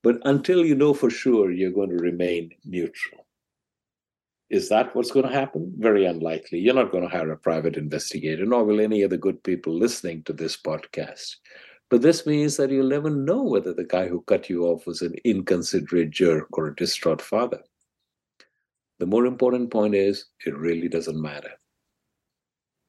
But 0.03 0.17
until 0.25 0.65
you 0.65 0.75
know 0.75 0.95
for 0.95 1.11
sure, 1.11 1.51
you're 1.51 1.71
going 1.71 1.91
to 1.91 1.97
remain 1.97 2.53
neutral. 2.65 3.27
Is 4.49 4.71
that 4.71 4.97
what's 4.97 5.11
going 5.11 5.29
to 5.29 5.33
happen? 5.33 5.75
Very 5.77 6.07
unlikely. 6.07 6.59
You're 6.59 6.75
not 6.75 6.91
going 6.91 7.05
to 7.05 7.15
hire 7.15 7.31
a 7.31 7.37
private 7.37 7.77
investigator, 7.77 8.47
nor 8.47 8.65
will 8.65 8.81
any 8.81 9.03
of 9.03 9.11
the 9.11 9.19
good 9.19 9.43
people 9.43 9.75
listening 9.75 10.23
to 10.25 10.33
this 10.33 10.57
podcast. 10.57 11.37
But 11.91 12.01
this 12.01 12.25
means 12.25 12.57
that 12.57 12.71
you'll 12.71 12.89
never 12.89 13.11
know 13.11 13.43
whether 13.43 13.75
the 13.75 13.85
guy 13.85 14.09
who 14.09 14.23
cut 14.23 14.49
you 14.49 14.65
off 14.65 14.87
was 14.87 15.03
an 15.03 15.17
inconsiderate 15.25 16.11
jerk 16.11 16.47
or 16.57 16.69
a 16.69 16.77
distraught 16.77 17.21
father. 17.21 17.61
The 18.99 19.07
more 19.07 19.27
important 19.27 19.71
point 19.71 19.95
is, 19.95 20.25
it 20.47 20.57
really 20.57 20.89
doesn't 20.89 21.21
matter 21.21 21.53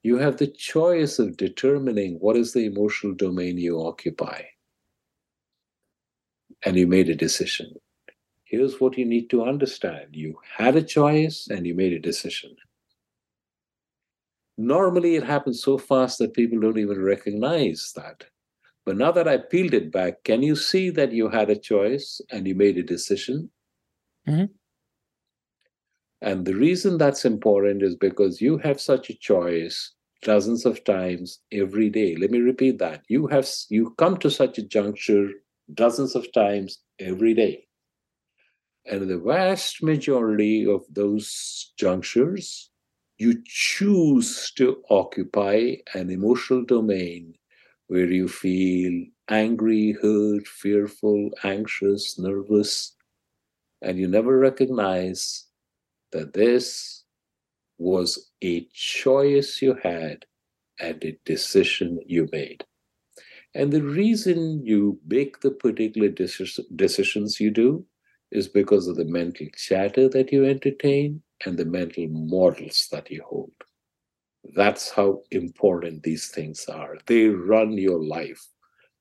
you 0.03 0.17
have 0.17 0.37
the 0.37 0.47
choice 0.47 1.17
of 1.17 1.37
determining 1.37 2.15
what 2.15 2.35
is 2.35 2.51
the 2.51 2.65
emotional 2.65 3.13
domain 3.13 3.57
you 3.57 3.81
occupy. 3.81 4.41
And 6.65 6.77
you 6.77 6.87
made 6.87 7.09
a 7.09 7.15
decision. 7.15 7.73
Here's 8.43 8.79
what 8.79 8.97
you 8.97 9.05
need 9.05 9.29
to 9.31 9.43
understand 9.43 10.09
you 10.11 10.37
had 10.57 10.75
a 10.75 10.83
choice 10.83 11.47
and 11.49 11.65
you 11.65 11.73
made 11.73 11.93
a 11.93 11.99
decision. 11.99 12.55
Normally, 14.57 15.15
it 15.15 15.23
happens 15.23 15.63
so 15.63 15.77
fast 15.77 16.19
that 16.19 16.33
people 16.33 16.59
don't 16.59 16.77
even 16.77 17.01
recognize 17.01 17.91
that. 17.95 18.25
But 18.85 18.97
now 18.97 19.11
that 19.13 19.27
I 19.27 19.37
peeled 19.37 19.73
it 19.73 19.91
back, 19.91 20.23
can 20.23 20.43
you 20.43 20.55
see 20.55 20.89
that 20.91 21.13
you 21.13 21.29
had 21.29 21.49
a 21.49 21.55
choice 21.55 22.21
and 22.29 22.45
you 22.45 22.53
made 22.53 22.77
a 22.77 22.83
decision? 22.83 23.49
Mm-hmm. 24.27 24.53
And 26.23 26.45
the 26.45 26.55
reason 26.55 26.97
that's 26.97 27.25
important 27.25 27.83
is 27.83 27.97
because 27.97 28.39
you 28.39 28.57
have 28.59 28.79
such 28.79 29.09
a 29.09 29.17
choice 29.17 29.91
dozens 30.21 30.65
of 30.65 30.81
times 30.85 31.39
every 31.51 31.89
day. 31.89 32.15
Let 32.15 32.31
me 32.31 32.39
repeat 32.39 32.79
that. 32.79 33.03
You 33.09 33.27
have 33.27 33.45
you 33.69 33.93
come 33.97 34.15
to 34.19 34.31
such 34.31 34.57
a 34.57 34.63
juncture 34.63 35.29
dozens 35.73 36.15
of 36.15 36.31
times 36.31 36.79
every 36.97 37.33
day. 37.33 37.67
And 38.85 39.09
the 39.09 39.17
vast 39.17 39.83
majority 39.83 40.65
of 40.65 40.83
those 40.89 41.73
junctures, 41.77 42.71
you 43.17 43.43
choose 43.45 44.49
to 44.55 44.81
occupy 44.89 45.75
an 45.93 46.09
emotional 46.09 46.63
domain 46.63 47.35
where 47.87 48.09
you 48.09 48.29
feel 48.29 49.05
angry, 49.27 49.97
hurt, 50.01 50.47
fearful, 50.47 51.31
anxious, 51.43 52.17
nervous, 52.17 52.95
and 53.81 53.99
you 53.99 54.07
never 54.07 54.39
recognize 54.39 55.47
that 56.13 56.33
this 56.33 57.03
was 57.77 58.31
a 58.41 58.67
choice 58.73 59.61
you 59.61 59.75
had 59.83 60.25
and 60.79 61.03
a 61.03 61.17
decision 61.25 61.99
you 62.05 62.29
made. 62.31 62.63
And 63.55 63.71
the 63.71 63.83
reason 63.83 64.65
you 64.65 64.99
make 65.05 65.41
the 65.41 65.51
particular 65.51 66.09
decisions 66.75 67.39
you 67.39 67.51
do 67.51 67.85
is 68.31 68.47
because 68.47 68.87
of 68.87 68.95
the 68.95 69.05
mental 69.05 69.47
chatter 69.55 70.09
that 70.09 70.31
you 70.31 70.45
entertain 70.45 71.21
and 71.45 71.57
the 71.57 71.65
mental 71.65 72.07
models 72.07 72.87
that 72.91 73.11
you 73.11 73.23
hold. 73.27 73.51
That's 74.55 74.89
how 74.89 75.21
important 75.31 76.03
these 76.03 76.29
things 76.29 76.65
are. 76.65 76.97
They 77.05 77.27
run 77.27 77.73
your 77.73 78.03
life, 78.03 78.43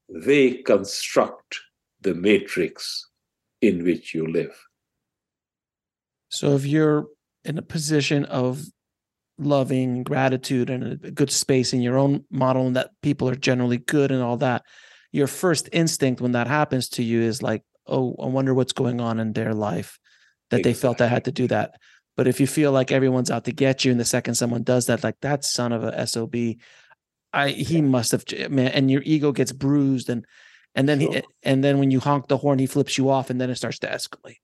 they 0.08 0.56
construct 0.56 1.58
the 2.02 2.14
matrix 2.14 3.08
in 3.60 3.84
which 3.84 4.14
you 4.14 4.26
live. 4.26 4.56
So 6.32 6.54
if 6.54 6.64
you're 6.64 7.06
in 7.44 7.58
a 7.58 7.62
position 7.62 8.24
of 8.24 8.64
loving 9.38 10.02
gratitude 10.02 10.70
and 10.70 11.04
a 11.04 11.10
good 11.10 11.30
space 11.30 11.72
in 11.72 11.82
your 11.82 11.98
own 11.98 12.24
model 12.30 12.66
and 12.66 12.76
that 12.76 12.90
people 13.02 13.28
are 13.28 13.34
generally 13.34 13.78
good 13.78 14.10
and 14.10 14.22
all 14.22 14.36
that 14.38 14.62
your 15.10 15.26
first 15.26 15.68
instinct 15.72 16.20
when 16.20 16.32
that 16.32 16.46
happens 16.46 16.88
to 16.88 17.02
you 17.02 17.20
is 17.22 17.42
like 17.42 17.62
oh 17.86 18.14
i 18.22 18.26
wonder 18.26 18.54
what's 18.54 18.72
going 18.72 19.00
on 19.00 19.18
in 19.18 19.32
their 19.32 19.54
life 19.54 19.98
that 20.50 20.58
exactly. 20.58 20.72
they 20.72 20.78
felt 20.78 20.98
they 20.98 21.08
had 21.08 21.24
to 21.24 21.32
do 21.32 21.48
that 21.48 21.74
but 22.16 22.28
if 22.28 22.40
you 22.40 22.46
feel 22.46 22.72
like 22.72 22.92
everyone's 22.92 23.30
out 23.30 23.44
to 23.44 23.52
get 23.52 23.84
you 23.84 23.90
and 23.90 23.98
the 23.98 24.04
second 24.04 24.34
someone 24.34 24.62
does 24.62 24.86
that 24.86 25.02
like 25.02 25.18
that 25.22 25.44
son 25.44 25.72
of 25.72 25.82
a 25.82 26.06
sob 26.06 26.34
i 27.32 27.48
he 27.48 27.80
must 27.80 28.12
have 28.12 28.24
man 28.50 28.68
and 28.68 28.90
your 28.90 29.02
ego 29.04 29.32
gets 29.32 29.50
bruised 29.50 30.10
and 30.10 30.26
and 30.74 30.88
then 30.88 31.00
sure. 31.00 31.12
he 31.14 31.22
and 31.42 31.64
then 31.64 31.78
when 31.78 31.90
you 31.90 32.00
honk 32.00 32.28
the 32.28 32.36
horn 32.36 32.58
he 32.58 32.66
flips 32.66 32.96
you 32.98 33.10
off 33.10 33.30
and 33.30 33.40
then 33.40 33.50
it 33.50 33.56
starts 33.56 33.78
to 33.78 33.88
escalate 33.88 34.36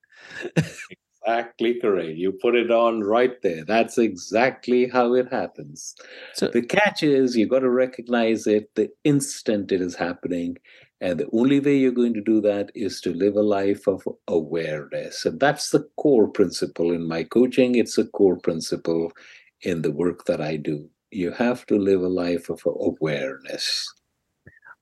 exactly 1.28 1.74
correct. 1.80 2.16
You 2.16 2.32
put 2.32 2.54
it 2.54 2.70
on 2.70 3.02
right 3.02 3.40
there. 3.42 3.64
That's 3.64 3.98
exactly 3.98 4.88
how 4.88 5.14
it 5.14 5.30
happens. 5.30 5.94
So 6.34 6.48
the 6.48 6.62
catch 6.62 7.02
is 7.02 7.36
you've 7.36 7.50
got 7.50 7.60
to 7.60 7.70
recognize 7.70 8.46
it 8.46 8.74
the 8.74 8.88
instant 9.04 9.72
it 9.72 9.80
is 9.80 9.94
happening. 9.94 10.56
And 11.00 11.20
the 11.20 11.28
only 11.32 11.60
way 11.60 11.76
you're 11.76 11.92
going 11.92 12.14
to 12.14 12.20
do 12.20 12.40
that 12.40 12.72
is 12.74 13.00
to 13.02 13.12
live 13.12 13.36
a 13.36 13.42
life 13.42 13.86
of 13.86 14.02
awareness. 14.26 15.24
And 15.24 15.38
that's 15.38 15.70
the 15.70 15.86
core 15.96 16.28
principle 16.28 16.92
in 16.92 17.06
my 17.06 17.22
coaching. 17.24 17.76
It's 17.76 17.98
a 17.98 18.06
core 18.06 18.38
principle 18.38 19.12
in 19.62 19.82
the 19.82 19.92
work 19.92 20.24
that 20.24 20.40
I 20.40 20.56
do. 20.56 20.88
You 21.10 21.30
have 21.32 21.66
to 21.66 21.78
live 21.78 22.02
a 22.02 22.08
life 22.08 22.48
of 22.48 22.62
awareness. 22.66 23.86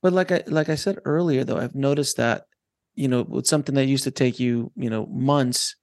But 0.01 0.13
like 0.13 0.31
I 0.31 0.43
like 0.47 0.69
I 0.69 0.75
said 0.77 0.99
earlier, 1.05 1.45
though, 1.45 1.59
I've 1.59 1.75
noticed 1.75 2.17
that 2.17 2.47
you 2.95 3.09
know, 3.09 3.23
with 3.29 3.47
something 3.47 3.75
that 3.75 3.85
used 3.85 4.05
to 4.05 4.11
take 4.11 4.41
you, 4.41 4.73
you 4.75 4.89
know, 4.89 5.05
months 5.07 5.77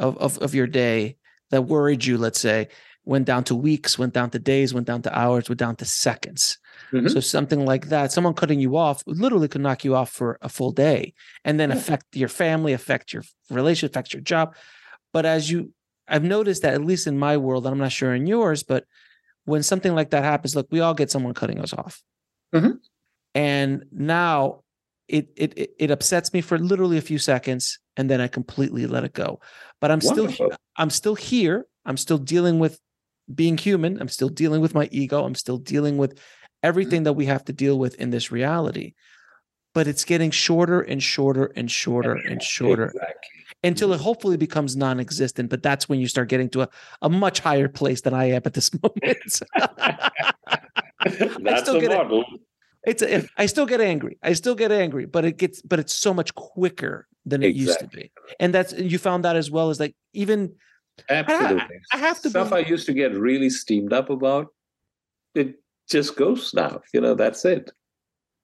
of, 0.00 0.18
of, 0.18 0.38
of 0.38 0.54
your 0.54 0.66
day 0.66 1.16
that 1.50 1.62
worried 1.62 2.04
you, 2.04 2.18
let's 2.18 2.40
say, 2.40 2.68
went 3.04 3.26
down 3.26 3.44
to 3.44 3.54
weeks, 3.54 3.98
went 3.98 4.14
down 4.14 4.30
to 4.30 4.38
days, 4.38 4.74
went 4.74 4.86
down 4.86 5.02
to 5.02 5.18
hours, 5.18 5.48
went 5.48 5.58
down 5.58 5.76
to 5.76 5.84
seconds. 5.84 6.58
Mm-hmm. 6.92 7.08
So 7.08 7.20
something 7.20 7.64
like 7.64 7.88
that, 7.88 8.12
someone 8.12 8.34
cutting 8.34 8.60
you 8.60 8.76
off 8.76 9.02
literally 9.06 9.48
could 9.48 9.60
knock 9.60 9.84
you 9.84 9.94
off 9.94 10.10
for 10.10 10.38
a 10.42 10.48
full 10.48 10.72
day 10.72 11.14
and 11.44 11.58
then 11.58 11.70
affect 11.70 12.04
your 12.14 12.28
family, 12.28 12.72
affect 12.72 13.12
your 13.12 13.22
relationship, 13.50 13.92
affect 13.92 14.12
your 14.12 14.22
job. 14.22 14.54
But 15.12 15.26
as 15.26 15.50
you, 15.50 15.72
I've 16.08 16.24
noticed 16.24 16.62
that 16.62 16.74
at 16.74 16.84
least 16.84 17.06
in 17.06 17.18
my 17.18 17.36
world, 17.36 17.66
and 17.66 17.72
I'm 17.72 17.78
not 17.78 17.92
sure 17.92 18.14
in 18.14 18.26
yours, 18.26 18.62
but 18.62 18.84
when 19.44 19.62
something 19.62 19.94
like 19.94 20.10
that 20.10 20.24
happens, 20.24 20.56
look, 20.56 20.68
we 20.70 20.80
all 20.80 20.94
get 20.94 21.10
someone 21.10 21.34
cutting 21.34 21.60
us 21.60 21.72
off. 21.72 22.02
Mm-hmm. 22.54 22.72
And 23.34 23.84
now 23.92 24.62
it, 25.10 25.28
it 25.36 25.74
it 25.78 25.90
upsets 25.90 26.32
me 26.32 26.40
for 26.40 26.58
literally 26.58 26.96
a 26.96 27.02
few 27.02 27.18
seconds 27.18 27.78
and 27.96 28.08
then 28.08 28.20
I 28.20 28.28
completely 28.28 28.86
let 28.86 29.04
it 29.04 29.12
go. 29.12 29.40
But 29.80 29.90
I'm 29.90 30.00
Wonderful. 30.02 30.32
still 30.32 30.50
I'm 30.76 30.90
still 30.90 31.14
here. 31.14 31.66
I'm 31.84 31.96
still 31.96 32.18
dealing 32.18 32.58
with 32.58 32.80
being 33.34 33.58
human. 33.58 34.00
I'm 34.00 34.08
still 34.08 34.28
dealing 34.28 34.60
with 34.60 34.74
my 34.74 34.88
ego. 34.90 35.24
I'm 35.24 35.34
still 35.34 35.58
dealing 35.58 35.98
with 35.98 36.18
everything 36.62 37.04
that 37.04 37.14
we 37.14 37.26
have 37.26 37.44
to 37.46 37.52
deal 37.52 37.78
with 37.78 37.94
in 37.96 38.10
this 38.10 38.30
reality. 38.30 38.94
But 39.72 39.86
it's 39.86 40.04
getting 40.04 40.30
shorter 40.30 40.80
and 40.80 41.02
shorter 41.02 41.52
and 41.54 41.70
shorter 41.70 42.14
and 42.14 42.42
shorter 42.42 42.86
exactly. 42.86 43.14
until 43.62 43.92
it 43.92 43.96
mm-hmm. 43.96 44.04
hopefully 44.04 44.36
becomes 44.36 44.76
non-existent. 44.76 45.48
But 45.48 45.62
that's 45.62 45.88
when 45.88 46.00
you 46.00 46.08
start 46.08 46.28
getting 46.28 46.48
to 46.50 46.62
a, 46.62 46.68
a 47.02 47.08
much 47.08 47.38
higher 47.38 47.68
place 47.68 48.00
than 48.00 48.12
I 48.12 48.30
am 48.30 48.42
at 48.44 48.54
this 48.54 48.70
moment. 48.82 49.42
that's 51.44 51.68
a 51.68 51.80
model. 51.88 52.24
It's 52.86 53.02
a, 53.02 53.28
I 53.36 53.46
still 53.46 53.66
get 53.66 53.80
angry. 53.80 54.18
I 54.22 54.32
still 54.32 54.54
get 54.54 54.72
angry, 54.72 55.06
but 55.06 55.24
it 55.24 55.36
gets 55.36 55.60
but 55.62 55.78
it's 55.78 55.92
so 55.92 56.14
much 56.14 56.34
quicker 56.34 57.06
than 57.26 57.42
it 57.42 57.48
exactly. 57.48 57.64
used 57.64 57.80
to 57.80 57.86
be. 57.88 58.12
And 58.38 58.54
that's 58.54 58.72
you 58.72 58.98
found 58.98 59.24
that 59.24 59.36
as 59.36 59.50
well 59.50 59.70
as 59.70 59.78
like 59.78 59.94
even 60.12 60.54
absolutely. 61.08 61.80
I, 61.92 61.96
I 61.96 61.98
have 61.98 62.20
to 62.22 62.30
stuff 62.30 62.50
be, 62.50 62.56
I 62.56 62.58
used 62.60 62.86
to 62.86 62.94
get 62.94 63.12
really 63.14 63.50
steamed 63.50 63.92
up 63.92 64.08
about. 64.08 64.48
It 65.34 65.56
just 65.90 66.16
goes 66.16 66.54
now. 66.54 66.80
You 66.94 67.00
know, 67.00 67.14
that's 67.14 67.44
it. 67.44 67.70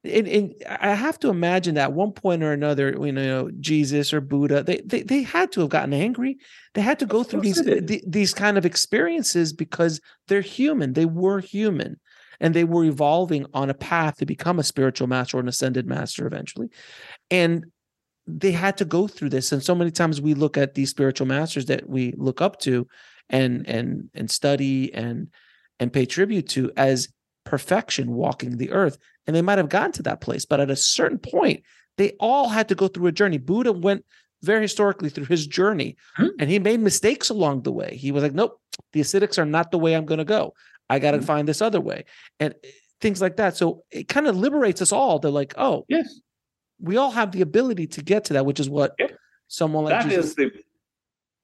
And, 0.05 0.28
and, 0.28 0.55
I 0.68 0.95
have 0.95 1.18
to 1.20 1.30
imagine 1.30 1.74
that 1.74 1.84
at 1.84 1.93
one 1.93 2.12
point 2.12 2.45
or 2.45 2.53
another, 2.53 2.97
you 3.01 3.11
know, 3.11 3.51
Jesus 3.59 4.12
or 4.12 4.20
Buddha, 4.20 4.62
they 4.62 4.80
they, 4.84 5.03
they 5.03 5.22
had 5.22 5.51
to 5.53 5.62
have 5.62 5.70
gotten 5.70 5.95
angry. 5.95 6.39
They 6.74 6.82
had 6.82 6.99
to 6.99 7.07
go 7.07 7.22
through 7.22 7.41
these 7.41 7.62
these 8.07 8.34
kind 8.34 8.59
of 8.59 8.66
experiences 8.66 9.55
because 9.55 10.01
they're 10.28 10.43
human. 10.43 10.93
They 10.93 11.07
were 11.07 11.41
human 11.41 11.99
and 12.41 12.55
they 12.55 12.64
were 12.64 12.84
evolving 12.84 13.47
on 13.55 13.70
a 13.70 13.74
path 13.74 14.16
to 14.18 14.26
become 14.26 14.59
a 14.59 14.64
spiritual 14.64 15.07
master 15.07 15.37
or 15.37 15.41
an 15.41 15.49
ascended 15.49 15.87
master 15.87 16.26
eventually. 16.26 16.68
And 17.30 17.66
they 18.26 18.53
had 18.53 18.76
to 18.78 18.84
go 18.84 19.07
through 19.07 19.30
this. 19.30 19.53
And 19.53 19.62
so 19.62 19.74
many 19.74 19.91
times 19.91 20.20
we 20.20 20.34
look 20.34 20.57
at 20.57 20.74
these 20.74 20.91
spiritual 20.91 21.26
masters 21.26 21.66
that 21.66 21.89
we 21.89 22.12
look 22.16 22.41
up 22.41 22.59
to 22.61 22.87
and 23.28 23.66
and 23.68 24.09
and 24.14 24.30
study 24.30 24.93
and 24.95 25.28
and 25.78 25.93
pay 25.93 26.07
tribute 26.07 26.49
to 26.49 26.70
as 26.76 27.09
perfection 27.45 28.12
walking 28.12 28.57
the 28.57 28.72
earth. 28.72 28.99
And 29.26 29.34
they 29.34 29.43
might 29.43 29.59
have 29.59 29.68
gotten 29.68 29.93
to 29.93 30.03
that 30.05 30.20
place 30.20 30.45
but 30.45 30.61
at 30.61 30.70
a 30.70 30.76
certain 30.76 31.18
point 31.18 31.62
they 31.97 32.12
all 32.20 32.49
had 32.49 32.68
to 32.68 32.74
go 32.74 32.89
through 32.89 33.07
a 33.07 33.12
journey. 33.12 33.39
Buddha 33.39 33.72
went 33.72 34.05
very 34.43 34.62
historically 34.62 35.09
through 35.09 35.24
his 35.24 35.47
journey 35.47 35.97
hmm. 36.16 36.26
and 36.39 36.51
he 36.51 36.59
made 36.59 36.78
mistakes 36.78 37.30
along 37.30 37.62
the 37.62 37.72
way. 37.72 37.97
He 37.97 38.12
was 38.12 38.22
like 38.22 38.34
nope 38.34 38.61
the 38.93 39.01
ascetics 39.01 39.39
are 39.39 39.45
not 39.45 39.70
the 39.70 39.78
way 39.78 39.95
i'm 39.95 40.05
going 40.05 40.18
to 40.18 40.24
go 40.24 40.55
I 40.89 40.99
got 40.99 41.12
to 41.12 41.18
mm-hmm. 41.18 41.26
find 41.26 41.49
this 41.49 41.62
other 41.62 41.80
way. 41.80 42.05
And 42.41 42.55
eh, 42.64 42.68
things 43.01 43.20
like 43.20 43.37
that. 43.37 43.57
So 43.57 43.84
it 43.91 44.09
kind 44.09 44.26
of 44.26 44.37
liberates 44.37 44.80
us 44.82 44.93
all. 44.93 45.18
They're 45.18 45.30
like, 45.30 45.55
oh, 45.57 45.84
yes, 45.89 46.20
we 46.80 46.97
all 46.97 47.11
have 47.11 47.32
the 47.32 47.43
ability 47.43 47.87
to 47.89 48.03
get 48.03 48.24
to 48.26 48.34
that, 48.34 48.47
which 48.47 48.61
is 48.61 48.68
what 48.68 48.95
yeah. 48.99 49.09
someone 49.49 49.84
like 49.84 50.03
that 50.03 50.11
Jesus- 50.11 50.26
is 50.26 50.34
the 50.34 50.53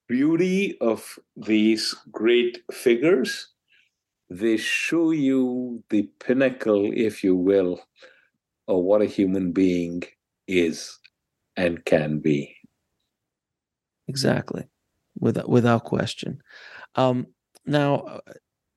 beauty 0.08 0.76
of 0.80 1.18
these 1.36 1.94
great 2.10 2.62
figures. 2.70 3.48
They 4.30 4.56
show 4.56 5.10
you 5.10 5.82
the 5.90 6.08
pinnacle, 6.20 6.90
if 6.94 7.22
you 7.22 7.36
will, 7.36 7.80
of 8.66 8.78
what 8.78 9.02
a 9.02 9.06
human 9.06 9.52
being 9.52 10.02
is 10.48 10.98
and 11.56 11.84
can 11.84 12.18
be. 12.18 12.56
Exactly, 14.08 14.68
without 15.18 15.48
without 15.48 15.84
question. 15.84 16.42
Um, 16.94 17.26
now, 17.66 17.96
uh, 17.96 18.20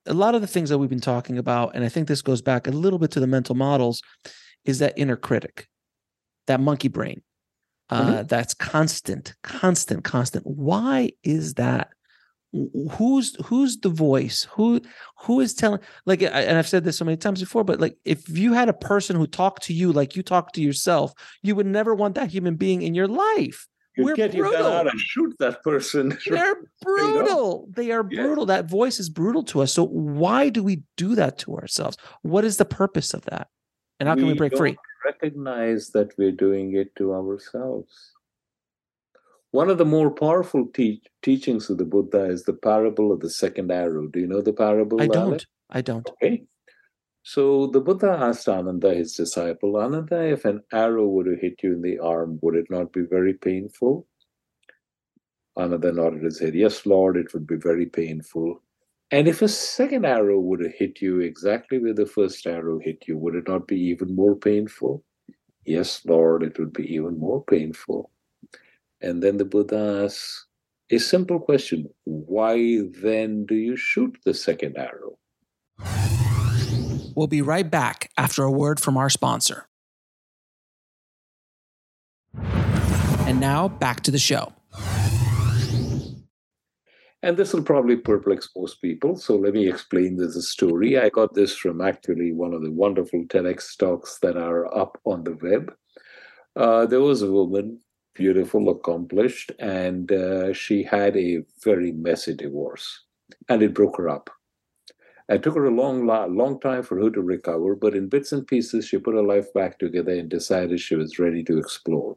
a 0.05 0.13
lot 0.13 0.35
of 0.35 0.41
the 0.41 0.47
things 0.47 0.69
that 0.69 0.77
we've 0.77 0.89
been 0.89 0.99
talking 0.99 1.37
about, 1.37 1.75
and 1.75 1.83
I 1.83 1.89
think 1.89 2.07
this 2.07 2.21
goes 2.21 2.41
back 2.41 2.67
a 2.67 2.71
little 2.71 2.99
bit 2.99 3.11
to 3.11 3.19
the 3.19 3.27
mental 3.27 3.55
models, 3.55 4.01
is 4.63 4.79
that 4.79 4.93
inner 4.97 5.15
critic, 5.15 5.67
that 6.47 6.59
monkey 6.59 6.87
brain, 6.87 7.21
uh, 7.89 8.01
mm-hmm. 8.01 8.27
that's 8.27 8.53
constant, 8.53 9.35
constant, 9.43 10.03
constant. 10.03 10.45
Why 10.45 11.11
is 11.23 11.55
that? 11.55 11.89
Who's 12.91 13.35
who's 13.45 13.77
the 13.77 13.89
voice? 13.89 14.47
Who 14.51 14.79
who 15.23 15.41
is 15.41 15.53
telling? 15.53 15.81
Like, 16.05 16.21
and 16.21 16.57
I've 16.57 16.69
said 16.69 16.85
this 16.85 16.97
so 16.97 17.03
many 17.03 17.17
times 17.17 17.41
before, 17.41 17.65
but 17.65 17.81
like, 17.81 17.97
if 18.05 18.29
you 18.29 18.53
had 18.53 18.69
a 18.69 18.73
person 18.73 19.17
who 19.17 19.27
talked 19.27 19.63
to 19.63 19.73
you 19.73 19.91
like 19.91 20.15
you 20.15 20.23
talk 20.23 20.53
to 20.53 20.61
yourself, 20.61 21.11
you 21.41 21.53
would 21.55 21.65
never 21.65 21.93
want 21.93 22.15
that 22.15 22.31
human 22.31 22.55
being 22.55 22.81
in 22.81 22.95
your 22.95 23.09
life 23.09 23.67
you 23.97 24.03
We're 24.03 24.15
get 24.15 24.31
brutal. 24.31 24.51
your 24.51 24.61
gun 24.61 24.73
out 24.73 24.87
and 24.91 24.99
shoot 24.99 25.35
that 25.39 25.63
person. 25.63 26.17
They're 26.29 26.57
brutal. 26.81 27.67
They 27.75 27.91
are 27.91 28.03
brutal. 28.03 28.45
That 28.45 28.69
voice 28.69 28.99
is 28.99 29.09
brutal 29.09 29.43
to 29.43 29.61
us. 29.61 29.73
So 29.73 29.85
why 29.85 30.49
do 30.49 30.63
we 30.63 30.83
do 30.97 31.15
that 31.15 31.37
to 31.39 31.55
ourselves? 31.55 31.97
What 32.21 32.43
is 32.43 32.57
the 32.57 32.65
purpose 32.65 33.13
of 33.13 33.23
that? 33.25 33.49
And 33.99 34.09
how 34.09 34.15
can 34.15 34.25
we, 34.25 34.33
we 34.33 34.37
break 34.37 34.57
free? 34.57 34.77
Recognize 35.05 35.89
that 35.89 36.17
we're 36.17 36.31
doing 36.31 36.75
it 36.75 36.95
to 36.97 37.13
ourselves. 37.13 38.11
One 39.51 39.69
of 39.69 39.77
the 39.77 39.85
more 39.85 40.11
powerful 40.11 40.67
te- 40.73 41.01
teachings 41.21 41.69
of 41.69 41.77
the 41.77 41.85
Buddha 41.85 42.25
is 42.25 42.43
the 42.43 42.53
parable 42.53 43.13
of 43.13 43.21
the 43.21 43.29
second 43.29 43.71
arrow. 43.71 44.07
Do 44.07 44.19
you 44.19 44.27
know 44.27 44.41
the 44.41 44.51
parable? 44.51 45.01
I 45.01 45.07
don't. 45.07 45.27
Alex? 45.27 45.45
I 45.69 45.81
don't. 45.81 46.09
Okay. 46.09 46.43
So 47.27 47.65
the 47.65 47.81
Buddha 47.81 48.11
asked 48.21 48.47
Ananda, 48.47 48.93
his 48.93 49.15
disciple, 49.15 49.77
Ananda, 49.77 50.23
if 50.23 50.45
an 50.45 50.61
arrow 50.71 51.07
were 51.07 51.23
to 51.23 51.35
hit 51.35 51.55
you 51.63 51.73
in 51.73 51.81
the 51.81 51.97
arm, 51.97 52.37
would 52.43 52.55
it 52.55 52.69
not 52.69 52.93
be 52.93 53.01
very 53.01 53.33
painful? 53.33 54.05
Ananda 55.57 55.91
nodded 55.91 56.21
his 56.21 56.39
head. 56.39 56.53
Yes, 56.53 56.85
Lord, 56.85 57.17
it 57.17 57.33
would 57.33 57.47
be 57.47 57.55
very 57.55 57.87
painful. 57.87 58.61
And 59.09 59.27
if 59.27 59.41
a 59.41 59.47
second 59.47 60.05
arrow 60.05 60.39
would 60.39 60.59
have 60.59 60.75
hit 60.75 61.01
you 61.01 61.21
exactly 61.21 61.79
where 61.79 61.95
the 61.95 62.05
first 62.05 62.45
arrow 62.45 62.77
hit 62.77 63.05
you, 63.07 63.17
would 63.17 63.33
it 63.33 63.47
not 63.47 63.67
be 63.67 63.79
even 63.79 64.13
more 64.15 64.35
painful? 64.35 65.03
Yes, 65.65 66.05
Lord, 66.05 66.43
it 66.43 66.59
would 66.59 66.73
be 66.73 66.93
even 66.93 67.17
more 67.17 67.43
painful. 67.43 68.11
And 69.01 69.23
then 69.23 69.37
the 69.37 69.45
Buddha 69.45 70.03
asks 70.05 70.45
a 70.91 70.99
simple 70.99 71.39
question 71.39 71.89
Why 72.03 72.81
then 73.01 73.47
do 73.47 73.55
you 73.55 73.75
shoot 73.75 74.15
the 74.23 74.35
second 74.35 74.77
arrow? 74.77 75.17
We'll 77.15 77.27
be 77.27 77.41
right 77.41 77.69
back 77.69 78.11
after 78.17 78.43
a 78.43 78.51
word 78.51 78.79
from 78.79 78.97
our 78.97 79.09
sponsor. 79.09 79.67
And 82.35 83.39
now 83.39 83.67
back 83.67 84.01
to 84.01 84.11
the 84.11 84.19
show. 84.19 84.53
And 87.23 87.37
this 87.37 87.53
will 87.53 87.63
probably 87.63 87.95
perplex 87.95 88.49
most 88.55 88.81
people. 88.83 89.15
So 89.15 89.35
let 89.35 89.53
me 89.53 89.67
explain 89.67 90.15
this 90.15 90.47
story. 90.47 90.99
I 90.99 91.09
got 91.09 91.33
this 91.33 91.55
from 91.55 91.81
actually 91.81 92.33
one 92.33 92.53
of 92.53 92.61
the 92.61 92.71
wonderful 92.71 93.23
TEDx 93.23 93.75
talks 93.79 94.19
that 94.19 94.37
are 94.37 94.71
up 94.77 94.99
on 95.05 95.23
the 95.23 95.35
web. 95.41 95.73
Uh, 96.55 96.85
there 96.85 97.01
was 97.01 97.23
a 97.23 97.31
woman, 97.31 97.79
beautiful, 98.13 98.69
accomplished, 98.69 99.51
and 99.57 100.11
uh, 100.11 100.53
she 100.53 100.83
had 100.83 101.17
a 101.17 101.43
very 101.63 101.91
messy 101.91 102.35
divorce, 102.35 103.05
and 103.49 103.63
it 103.63 103.73
broke 103.73 103.97
her 103.97 104.07
up. 104.07 104.29
It 105.27 105.41
took 105.41 105.55
her 105.55 105.65
a 105.65 105.71
long, 105.71 106.05
long 106.05 106.59
time 106.59 106.83
for 106.83 107.01
her 107.01 107.09
to 107.09 107.21
recover, 107.21 107.75
but 107.75 107.95
in 107.95 108.09
bits 108.09 108.31
and 108.31 108.45
pieces, 108.45 108.87
she 108.87 108.99
put 108.99 109.15
her 109.15 109.23
life 109.23 109.51
back 109.53 109.79
together 109.79 110.13
and 110.13 110.29
decided 110.29 110.79
she 110.79 110.95
was 110.95 111.17
ready 111.17 111.43
to 111.45 111.57
explore. 111.57 112.15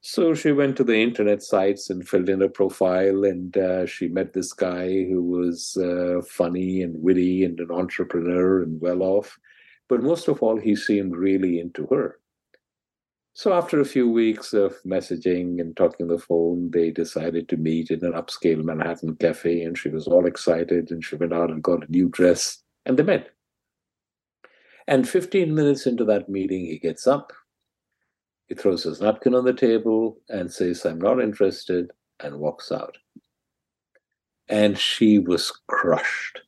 So 0.00 0.32
she 0.32 0.52
went 0.52 0.76
to 0.76 0.84
the 0.84 0.96
internet 0.96 1.42
sites 1.42 1.90
and 1.90 2.08
filled 2.08 2.30
in 2.30 2.40
a 2.40 2.48
profile, 2.48 3.24
and 3.24 3.54
uh, 3.56 3.84
she 3.84 4.08
met 4.08 4.32
this 4.32 4.52
guy 4.52 4.86
who 5.04 5.22
was 5.22 5.76
uh, 5.76 6.22
funny 6.26 6.82
and 6.82 7.02
witty 7.02 7.44
and 7.44 7.60
an 7.60 7.70
entrepreneur 7.70 8.62
and 8.62 8.80
well 8.80 9.02
off. 9.02 9.38
But 9.88 10.02
most 10.02 10.28
of 10.28 10.42
all, 10.42 10.56
he 10.56 10.76
seemed 10.76 11.16
really 11.16 11.60
into 11.60 11.86
her. 11.88 12.20
So 13.38 13.52
after 13.52 13.80
a 13.80 13.84
few 13.84 14.10
weeks 14.10 14.52
of 14.52 14.82
messaging 14.82 15.60
and 15.60 15.76
talking 15.76 16.06
on 16.06 16.08
the 16.08 16.18
phone, 16.18 16.72
they 16.72 16.90
decided 16.90 17.48
to 17.48 17.56
meet 17.56 17.88
in 17.88 18.04
an 18.04 18.14
upscale 18.14 18.64
Manhattan 18.64 19.14
cafe, 19.14 19.62
and 19.62 19.78
she 19.78 19.90
was 19.90 20.08
all 20.08 20.26
excited, 20.26 20.90
and 20.90 21.04
she 21.04 21.14
went 21.14 21.32
out 21.32 21.52
and 21.52 21.62
got 21.62 21.88
a 21.88 21.92
new 21.92 22.08
dress, 22.08 22.60
and 22.84 22.98
they 22.98 23.04
met. 23.04 23.30
And 24.88 25.08
15 25.08 25.54
minutes 25.54 25.86
into 25.86 26.04
that 26.06 26.28
meeting, 26.28 26.66
he 26.66 26.80
gets 26.80 27.06
up, 27.06 27.32
he 28.48 28.56
throws 28.56 28.82
his 28.82 29.00
napkin 29.00 29.36
on 29.36 29.44
the 29.44 29.52
table 29.52 30.18
and 30.28 30.52
says, 30.52 30.84
I'm 30.84 30.98
not 30.98 31.22
interested, 31.22 31.92
and 32.18 32.40
walks 32.40 32.72
out. 32.72 32.98
And 34.48 34.76
she 34.76 35.20
was 35.20 35.52
crushed. 35.68 36.40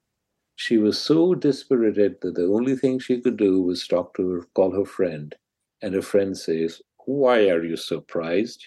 She 0.57 0.77
was 0.77 0.99
so 0.99 1.37
dispirited 1.37 2.17
that 2.23 2.35
the 2.35 2.47
only 2.47 2.75
thing 2.75 2.99
she 2.99 3.21
could 3.21 3.37
do 3.37 3.63
was 3.63 3.87
talk 3.87 4.17
to 4.17 4.29
her, 4.29 4.47
call 4.57 4.73
her 4.73 4.85
friend. 4.85 5.37
And 5.83 5.95
a 5.95 6.03
friend 6.03 6.37
says, 6.37 6.81
Why 7.07 7.49
are 7.49 7.65
you 7.65 7.77
surprised? 7.77 8.67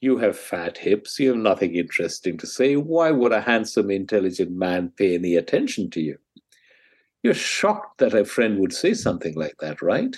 You 0.00 0.18
have 0.18 0.36
fat 0.36 0.78
hips. 0.78 1.18
You 1.18 1.28
have 1.28 1.38
nothing 1.38 1.76
interesting 1.76 2.36
to 2.38 2.46
say. 2.46 2.76
Why 2.76 3.10
would 3.10 3.32
a 3.32 3.40
handsome, 3.40 3.90
intelligent 3.90 4.50
man 4.50 4.92
pay 4.96 5.14
any 5.14 5.36
attention 5.36 5.90
to 5.90 6.00
you? 6.00 6.18
You're 7.22 7.34
shocked 7.34 7.98
that 7.98 8.14
a 8.14 8.24
friend 8.24 8.58
would 8.58 8.72
say 8.72 8.94
something 8.94 9.34
like 9.34 9.56
that, 9.60 9.80
right? 9.80 10.16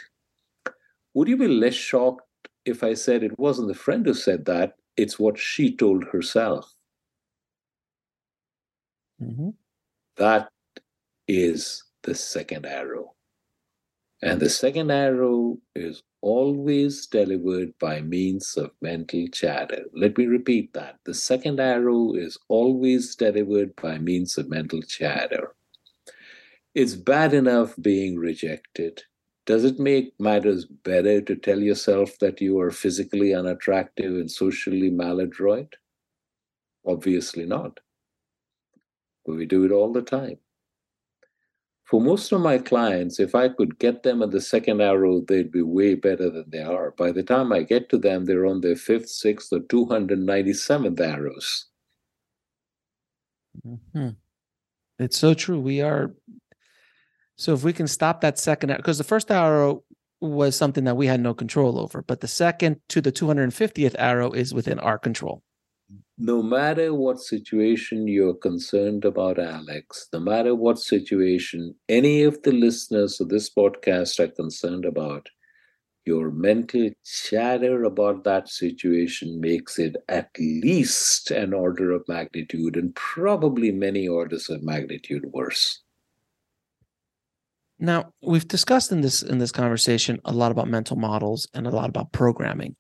Would 1.12 1.28
you 1.28 1.36
be 1.36 1.48
less 1.48 1.74
shocked 1.74 2.22
if 2.64 2.82
I 2.82 2.94
said 2.94 3.22
it 3.22 3.38
wasn't 3.38 3.68
the 3.68 3.74
friend 3.74 4.06
who 4.06 4.14
said 4.14 4.46
that, 4.46 4.74
it's 4.96 5.18
what 5.18 5.38
she 5.38 5.74
told 5.74 6.04
herself. 6.04 6.72
Mm-hmm. 9.22 9.50
That 10.16 10.48
is 11.28 11.84
the 12.02 12.14
second 12.14 12.66
arrow. 12.66 13.14
And 14.22 14.40
the 14.40 14.48
second 14.48 14.90
arrow 14.90 15.58
is 15.74 16.02
always 16.24 17.06
delivered 17.06 17.78
by 17.78 18.00
means 18.00 18.56
of 18.56 18.70
mental 18.80 19.26
chatter. 19.28 19.84
Let 19.94 20.16
me 20.16 20.24
repeat 20.26 20.72
that. 20.72 20.98
The 21.04 21.12
second 21.12 21.60
arrow 21.60 22.14
is 22.14 22.38
always 22.48 23.14
delivered 23.14 23.76
by 23.76 23.98
means 23.98 24.38
of 24.38 24.48
mental 24.48 24.80
chatter. 24.82 25.54
It's 26.74 26.94
bad 26.94 27.34
enough 27.34 27.74
being 27.80 28.16
rejected. 28.18 29.02
Does 29.44 29.64
it 29.64 29.78
make 29.78 30.14
matters 30.18 30.64
better 30.64 31.20
to 31.20 31.36
tell 31.36 31.60
yourself 31.60 32.18
that 32.20 32.40
you 32.40 32.58
are 32.58 32.70
physically 32.70 33.34
unattractive 33.34 34.14
and 34.14 34.30
socially 34.30 34.90
maladroit? 34.90 35.76
Obviously 36.86 37.44
not. 37.44 37.80
But 39.26 39.36
we 39.36 39.46
do 39.46 39.64
it 39.64 39.72
all 39.72 39.92
the 39.92 40.02
time. 40.02 40.38
For 41.84 42.00
most 42.00 42.32
of 42.32 42.40
my 42.40 42.58
clients, 42.58 43.20
if 43.20 43.34
I 43.34 43.50
could 43.50 43.78
get 43.78 44.02
them 44.02 44.22
at 44.22 44.30
the 44.30 44.40
second 44.40 44.80
arrow, 44.80 45.20
they'd 45.20 45.52
be 45.52 45.62
way 45.62 45.94
better 45.94 46.30
than 46.30 46.48
they 46.48 46.62
are. 46.62 46.92
By 46.92 47.12
the 47.12 47.22
time 47.22 47.52
I 47.52 47.62
get 47.62 47.90
to 47.90 47.98
them, 47.98 48.24
they're 48.24 48.46
on 48.46 48.62
their 48.62 48.76
fifth, 48.76 49.10
sixth, 49.10 49.52
or 49.52 49.60
297th 49.60 50.98
arrows. 50.98 51.66
Mm-hmm. 53.66 54.08
It's 54.98 55.18
so 55.18 55.34
true. 55.34 55.60
We 55.60 55.82
are 55.82 56.14
so 57.36 57.52
if 57.52 57.64
we 57.64 57.72
can 57.72 57.88
stop 57.88 58.20
that 58.20 58.38
second, 58.38 58.70
arrow, 58.70 58.78
because 58.78 58.98
the 58.98 59.04
first 59.04 59.30
arrow 59.30 59.82
was 60.20 60.56
something 60.56 60.84
that 60.84 60.96
we 60.96 61.06
had 61.06 61.20
no 61.20 61.34
control 61.34 61.78
over, 61.78 62.02
but 62.02 62.20
the 62.20 62.28
second 62.28 62.80
to 62.88 63.00
the 63.00 63.12
250th 63.12 63.94
arrow 63.98 64.30
is 64.30 64.54
within 64.54 64.78
our 64.78 64.98
control. 64.98 65.42
No 66.16 66.42
matter 66.44 66.94
what 66.94 67.18
situation 67.18 68.06
you're 68.06 68.34
concerned 68.34 69.04
about, 69.04 69.38
Alex, 69.38 70.08
no 70.12 70.20
matter 70.20 70.54
what 70.54 70.78
situation 70.78 71.74
any 71.88 72.22
of 72.22 72.40
the 72.42 72.52
listeners 72.52 73.20
of 73.20 73.28
this 73.30 73.50
podcast 73.50 74.20
are 74.20 74.28
concerned 74.28 74.84
about, 74.84 75.28
your 76.06 76.30
mental 76.30 76.90
chatter 77.04 77.82
about 77.82 78.22
that 78.24 78.48
situation 78.48 79.40
makes 79.40 79.78
it 79.78 79.96
at 80.08 80.28
least 80.38 81.32
an 81.32 81.52
order 81.52 81.90
of 81.90 82.06
magnitude 82.06 82.76
and 82.76 82.94
probably 82.94 83.72
many 83.72 84.06
orders 84.06 84.48
of 84.48 84.62
magnitude 84.62 85.24
worse. 85.32 85.82
Now, 87.80 88.12
we've 88.22 88.46
discussed 88.46 88.92
in 88.92 89.00
this 89.00 89.22
in 89.22 89.38
this 89.38 89.50
conversation 89.50 90.20
a 90.24 90.32
lot 90.32 90.52
about 90.52 90.68
mental 90.68 90.96
models 90.96 91.48
and 91.54 91.66
a 91.66 91.70
lot 91.70 91.88
about 91.88 92.12
programming. 92.12 92.76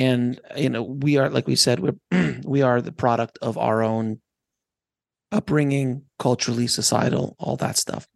And 0.00 0.40
you 0.56 0.70
know, 0.70 0.82
we 0.82 1.18
are 1.18 1.28
like 1.28 1.46
we 1.46 1.56
said 1.56 1.78
we're 1.78 2.40
we 2.44 2.62
are 2.62 2.80
the 2.80 2.90
product 2.90 3.38
of 3.42 3.58
our 3.58 3.82
own 3.82 4.20
upbringing, 5.30 6.02
culturally, 6.18 6.66
societal, 6.66 7.36
all 7.38 7.56
that 7.56 7.76
stuff. 7.76 8.08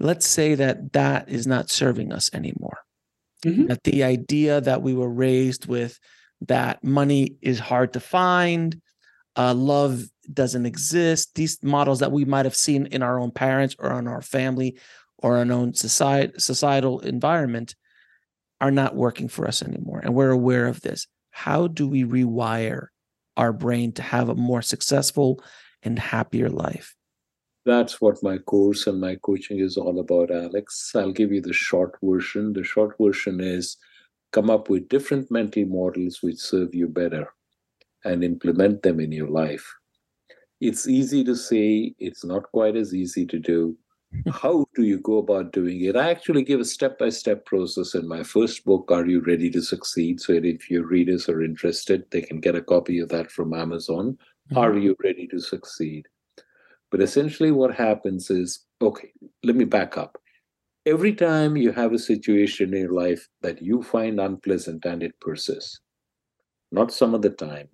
Let's 0.00 0.26
say 0.26 0.56
that 0.56 0.92
that 0.92 1.28
is 1.28 1.46
not 1.46 1.70
serving 1.70 2.12
us 2.12 2.28
anymore. 2.34 2.78
Mm-hmm. 3.44 3.66
That 3.66 3.84
the 3.84 4.02
idea 4.02 4.60
that 4.60 4.82
we 4.82 4.94
were 4.94 5.08
raised 5.08 5.66
with 5.66 5.98
that 6.42 6.82
money 6.82 7.36
is 7.40 7.60
hard 7.60 7.92
to 7.92 8.00
find, 8.00 8.80
uh, 9.36 9.54
love 9.54 10.02
doesn't 10.32 10.66
exist. 10.66 11.36
These 11.36 11.62
models 11.62 12.00
that 12.00 12.12
we 12.12 12.24
might 12.24 12.46
have 12.46 12.56
seen 12.56 12.86
in 12.86 13.02
our 13.02 13.20
own 13.20 13.30
parents 13.30 13.76
or 13.78 13.96
in 13.98 14.08
our 14.08 14.22
family 14.22 14.76
or 15.18 15.36
our 15.36 15.52
own 15.52 15.72
society, 15.72 16.32
societal 16.38 16.98
environment 17.00 17.76
are 18.60 18.70
not 18.70 18.96
working 18.96 19.28
for 19.28 19.46
us 19.46 19.62
anymore. 19.62 20.00
And 20.02 20.14
we're 20.14 20.30
aware 20.30 20.66
of 20.66 20.80
this. 20.80 21.06
How 21.30 21.66
do 21.66 21.86
we 21.86 22.04
rewire 22.04 22.88
our 23.36 23.52
brain 23.52 23.92
to 23.92 24.02
have 24.02 24.28
a 24.28 24.34
more 24.34 24.62
successful 24.62 25.42
and 25.82 25.98
happier 25.98 26.48
life? 26.48 26.94
That's 27.66 28.00
what 28.00 28.22
my 28.22 28.38
course 28.38 28.86
and 28.86 29.00
my 29.00 29.16
coaching 29.16 29.58
is 29.58 29.76
all 29.76 29.98
about, 29.98 30.30
Alex. 30.30 30.92
I'll 30.94 31.12
give 31.12 31.32
you 31.32 31.42
the 31.42 31.52
short 31.52 31.98
version. 32.02 32.52
The 32.52 32.62
short 32.62 32.96
version 33.00 33.40
is 33.40 33.76
come 34.32 34.50
up 34.50 34.70
with 34.70 34.88
different 34.88 35.30
mental 35.30 35.66
models 35.66 36.20
which 36.22 36.36
serve 36.36 36.74
you 36.74 36.88
better 36.88 37.28
and 38.04 38.22
implement 38.22 38.82
them 38.82 39.00
in 39.00 39.10
your 39.12 39.28
life. 39.28 39.66
It's 40.60 40.88
easy 40.88 41.24
to 41.24 41.34
say, 41.34 41.94
it's 41.98 42.24
not 42.24 42.44
quite 42.52 42.76
as 42.76 42.94
easy 42.94 43.26
to 43.26 43.38
do 43.38 43.76
how 44.32 44.66
do 44.74 44.82
you 44.82 44.98
go 44.98 45.18
about 45.18 45.52
doing 45.52 45.84
it? 45.84 45.96
I 45.96 46.10
actually 46.10 46.42
give 46.42 46.60
a 46.60 46.64
step 46.64 46.98
by 46.98 47.10
step 47.10 47.44
process 47.44 47.94
in 47.94 48.08
my 48.08 48.22
first 48.22 48.64
book, 48.64 48.90
Are 48.90 49.06
You 49.06 49.20
Ready 49.20 49.50
to 49.50 49.60
Succeed? 49.60 50.20
So 50.20 50.32
if 50.32 50.70
your 50.70 50.86
readers 50.86 51.28
are 51.28 51.42
interested, 51.42 52.04
they 52.10 52.22
can 52.22 52.40
get 52.40 52.54
a 52.54 52.62
copy 52.62 52.98
of 52.98 53.08
that 53.10 53.30
from 53.30 53.54
Amazon. 53.54 54.18
Mm-hmm. 54.50 54.58
Are 54.58 54.76
You 54.76 54.96
Ready 55.02 55.26
to 55.28 55.40
Succeed? 55.40 56.06
But 56.90 57.02
essentially, 57.02 57.50
what 57.50 57.74
happens 57.74 58.30
is 58.30 58.64
okay, 58.80 59.12
let 59.42 59.56
me 59.56 59.64
back 59.64 59.96
up. 59.98 60.18
Every 60.84 61.14
time 61.14 61.56
you 61.56 61.72
have 61.72 61.92
a 61.92 61.98
situation 61.98 62.72
in 62.72 62.82
your 62.82 62.92
life 62.92 63.28
that 63.42 63.60
you 63.60 63.82
find 63.82 64.20
unpleasant 64.20 64.84
and 64.84 65.02
it 65.02 65.18
persists, 65.20 65.80
not 66.70 66.92
some 66.92 67.12
of 67.12 67.22
the 67.22 67.30
time, 67.30 67.68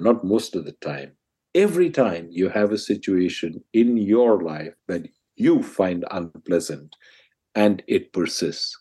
not 0.00 0.22
most 0.22 0.54
of 0.54 0.66
the 0.66 0.72
time, 0.72 1.12
every 1.54 1.88
time 1.88 2.28
you 2.30 2.50
have 2.50 2.72
a 2.72 2.78
situation 2.78 3.64
in 3.72 3.96
your 3.96 4.42
life 4.42 4.74
that 4.86 5.06
you 5.38 5.62
find 5.62 6.04
unpleasant 6.10 6.96
and 7.54 7.82
it 7.86 8.12
persists, 8.12 8.76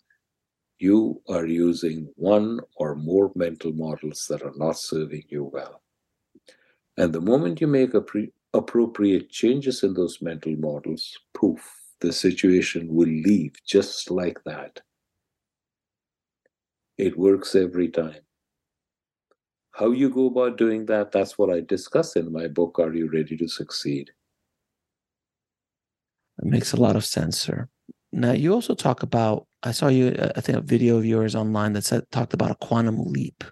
you 0.80 1.22
are 1.28 1.45
using 1.45 2.08
one 2.16 2.60
or 2.76 2.95
more 2.95 3.32
mental 3.36 3.72
models 3.74 4.28
that 4.30 4.43
are 4.43 4.53
not 4.55 4.78
serving 4.78 5.24
you 5.30 5.45
well. 5.45 5.82
And 6.97 7.14
the 7.14 7.22
moment 7.22 7.62
you 7.62 7.68
make 7.68 7.93
pre- 8.05 8.32
appropriate 8.53 9.30
changes 9.30 9.84
in 9.84 9.93
those 9.93 10.22
mental 10.22 10.55
models, 10.55 11.18
poof, 11.34 11.60
the 11.99 12.12
situation 12.12 12.93
will 12.93 13.08
leave 13.08 13.53
just 13.66 14.12
like 14.12 14.43
that. 14.45 14.82
It 16.97 17.18
works 17.18 17.55
every 17.55 17.89
time. 17.89 18.22
How 19.72 19.91
you 19.91 20.10
go 20.10 20.26
about 20.28 20.58
doing 20.58 20.88
that, 20.88 21.12
that's 21.12 21.38
what 21.38 21.51
I 21.51 21.62
discuss 21.62 22.16
in 22.16 22.32
my 22.32 22.47
book, 22.47 22.80
Are 22.80 22.93
You 22.93 23.10
Ready 23.12 23.38
to 23.38 23.47
Succeed? 23.47 24.12
It 26.40 26.46
makes 26.46 26.74
a 26.74 26.82
lot 26.82 26.96
of 26.96 27.06
sense, 27.06 27.40
sir. 27.40 27.68
Now, 28.12 28.32
you 28.32 28.54
also 28.54 28.74
talk 28.74 29.04
about, 29.04 29.48
I 29.64 29.72
saw 29.72 29.88
you, 29.88 30.10
uh, 30.10 30.32
I 30.36 30.42
think, 30.42 30.58
a 30.58 30.62
video 30.62 30.98
of 30.98 31.06
yours 31.06 31.36
online 31.36 31.74
that 31.74 31.84
said, 31.84 32.04
talked 32.12 32.34
about 32.34 32.52
a 32.52 32.56
quantum 32.56 32.98
leap 33.04 33.44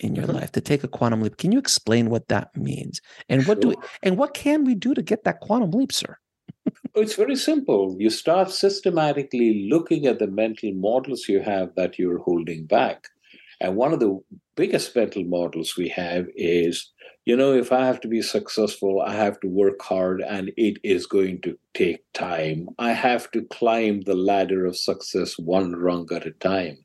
in 0.00 0.14
your 0.14 0.26
mm-hmm. 0.26 0.36
life 0.36 0.52
to 0.52 0.60
take 0.60 0.82
a 0.84 0.88
quantum 0.88 1.22
leap. 1.22 1.36
Can 1.36 1.52
you 1.52 1.58
explain 1.58 2.10
what 2.10 2.28
that 2.28 2.56
means? 2.56 3.00
And 3.28 3.46
what 3.46 3.56
sure. 3.56 3.62
do 3.62 3.68
we, 3.68 3.76
and 4.02 4.18
what 4.18 4.34
can 4.34 4.64
we 4.64 4.74
do 4.74 4.94
to 4.94 5.02
get 5.02 5.24
that 5.24 5.40
quantum 5.40 5.70
leap, 5.70 5.92
sir? 5.92 6.16
It's 6.94 7.14
very 7.14 7.36
simple. 7.36 7.96
You 7.98 8.10
start 8.10 8.50
systematically 8.50 9.68
looking 9.70 10.06
at 10.06 10.18
the 10.18 10.26
mental 10.26 10.72
models 10.72 11.28
you 11.28 11.40
have 11.40 11.74
that 11.76 11.98
you're 11.98 12.18
holding 12.18 12.66
back. 12.66 13.08
And 13.60 13.76
one 13.76 13.92
of 13.92 14.00
the 14.00 14.20
biggest 14.56 14.94
mental 14.94 15.24
models 15.24 15.76
we 15.76 15.88
have 15.88 16.26
is 16.34 16.92
you 17.24 17.36
know, 17.36 17.54
if 17.54 17.72
I 17.72 17.86
have 17.86 18.00
to 18.02 18.08
be 18.08 18.20
successful, 18.20 19.00
I 19.00 19.14
have 19.14 19.40
to 19.40 19.48
work 19.48 19.80
hard 19.80 20.20
and 20.20 20.52
it 20.58 20.78
is 20.82 21.06
going 21.06 21.40
to 21.42 21.58
take 21.72 22.00
time. 22.12 22.68
I 22.78 22.92
have 22.92 23.30
to 23.30 23.42
climb 23.46 24.02
the 24.02 24.14
ladder 24.14 24.66
of 24.66 24.76
success 24.76 25.38
one 25.38 25.72
rung 25.72 26.06
at 26.12 26.26
a 26.26 26.32
time. 26.32 26.84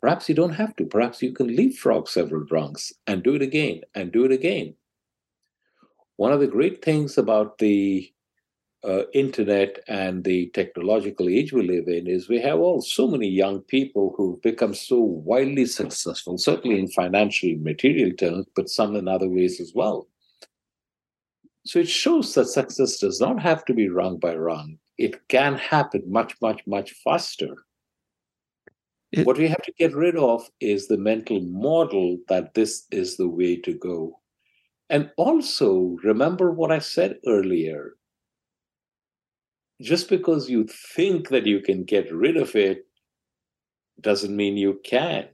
Perhaps 0.00 0.28
you 0.30 0.34
don't 0.34 0.54
have 0.54 0.74
to. 0.76 0.86
Perhaps 0.86 1.22
you 1.22 1.32
can 1.32 1.54
leapfrog 1.54 2.08
several 2.08 2.46
rungs 2.50 2.92
and 3.06 3.22
do 3.22 3.34
it 3.34 3.42
again 3.42 3.82
and 3.94 4.12
do 4.12 4.24
it 4.24 4.32
again. 4.32 4.74
One 6.16 6.32
of 6.32 6.40
the 6.40 6.46
great 6.46 6.82
things 6.82 7.18
about 7.18 7.58
the 7.58 8.10
uh, 8.84 9.02
internet 9.12 9.80
and 9.88 10.22
the 10.24 10.50
technological 10.54 11.28
age 11.28 11.52
we 11.52 11.66
live 11.66 11.88
in 11.88 12.06
is 12.06 12.28
we 12.28 12.40
have 12.40 12.58
all 12.58 12.80
so 12.80 13.08
many 13.08 13.28
young 13.28 13.60
people 13.62 14.14
who've 14.16 14.40
become 14.42 14.72
so 14.72 15.00
wildly 15.00 15.66
successful, 15.66 16.38
certainly 16.38 16.78
in 16.78 16.88
financial 16.88 17.56
material 17.58 18.12
terms, 18.12 18.46
but 18.54 18.68
some 18.68 18.94
in 18.94 19.08
other 19.08 19.28
ways 19.28 19.60
as 19.60 19.72
well. 19.74 20.06
So 21.66 21.80
it 21.80 21.88
shows 21.88 22.34
that 22.34 22.46
success 22.46 22.98
does 22.98 23.20
not 23.20 23.42
have 23.42 23.64
to 23.66 23.74
be 23.74 23.88
rung 23.88 24.18
by 24.18 24.34
rung. 24.34 24.78
It 24.96 25.28
can 25.28 25.56
happen 25.56 26.02
much, 26.06 26.34
much, 26.40 26.62
much 26.66 26.92
faster. 27.04 27.56
It, 29.10 29.26
what 29.26 29.38
we 29.38 29.48
have 29.48 29.62
to 29.62 29.72
get 29.78 29.94
rid 29.94 30.16
of 30.16 30.48
is 30.60 30.86
the 30.86 30.98
mental 30.98 31.40
model 31.40 32.18
that 32.28 32.54
this 32.54 32.86
is 32.90 33.16
the 33.16 33.28
way 33.28 33.56
to 33.56 33.74
go. 33.74 34.20
And 34.90 35.10
also 35.16 35.98
remember 36.02 36.52
what 36.52 36.70
I 36.72 36.78
said 36.78 37.18
earlier 37.26 37.97
just 39.80 40.08
because 40.08 40.50
you 40.50 40.66
think 40.96 41.28
that 41.28 41.46
you 41.46 41.60
can 41.60 41.84
get 41.84 42.12
rid 42.12 42.36
of 42.36 42.54
it 42.56 42.86
doesn't 44.00 44.36
mean 44.36 44.56
you 44.56 44.80
can. 44.84 45.28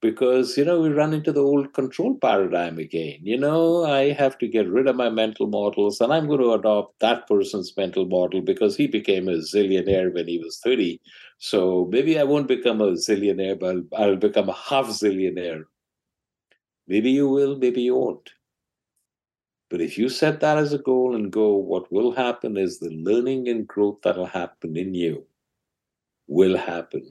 Because 0.00 0.56
you 0.56 0.64
know 0.64 0.80
we 0.80 0.90
run 0.90 1.12
into 1.12 1.32
the 1.32 1.42
old 1.42 1.74
control 1.74 2.16
paradigm 2.22 2.78
again. 2.78 3.18
You 3.22 3.36
know 3.36 3.84
i 3.84 4.12
have 4.12 4.38
to 4.38 4.46
get 4.46 4.68
rid 4.68 4.86
of 4.86 4.94
my 4.94 5.08
mental 5.10 5.48
models 5.48 6.00
and 6.00 6.12
i'm 6.12 6.28
going 6.28 6.40
to 6.40 6.52
adopt 6.52 7.00
that 7.00 7.26
person's 7.26 7.76
mental 7.76 8.06
model 8.06 8.40
because 8.40 8.76
he 8.76 8.86
became 8.86 9.28
a 9.28 9.38
zillionaire 9.38 10.14
when 10.14 10.28
he 10.28 10.38
was 10.38 10.60
30 10.60 11.00
so 11.38 11.88
maybe 11.90 12.16
i 12.18 12.22
won't 12.22 12.46
become 12.46 12.80
a 12.80 12.92
zillionaire 12.92 13.58
but 13.58 13.76
i'll 13.98 14.16
become 14.16 14.48
a 14.48 14.52
half 14.52 14.86
zillionaire 14.86 15.64
maybe 16.86 17.10
you 17.10 17.28
will 17.28 17.56
maybe 17.56 17.82
you 17.82 17.96
won't 17.96 18.30
but 19.70 19.80
if 19.80 19.98
you 19.98 20.08
set 20.08 20.40
that 20.40 20.56
as 20.56 20.72
a 20.72 20.78
goal 20.78 21.14
and 21.14 21.30
go, 21.30 21.54
what 21.54 21.92
will 21.92 22.12
happen 22.12 22.56
is 22.56 22.78
the 22.78 22.90
learning 22.90 23.48
and 23.48 23.66
growth 23.66 23.98
that'll 24.02 24.26
happen 24.26 24.76
in 24.76 24.94
you 24.94 25.26
will 26.26 26.56
happen. 26.56 27.08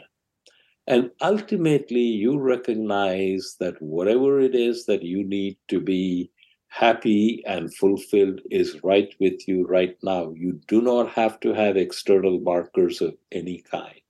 And 0.88 1.12
ultimately, 1.22 2.02
you 2.02 2.40
recognize 2.40 3.58
that 3.60 3.82
whatever 3.82 4.40
it 4.40 4.56
is 4.56 4.86
that 4.86 5.04
you 5.04 5.24
need 5.24 5.58
to 5.68 5.82
be 5.82 6.32
happy 6.70 7.44
and 7.46 7.74
fulfilled 7.76 8.42
is 8.50 8.82
right 8.84 9.14
with 9.20 9.48
you 9.48 9.66
right 9.68 9.98
now. 10.02 10.32
You 10.36 10.60
do 10.68 10.82
not 10.82 11.10
have 11.10 11.40
to 11.42 11.54
have 11.54 11.78
external 11.78 12.40
markers 12.40 13.02
of 13.02 13.16
any 13.32 13.64
kind. 13.70 14.02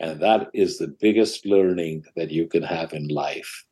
And 0.00 0.20
that 0.20 0.48
is 0.54 0.78
the 0.78 0.88
biggest 0.88 1.46
learning 1.46 2.04
that 2.16 2.30
you 2.30 2.46
can 2.46 2.62
have 2.62 2.92
in 2.92 3.08
life. 3.08 3.66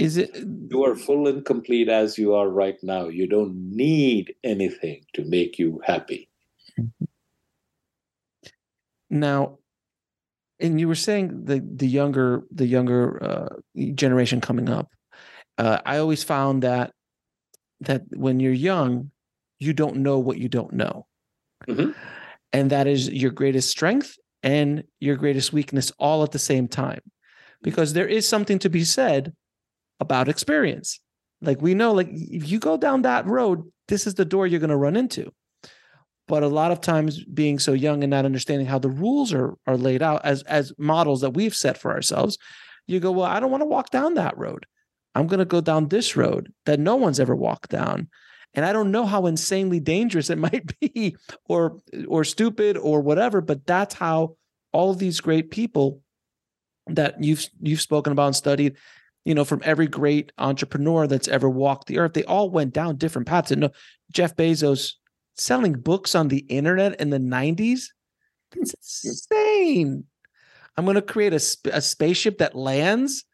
Is 0.00 0.16
it 0.16 0.30
you 0.70 0.84
are 0.84 0.96
full 0.96 1.28
and 1.28 1.44
complete 1.44 1.88
as 1.88 2.16
you 2.16 2.34
are 2.34 2.48
right 2.48 2.78
now. 2.82 3.08
You 3.08 3.26
don't 3.26 3.54
need 3.70 4.34
anything 4.42 5.04
to 5.12 5.24
make 5.24 5.58
you 5.58 5.80
happy. 5.84 6.28
Now, 9.10 9.58
and 10.58 10.80
you 10.80 10.88
were 10.88 10.94
saying 10.94 11.44
the 11.44 11.60
the 11.76 11.86
younger 11.86 12.44
the 12.50 12.66
younger 12.66 13.22
uh, 13.22 13.48
generation 13.94 14.40
coming 14.40 14.68
up. 14.68 14.88
Uh, 15.58 15.78
I 15.84 15.98
always 15.98 16.24
found 16.24 16.62
that 16.62 16.92
that 17.80 18.02
when 18.16 18.40
you're 18.40 18.52
young, 18.52 19.10
you 19.58 19.72
don't 19.72 19.96
know 19.96 20.18
what 20.18 20.38
you 20.38 20.48
don't 20.48 20.72
know, 20.72 21.06
mm-hmm. 21.68 21.90
and 22.52 22.70
that 22.70 22.86
is 22.86 23.08
your 23.10 23.32
greatest 23.32 23.68
strength 23.68 24.16
and 24.42 24.84
your 25.00 25.16
greatest 25.16 25.52
weakness 25.52 25.92
all 25.98 26.22
at 26.22 26.32
the 26.32 26.38
same 26.38 26.68
time, 26.68 27.00
because 27.62 27.92
there 27.92 28.08
is 28.08 28.26
something 28.26 28.58
to 28.60 28.70
be 28.70 28.84
said 28.84 29.34
about 30.00 30.28
experience. 30.28 31.00
Like 31.42 31.62
we 31.62 31.74
know, 31.74 31.92
like 31.92 32.08
if 32.10 32.50
you 32.50 32.58
go 32.58 32.76
down 32.76 33.02
that 33.02 33.26
road, 33.26 33.70
this 33.88 34.06
is 34.06 34.14
the 34.14 34.24
door 34.24 34.46
you're 34.46 34.60
going 34.60 34.70
to 34.70 34.76
run 34.76 34.96
into. 34.96 35.32
But 36.28 36.42
a 36.42 36.48
lot 36.48 36.70
of 36.70 36.80
times, 36.80 37.24
being 37.24 37.58
so 37.58 37.72
young 37.72 38.04
and 38.04 38.10
not 38.10 38.24
understanding 38.24 38.66
how 38.66 38.78
the 38.78 38.88
rules 38.88 39.32
are 39.32 39.54
are 39.66 39.76
laid 39.76 40.02
out 40.02 40.24
as 40.24 40.42
as 40.44 40.72
models 40.78 41.22
that 41.22 41.34
we've 41.34 41.54
set 41.54 41.76
for 41.76 41.92
ourselves, 41.92 42.38
you 42.86 43.00
go, 43.00 43.10
well, 43.10 43.26
I 43.26 43.40
don't 43.40 43.50
want 43.50 43.62
to 43.62 43.66
walk 43.66 43.90
down 43.90 44.14
that 44.14 44.38
road. 44.38 44.66
I'm 45.14 45.26
going 45.26 45.40
to 45.40 45.44
go 45.44 45.60
down 45.60 45.88
this 45.88 46.16
road 46.16 46.52
that 46.66 46.78
no 46.78 46.96
one's 46.96 47.18
ever 47.18 47.34
walked 47.34 47.70
down. 47.70 48.08
And 48.54 48.64
I 48.64 48.72
don't 48.72 48.92
know 48.92 49.06
how 49.06 49.26
insanely 49.26 49.80
dangerous 49.80 50.30
it 50.30 50.38
might 50.46 50.78
be 50.80 51.16
or 51.48 51.78
or 52.06 52.24
stupid 52.24 52.76
or 52.76 53.00
whatever, 53.00 53.40
but 53.40 53.66
that's 53.66 53.94
how 53.94 54.36
all 54.72 54.94
these 54.94 55.20
great 55.20 55.50
people 55.50 56.00
that 56.86 57.22
you've 57.22 57.44
you've 57.60 57.80
spoken 57.80 58.12
about 58.12 58.26
and 58.26 58.36
studied 58.36 58.76
you 59.24 59.34
know, 59.34 59.44
from 59.44 59.60
every 59.64 59.86
great 59.86 60.32
entrepreneur 60.38 61.06
that's 61.06 61.28
ever 61.28 61.48
walked 61.48 61.86
the 61.86 61.98
earth, 61.98 62.14
they 62.14 62.24
all 62.24 62.50
went 62.50 62.72
down 62.72 62.96
different 62.96 63.28
paths. 63.28 63.50
And 63.50 63.62
no, 63.62 63.70
Jeff 64.12 64.34
Bezos 64.36 64.94
selling 65.36 65.74
books 65.74 66.14
on 66.14 66.28
the 66.28 66.38
internet 66.48 67.00
in 67.00 67.10
the 67.10 67.18
90s, 67.18 67.84
that's 68.52 69.04
insane. 69.04 70.04
I'm 70.76 70.84
going 70.84 70.94
to 70.94 71.02
create 71.02 71.32
a, 71.32 71.42
a 71.72 71.80
spaceship 71.80 72.38
that 72.38 72.54
lands. 72.54 73.24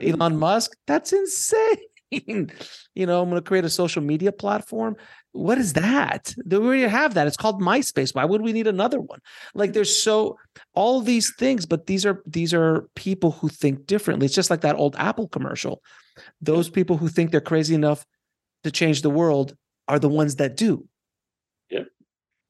Mm-hmm. 0.00 0.20
Elon 0.20 0.38
Musk, 0.38 0.76
that's 0.86 1.12
insane. 1.12 1.76
you 2.10 3.06
know, 3.06 3.22
I'm 3.22 3.30
going 3.30 3.42
to 3.42 3.46
create 3.46 3.64
a 3.64 3.70
social 3.70 4.02
media 4.02 4.32
platform. 4.32 4.96
What 5.34 5.58
is 5.58 5.72
that? 5.72 6.32
We 6.46 6.56
already 6.56 6.82
have 6.82 7.14
that. 7.14 7.26
It's 7.26 7.36
called 7.36 7.60
MySpace. 7.60 8.14
Why 8.14 8.24
would 8.24 8.40
we 8.40 8.52
need 8.52 8.68
another 8.68 9.00
one? 9.00 9.18
Like 9.52 9.72
there's 9.72 10.00
so 10.00 10.38
all 10.74 11.00
these 11.00 11.34
things, 11.36 11.66
but 11.66 11.86
these 11.86 12.06
are 12.06 12.22
these 12.24 12.54
are 12.54 12.88
people 12.94 13.32
who 13.32 13.48
think 13.48 13.86
differently. 13.86 14.26
It's 14.26 14.34
just 14.34 14.48
like 14.48 14.60
that 14.60 14.76
old 14.76 14.94
Apple 14.96 15.26
commercial. 15.26 15.82
Those 16.40 16.70
people 16.70 16.96
who 16.96 17.08
think 17.08 17.32
they're 17.32 17.40
crazy 17.40 17.74
enough 17.74 18.06
to 18.62 18.70
change 18.70 19.02
the 19.02 19.10
world 19.10 19.56
are 19.88 19.98
the 19.98 20.08
ones 20.08 20.36
that 20.36 20.56
do 20.56 20.86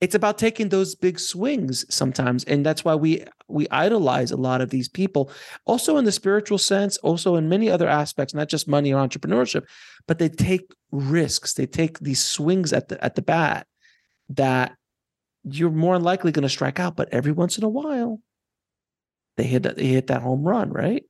it's 0.04 0.14
about 0.14 0.36
taking 0.36 0.68
those 0.68 0.94
big 0.94 1.18
swings 1.18 1.86
sometimes 1.88 2.44
and 2.44 2.64
that's 2.64 2.84
why 2.84 2.94
we 2.94 3.24
we 3.48 3.66
idolize 3.70 4.30
a 4.30 4.36
lot 4.36 4.60
of 4.60 4.68
these 4.68 4.86
people 4.86 5.30
also 5.64 5.96
in 5.96 6.04
the 6.04 6.12
spiritual 6.12 6.58
sense 6.58 6.98
also 6.98 7.36
in 7.36 7.48
many 7.48 7.70
other 7.70 7.88
aspects 7.88 8.34
not 8.34 8.50
just 8.50 8.68
money 8.68 8.92
or 8.92 9.02
entrepreneurship 9.02 9.64
but 10.06 10.18
they 10.18 10.28
take 10.28 10.70
risks 10.92 11.54
they 11.54 11.64
take 11.64 11.98
these 12.00 12.22
swings 12.22 12.70
at 12.70 12.88
the 12.88 13.02
at 13.02 13.14
the 13.14 13.22
bat 13.22 13.66
that 14.28 14.76
you're 15.42 15.70
more 15.70 15.98
likely 15.98 16.30
going 16.30 16.42
to 16.42 16.50
strike 16.50 16.78
out 16.78 16.96
but 16.96 17.08
every 17.10 17.32
once 17.32 17.56
in 17.56 17.64
a 17.64 17.68
while 17.68 18.20
they 19.38 19.44
hit 19.44 19.62
they 19.62 19.86
hit 19.86 20.08
that 20.08 20.20
home 20.20 20.42
run 20.42 20.70
right? 20.70 21.04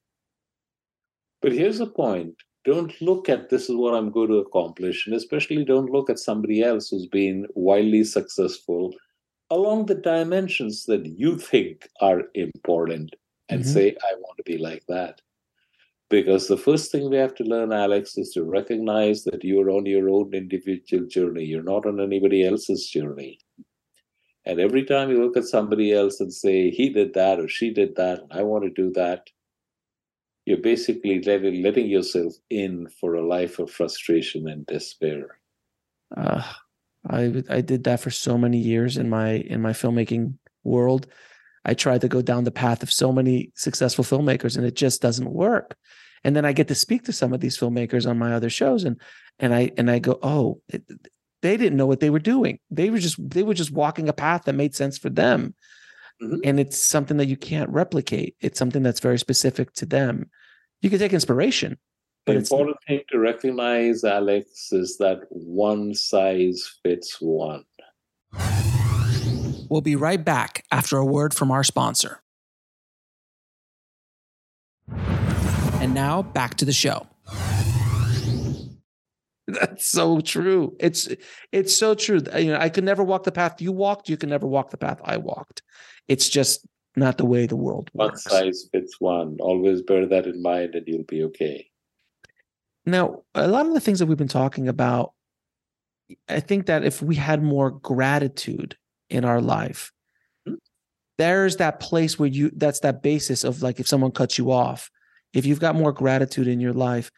But 1.42 1.50
here's 1.50 1.78
the 1.78 1.86
point 1.86 2.36
don't 2.64 3.00
look 3.00 3.28
at 3.28 3.50
this 3.50 3.68
is 3.68 3.76
what 3.76 3.94
I'm 3.94 4.10
going 4.10 4.28
to 4.28 4.38
accomplish, 4.38 5.06
and 5.06 5.14
especially 5.14 5.64
don't 5.64 5.90
look 5.90 6.08
at 6.08 6.18
somebody 6.18 6.62
else 6.62 6.88
who's 6.88 7.06
been 7.06 7.46
wildly 7.54 8.04
successful 8.04 8.94
along 9.50 9.86
the 9.86 9.94
dimensions 9.94 10.86
that 10.86 11.06
you 11.06 11.38
think 11.38 11.88
are 12.00 12.22
important 12.34 13.14
and 13.48 13.60
mm-hmm. 13.60 13.70
say, 13.70 13.96
I 14.02 14.14
want 14.16 14.38
to 14.38 14.42
be 14.42 14.58
like 14.58 14.84
that. 14.88 15.20
Because 16.10 16.48
the 16.48 16.56
first 16.56 16.90
thing 16.90 17.10
we 17.10 17.16
have 17.16 17.34
to 17.36 17.44
learn, 17.44 17.72
Alex, 17.72 18.16
is 18.16 18.30
to 18.32 18.44
recognize 18.44 19.24
that 19.24 19.44
you're 19.44 19.70
on 19.70 19.86
your 19.86 20.08
own 20.08 20.32
individual 20.32 21.06
journey. 21.06 21.44
You're 21.44 21.62
not 21.62 21.86
on 21.86 22.00
anybody 22.00 22.46
else's 22.46 22.88
journey. 22.88 23.38
And 24.46 24.60
every 24.60 24.84
time 24.84 25.10
you 25.10 25.22
look 25.22 25.36
at 25.36 25.44
somebody 25.44 25.92
else 25.92 26.20
and 26.20 26.32
say, 26.32 26.70
he 26.70 26.90
did 26.90 27.14
that 27.14 27.40
or 27.40 27.48
she 27.48 27.70
did 27.70 27.96
that, 27.96 28.20
and 28.20 28.32
I 28.32 28.42
want 28.42 28.64
to 28.64 28.70
do 28.70 28.92
that, 28.92 29.28
you're 30.46 30.58
basically 30.58 31.22
letting, 31.22 31.62
letting 31.62 31.86
yourself 31.86 32.34
in 32.50 32.88
for 33.00 33.14
a 33.14 33.26
life 33.26 33.58
of 33.58 33.70
frustration 33.70 34.48
and 34.48 34.66
despair. 34.66 35.38
Uh, 36.16 36.42
I 37.08 37.42
I 37.50 37.60
did 37.60 37.84
that 37.84 38.00
for 38.00 38.10
so 38.10 38.38
many 38.38 38.58
years 38.58 38.96
in 38.96 39.08
my 39.08 39.32
in 39.32 39.60
my 39.60 39.72
filmmaking 39.72 40.34
world. 40.62 41.06
I 41.64 41.74
tried 41.74 42.02
to 42.02 42.08
go 42.08 42.22
down 42.22 42.44
the 42.44 42.50
path 42.50 42.82
of 42.82 42.92
so 42.92 43.12
many 43.12 43.52
successful 43.54 44.04
filmmakers, 44.04 44.56
and 44.56 44.66
it 44.66 44.74
just 44.74 45.00
doesn't 45.02 45.30
work. 45.30 45.76
And 46.22 46.34
then 46.34 46.44
I 46.44 46.52
get 46.52 46.68
to 46.68 46.74
speak 46.74 47.04
to 47.04 47.12
some 47.12 47.32
of 47.32 47.40
these 47.40 47.58
filmmakers 47.58 48.08
on 48.08 48.18
my 48.18 48.32
other 48.34 48.50
shows, 48.50 48.84
and 48.84 49.00
and 49.38 49.54
I 49.54 49.70
and 49.76 49.90
I 49.90 49.98
go, 49.98 50.18
oh, 50.22 50.60
it, 50.68 50.82
they 51.42 51.56
didn't 51.56 51.76
know 51.76 51.86
what 51.86 52.00
they 52.00 52.10
were 52.10 52.18
doing. 52.18 52.58
They 52.70 52.90
were 52.90 52.98
just 52.98 53.16
they 53.30 53.42
were 53.42 53.54
just 53.54 53.72
walking 53.72 54.08
a 54.08 54.14
path 54.14 54.44
that 54.44 54.54
made 54.54 54.74
sense 54.74 54.96
for 54.98 55.10
them. 55.10 55.54
Mm-hmm. 56.22 56.36
And 56.44 56.60
it's 56.60 56.78
something 56.78 57.16
that 57.16 57.26
you 57.26 57.36
can't 57.36 57.70
replicate. 57.70 58.36
It's 58.40 58.58
something 58.58 58.82
that's 58.82 59.00
very 59.00 59.18
specific 59.18 59.72
to 59.74 59.86
them. 59.86 60.30
You 60.80 60.90
can 60.90 60.98
take 60.98 61.12
inspiration. 61.12 61.78
But 62.26 62.34
the 62.34 62.38
important 62.38 62.76
thing 62.86 63.00
to 63.10 63.18
recognize, 63.18 64.04
Alex, 64.04 64.72
is 64.72 64.96
that 64.98 65.20
one 65.28 65.94
size 65.94 66.78
fits 66.82 67.18
one. 67.20 67.64
We'll 69.68 69.82
be 69.82 69.96
right 69.96 70.24
back 70.24 70.64
after 70.70 70.96
a 70.96 71.04
word 71.04 71.34
from 71.34 71.50
our 71.50 71.64
sponsor. 71.64 72.20
And 74.88 75.92
now 75.92 76.22
back 76.22 76.54
to 76.56 76.64
the 76.64 76.72
show. 76.72 77.06
That's 79.46 79.86
so 79.86 80.20
true. 80.20 80.74
It's 80.80 81.08
it's 81.52 81.76
so 81.76 81.94
true. 81.94 82.20
You 82.36 82.52
know, 82.52 82.58
I 82.58 82.68
could 82.70 82.84
never 82.84 83.04
walk 83.04 83.24
the 83.24 83.32
path 83.32 83.60
you 83.60 83.72
walked. 83.72 84.08
You 84.08 84.16
can 84.16 84.30
never 84.30 84.46
walk 84.46 84.70
the 84.70 84.78
path 84.78 85.00
I 85.04 85.18
walked. 85.18 85.62
It's 86.08 86.28
just 86.28 86.66
not 86.96 87.18
the 87.18 87.26
way 87.26 87.46
the 87.46 87.56
world 87.56 87.90
works. 87.92 88.24
One 88.24 88.32
size 88.32 88.68
fits 88.72 89.00
one. 89.00 89.36
Always 89.40 89.82
bear 89.82 90.06
that 90.06 90.26
in 90.26 90.40
mind, 90.40 90.74
and 90.74 90.86
you'll 90.86 91.04
be 91.04 91.24
okay. 91.24 91.68
Now, 92.86 93.22
a 93.34 93.48
lot 93.48 93.66
of 93.66 93.74
the 93.74 93.80
things 93.80 93.98
that 93.98 94.06
we've 94.06 94.18
been 94.18 94.28
talking 94.28 94.68
about, 94.68 95.12
I 96.28 96.40
think 96.40 96.66
that 96.66 96.84
if 96.84 97.02
we 97.02 97.14
had 97.16 97.42
more 97.42 97.70
gratitude 97.70 98.76
in 99.10 99.24
our 99.24 99.40
life, 99.40 99.92
mm-hmm. 100.48 100.56
there's 101.18 101.56
that 101.56 101.80
place 101.80 102.18
where 102.18 102.28
you 102.28 102.50
that's 102.54 102.80
that 102.80 103.02
basis 103.02 103.44
of 103.44 103.62
like 103.62 103.80
if 103.80 103.88
someone 103.88 104.12
cuts 104.12 104.38
you 104.38 104.52
off, 104.52 104.90
if 105.32 105.44
you've 105.44 105.60
got 105.60 105.74
more 105.74 105.92
gratitude 105.92 106.46
in 106.46 106.60
your 106.60 106.72
life, 106.72 107.10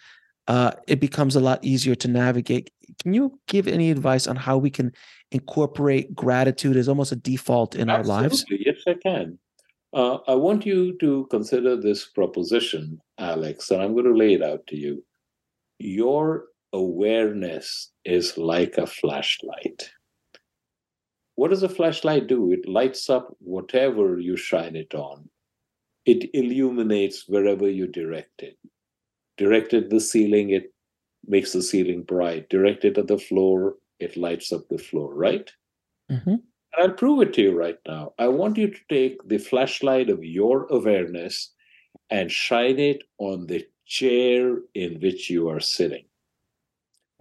uh, 0.49 0.73
it 0.87 1.01
becomes 1.01 1.37
a 1.37 1.41
lot 1.41 1.65
easier 1.65 1.95
to 1.97 2.09
navigate. 2.09 2.71
Can 3.03 3.13
you 3.13 3.39
give 3.49 3.67
any 3.67 3.91
advice 3.91 4.27
on 4.27 4.37
how 4.37 4.57
we 4.59 4.71
can 4.71 4.93
incorporate 5.33 6.15
gratitude 6.15 6.77
as 6.77 6.89
almost 6.89 7.13
a 7.13 7.17
default 7.17 7.75
in 7.75 7.91
Absolutely. 7.91 8.15
our 8.15 8.23
lives? 8.23 8.45
Yes, 8.51 8.77
I 8.87 8.95
can. 8.95 9.39
Uh, 9.93 10.19
I 10.29 10.35
want 10.35 10.67
you 10.67 10.97
to 10.99 11.27
consider 11.31 11.77
this 11.77 12.05
proposition, 12.05 13.01
Alex, 13.19 13.71
and 13.71 13.83
I'm 13.83 13.93
going 13.93 14.05
to 14.05 14.17
lay 14.17 14.35
it 14.35 14.43
out 14.43 14.67
to 14.69 14.77
you. 14.77 15.05
Your 15.79 16.47
awareness 16.73 17.93
is 18.05 18.37
like 18.39 18.79
a 18.79 18.87
flashlight. 18.87 19.91
What 21.35 21.51
does 21.51 21.63
a 21.63 21.69
flashlight 21.69 22.29
do? 22.29 22.53
It 22.53 22.69
lights 22.69 23.11
up 23.11 23.35
whatever 23.41 24.19
you 24.19 24.37
shine 24.37 24.77
it 24.77 24.95
on. 24.95 25.29
It 26.05 26.31
illuminates 26.35 27.25
wherever 27.27 27.69
you 27.69 27.87
direct 27.89 28.43
it 28.43 28.57
directed 29.37 29.91
the 29.91 30.01
ceiling, 30.01 30.51
it 30.51 30.73
makes 31.27 31.53
the 31.53 31.63
ceiling 31.63 32.03
bright. 32.03 32.49
Directed 32.49 32.99
at 32.99 33.09
the 33.09 33.19
floor, 33.19 33.77
it 33.99 34.17
lights 34.17 34.53
up 34.53 34.69
the 34.69 34.79
floor, 34.79 35.15
right? 35.15 35.51
Mm-hmm. 36.11 36.37
I'll 36.79 36.93
prove 36.93 37.23
it 37.23 37.33
to 37.35 37.43
you 37.43 37.59
right 37.59 37.79
now. 37.87 38.13
I 38.19 38.29
want 38.29 38.59
you 38.59 38.69
to 38.69 38.81
take 38.91 39.27
the 39.27 39.39
flashlight 39.39 40.11
of 40.11 40.23
your 40.25 40.67
awareness 40.67 41.53
and 42.11 42.31
shine 42.31 42.79
it 42.79 43.03
on 43.19 43.47
the 43.47 43.67
chair 43.87 44.59
in 44.75 45.01
which 45.01 45.31
you 45.31 45.49
are 45.49 45.61
sitting. 45.61 46.05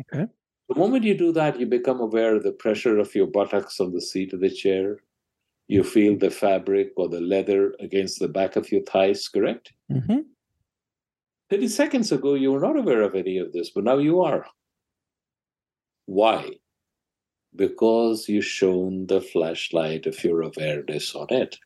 Okay. 0.01 0.27
The 0.67 0.75
moment 0.75 1.05
you 1.05 1.17
do 1.17 1.31
that, 1.33 1.59
you 1.59 1.65
become 1.67 2.01
aware 2.01 2.35
of 2.35 2.43
the 2.43 2.51
pressure 2.51 2.97
of 2.97 3.13
your 3.15 3.27
buttocks 3.27 3.79
on 3.79 3.93
the 3.93 4.01
seat 4.01 4.33
of 4.33 4.41
the 4.41 4.49
chair. 4.49 4.97
You 5.67 5.83
feel 5.83 6.17
the 6.17 6.31
fabric 6.31 6.91
or 6.97 7.07
the 7.07 7.21
leather 7.21 7.75
against 7.79 8.19
the 8.19 8.27
back 8.27 8.55
of 8.55 8.71
your 8.71 8.81
thighs, 8.81 9.27
correct? 9.27 9.71
Mm-hmm. 9.91 10.19
30 11.49 11.67
seconds 11.67 12.11
ago, 12.11 12.33
you 12.33 12.51
were 12.51 12.59
not 12.59 12.77
aware 12.77 13.03
of 13.03 13.13
any 13.13 13.37
of 13.37 13.53
this, 13.53 13.69
but 13.69 13.83
now 13.83 13.97
you 13.97 14.21
are. 14.21 14.45
Why? 16.07 16.51
Because 17.55 18.27
you 18.27 18.41
shone 18.41 19.05
the 19.05 19.21
flashlight 19.21 20.07
of 20.07 20.23
your 20.23 20.41
awareness 20.41 21.13
on 21.13 21.27
it. 21.29 21.57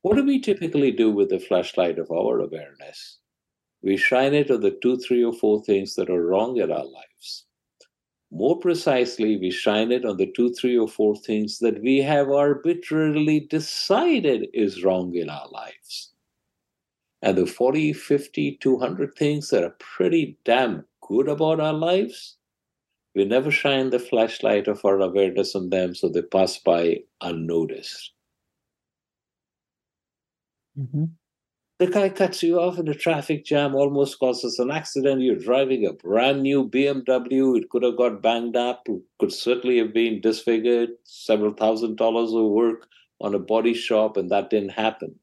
What 0.00 0.16
do 0.16 0.24
we 0.24 0.40
typically 0.40 0.90
do 0.90 1.10
with 1.10 1.28
the 1.28 1.38
flashlight 1.38 1.98
of 1.98 2.10
our 2.10 2.40
awareness? 2.40 3.18
We 3.82 3.96
shine 3.96 4.32
it 4.32 4.50
on 4.50 4.60
the 4.60 4.76
two, 4.82 4.96
three, 4.96 5.22
or 5.22 5.34
four 5.34 5.62
things 5.62 5.94
that 5.96 6.08
are 6.08 6.26
wrong 6.26 6.56
in 6.56 6.72
our 6.72 6.84
lives. 6.84 7.44
More 8.30 8.58
precisely, 8.58 9.36
we 9.36 9.50
shine 9.50 9.92
it 9.92 10.04
on 10.04 10.16
the 10.16 10.32
two, 10.32 10.52
three, 10.54 10.78
or 10.78 10.88
four 10.88 11.14
things 11.14 11.58
that 11.58 11.82
we 11.82 11.98
have 11.98 12.30
arbitrarily 12.30 13.40
decided 13.40 14.48
is 14.54 14.82
wrong 14.82 15.14
in 15.14 15.28
our 15.28 15.48
lives 15.50 16.05
and 17.22 17.38
the 17.38 17.46
40, 17.46 17.92
50, 17.92 18.58
200 18.60 19.14
things 19.14 19.50
that 19.50 19.64
are 19.64 19.76
pretty 19.78 20.36
damn 20.44 20.84
good 21.00 21.28
about 21.28 21.60
our 21.60 21.72
lives, 21.72 22.36
we 23.14 23.24
never 23.24 23.50
shine 23.50 23.90
the 23.90 23.98
flashlight 23.98 24.68
of 24.68 24.84
our 24.84 25.00
awareness 25.00 25.54
on 25.54 25.70
them 25.70 25.94
so 25.94 26.08
they 26.08 26.22
pass 26.22 26.58
by 26.58 26.98
unnoticed. 27.22 28.12
Mm-hmm. 30.78 31.04
The 31.78 31.86
guy 31.86 32.08
cuts 32.08 32.42
you 32.42 32.58
off 32.58 32.78
in 32.78 32.88
a 32.88 32.94
traffic 32.94 33.44
jam, 33.44 33.74
almost 33.74 34.18
causes 34.18 34.58
an 34.58 34.70
accident. 34.70 35.20
You're 35.20 35.36
driving 35.36 35.86
a 35.86 35.92
brand 35.92 36.42
new 36.42 36.68
BMW. 36.68 37.58
It 37.58 37.68
could 37.68 37.82
have 37.82 37.98
got 37.98 38.22
banged 38.22 38.56
up, 38.56 38.82
it 38.86 39.02
could 39.18 39.32
certainly 39.32 39.76
have 39.78 39.92
been 39.92 40.20
disfigured, 40.20 40.90
several 41.04 41.52
thousand 41.52 41.96
dollars 41.96 42.32
of 42.32 42.44
work 42.44 42.86
on 43.20 43.34
a 43.34 43.38
body 43.38 43.74
shop, 43.74 44.16
and 44.16 44.30
that 44.30 44.48
didn't 44.48 44.70
happen. 44.70 45.18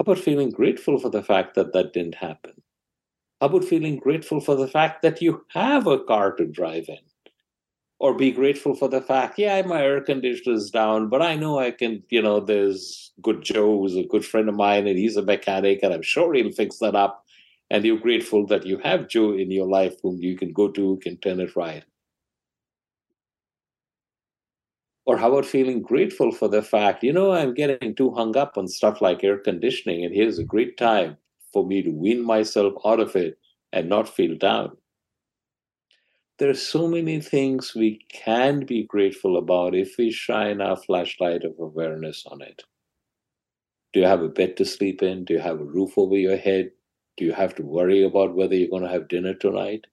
How 0.00 0.12
about 0.12 0.24
feeling 0.24 0.48
grateful 0.48 0.98
for 0.98 1.10
the 1.10 1.22
fact 1.22 1.56
that 1.56 1.74
that 1.74 1.92
didn't 1.92 2.14
happen? 2.14 2.54
How 3.38 3.48
about 3.48 3.66
feeling 3.66 3.98
grateful 3.98 4.40
for 4.40 4.56
the 4.56 4.66
fact 4.66 5.02
that 5.02 5.20
you 5.20 5.44
have 5.50 5.86
a 5.86 5.98
car 5.98 6.32
to 6.36 6.46
drive 6.46 6.86
in? 6.88 7.04
Or 7.98 8.14
be 8.14 8.30
grateful 8.30 8.74
for 8.74 8.88
the 8.88 9.02
fact, 9.02 9.38
yeah, 9.38 9.60
my 9.60 9.82
air 9.82 10.00
conditioner 10.00 10.56
is 10.56 10.70
down, 10.70 11.10
but 11.10 11.20
I 11.20 11.34
know 11.34 11.58
I 11.58 11.70
can, 11.72 12.02
you 12.08 12.22
know, 12.22 12.40
there's 12.40 13.12
good 13.20 13.42
Joe 13.42 13.78
who's 13.78 13.94
a 13.94 14.04
good 14.04 14.24
friend 14.24 14.48
of 14.48 14.54
mine 14.54 14.86
and 14.86 14.96
he's 14.96 15.18
a 15.18 15.22
mechanic 15.22 15.80
and 15.82 15.92
I'm 15.92 16.00
sure 16.00 16.32
he'll 16.32 16.50
fix 16.50 16.78
that 16.78 16.96
up. 16.96 17.22
And 17.68 17.84
you're 17.84 17.98
grateful 17.98 18.46
that 18.46 18.64
you 18.64 18.78
have 18.78 19.06
Joe 19.06 19.34
in 19.34 19.50
your 19.50 19.68
life 19.68 19.96
whom 20.02 20.16
you 20.22 20.34
can 20.34 20.54
go 20.54 20.68
to, 20.68 20.98
can 21.02 21.18
turn 21.18 21.40
it 21.40 21.54
right. 21.54 21.84
Or 25.10 25.16
how 25.16 25.32
about 25.32 25.44
feeling 25.44 25.82
grateful 25.82 26.30
for 26.30 26.46
the 26.46 26.62
fact, 26.62 27.02
you 27.02 27.12
know, 27.12 27.32
I'm 27.32 27.52
getting 27.52 27.96
too 27.96 28.12
hung 28.12 28.36
up 28.36 28.56
on 28.56 28.68
stuff 28.68 29.00
like 29.00 29.24
air 29.24 29.38
conditioning, 29.38 30.04
and 30.04 30.14
here's 30.14 30.38
a 30.38 30.44
great 30.44 30.76
time 30.76 31.16
for 31.52 31.66
me 31.66 31.82
to 31.82 31.90
wean 31.90 32.24
myself 32.24 32.74
out 32.84 33.00
of 33.00 33.16
it 33.16 33.36
and 33.72 33.88
not 33.88 34.08
feel 34.08 34.38
down. 34.38 34.76
There 36.38 36.48
are 36.48 36.54
so 36.54 36.86
many 36.86 37.20
things 37.20 37.74
we 37.74 38.06
can 38.08 38.64
be 38.64 38.84
grateful 38.84 39.36
about 39.36 39.74
if 39.74 39.96
we 39.98 40.12
shine 40.12 40.60
our 40.60 40.76
flashlight 40.76 41.42
of 41.42 41.58
awareness 41.58 42.24
on 42.30 42.40
it. 42.40 42.62
Do 43.92 43.98
you 43.98 44.06
have 44.06 44.22
a 44.22 44.28
bed 44.28 44.56
to 44.58 44.64
sleep 44.64 45.02
in? 45.02 45.24
Do 45.24 45.34
you 45.34 45.40
have 45.40 45.60
a 45.60 45.64
roof 45.64 45.94
over 45.96 46.16
your 46.16 46.36
head? 46.36 46.70
Do 47.16 47.24
you 47.24 47.32
have 47.32 47.56
to 47.56 47.64
worry 47.64 48.04
about 48.04 48.36
whether 48.36 48.54
you're 48.54 48.70
going 48.70 48.84
to 48.84 48.88
have 48.88 49.08
dinner 49.08 49.34
tonight? 49.34 49.88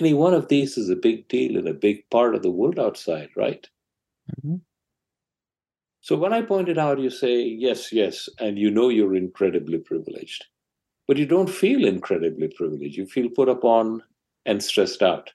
Any 0.00 0.14
one 0.14 0.34
of 0.34 0.48
these 0.48 0.76
is 0.76 0.90
a 0.90 0.96
big 0.96 1.28
deal 1.28 1.56
in 1.56 1.68
a 1.68 1.72
big 1.72 2.10
part 2.10 2.34
of 2.34 2.42
the 2.42 2.50
world 2.50 2.80
outside, 2.80 3.28
right? 3.36 3.68
Mm-hmm. 4.30 4.56
So 6.00 6.16
when 6.16 6.32
I 6.32 6.42
point 6.42 6.68
it 6.68 6.78
out, 6.78 6.98
you 6.98 7.10
say, 7.10 7.42
yes, 7.42 7.92
yes, 7.92 8.28
and 8.40 8.58
you 8.58 8.70
know 8.70 8.88
you're 8.88 9.14
incredibly 9.14 9.78
privileged. 9.78 10.44
But 11.06 11.16
you 11.16 11.26
don't 11.26 11.50
feel 11.50 11.84
incredibly 11.84 12.48
privileged. 12.48 12.96
You 12.96 13.06
feel 13.06 13.28
put 13.28 13.48
upon 13.48 14.02
and 14.44 14.62
stressed 14.62 15.02
out. 15.02 15.30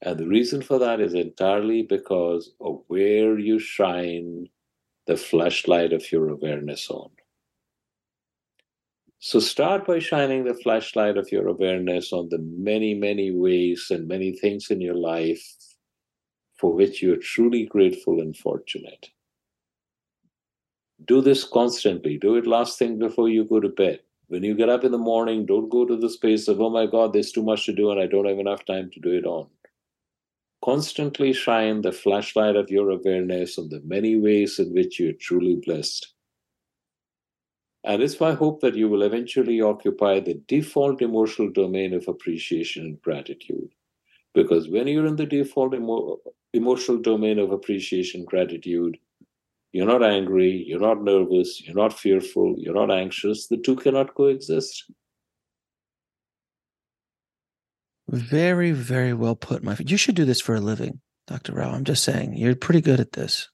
And 0.00 0.18
the 0.18 0.26
reason 0.26 0.62
for 0.62 0.78
that 0.78 1.00
is 1.00 1.14
entirely 1.14 1.82
because 1.82 2.52
of 2.60 2.82
where 2.88 3.38
you 3.38 3.58
shine 3.58 4.48
the 5.06 5.16
flashlight 5.16 5.92
of 5.92 6.10
your 6.10 6.30
awareness 6.30 6.90
on. 6.90 7.10
So 9.18 9.40
start 9.40 9.86
by 9.86 9.98
shining 9.98 10.44
the 10.44 10.54
flashlight 10.54 11.16
of 11.16 11.30
your 11.32 11.48
awareness 11.48 12.12
on 12.12 12.28
the 12.30 12.38
many, 12.38 12.94
many 12.94 13.30
ways 13.30 13.88
and 13.90 14.08
many 14.08 14.32
things 14.32 14.70
in 14.70 14.80
your 14.80 14.96
life 14.96 15.42
for 16.64 16.72
which 16.72 17.02
you 17.02 17.12
are 17.12 17.18
truly 17.18 17.66
grateful 17.66 18.22
and 18.22 18.34
fortunate. 18.34 19.10
Do 21.04 21.20
this 21.20 21.44
constantly. 21.44 22.16
Do 22.16 22.36
it 22.36 22.46
last 22.46 22.78
thing 22.78 22.98
before 22.98 23.28
you 23.28 23.44
go 23.44 23.60
to 23.60 23.68
bed. 23.68 24.00
When 24.28 24.42
you 24.42 24.54
get 24.54 24.70
up 24.70 24.82
in 24.82 24.90
the 24.90 24.96
morning, 24.96 25.44
don't 25.44 25.68
go 25.68 25.84
to 25.84 25.94
the 25.94 26.08
space 26.08 26.48
of, 26.48 26.62
oh 26.62 26.70
my 26.70 26.86
God, 26.86 27.12
there's 27.12 27.32
too 27.32 27.42
much 27.42 27.66
to 27.66 27.74
do 27.74 27.90
and 27.90 28.00
I 28.00 28.06
don't 28.06 28.24
have 28.24 28.38
enough 28.38 28.64
time 28.64 28.90
to 28.94 29.00
do 29.00 29.10
it 29.10 29.26
on. 29.26 29.48
Constantly 30.64 31.34
shine 31.34 31.82
the 31.82 31.92
flashlight 31.92 32.56
of 32.56 32.70
your 32.70 32.88
awareness 32.88 33.58
on 33.58 33.68
the 33.68 33.82
many 33.84 34.16
ways 34.16 34.58
in 34.58 34.72
which 34.72 34.98
you're 34.98 35.12
truly 35.12 35.56
blessed. 35.66 36.14
And 37.84 38.02
it's 38.02 38.18
my 38.18 38.32
hope 38.32 38.62
that 38.62 38.74
you 38.74 38.88
will 38.88 39.02
eventually 39.02 39.60
occupy 39.60 40.20
the 40.20 40.40
default 40.48 41.02
emotional 41.02 41.50
domain 41.50 41.92
of 41.92 42.08
appreciation 42.08 42.86
and 42.86 43.02
gratitude. 43.02 43.68
Because 44.34 44.68
when 44.68 44.88
you're 44.88 45.06
in 45.06 45.16
the 45.16 45.26
default 45.26 45.74
emo- 45.74 46.18
emotional 46.54 46.98
domain 46.98 47.38
of 47.38 47.50
appreciation, 47.52 48.24
gratitude, 48.24 48.96
you're 49.72 49.86
not 49.86 50.04
angry, 50.04 50.64
you're 50.66 50.80
not 50.80 51.02
nervous, 51.02 51.60
you're 51.60 51.74
not 51.74 51.98
fearful, 51.98 52.54
you're 52.58 52.74
not 52.74 52.92
anxious. 52.92 53.48
The 53.48 53.56
two 53.56 53.74
cannot 53.76 54.14
coexist. 54.14 54.84
Very, 58.08 58.70
very 58.70 59.12
well 59.12 59.34
put, 59.34 59.64
my 59.64 59.74
friend. 59.74 59.90
You 59.90 59.96
should 59.96 60.14
do 60.14 60.24
this 60.24 60.40
for 60.40 60.54
a 60.54 60.60
living, 60.60 61.00
Dr. 61.26 61.54
Rao. 61.54 61.70
I'm 61.70 61.84
just 61.84 62.04
saying, 62.04 62.34
you're 62.36 62.54
pretty 62.54 62.82
good 62.82 63.00
at 63.00 63.12
this. 63.12 63.48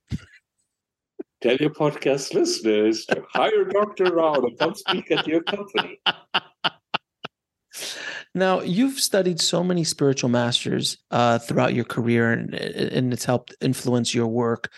Tell 1.41 1.57
your 1.57 1.71
podcast 1.71 2.35
listeners 2.35 3.07
to 3.07 3.25
hire 3.33 3.65
Dr. 3.65 4.13
Rao 4.13 4.35
to 4.35 4.55
come 4.57 4.75
speak 4.75 5.11
at 5.11 5.27
your 5.27 5.43
company. 5.43 6.01
Now, 8.35 8.61
you've 8.61 9.01
studied 9.01 9.41
so 9.41 9.65
many 9.65 9.83
spiritual 9.83 10.31
masters 10.31 10.99
uh, 11.11 11.39
throughout 11.39 11.75
your 11.75 11.85
career, 11.85 12.33
and, 12.33 12.55
and 12.55 13.13
it's 13.13 13.25
helped 13.25 13.55
influence 13.61 14.15
your 14.15 14.29
work. 14.29 14.71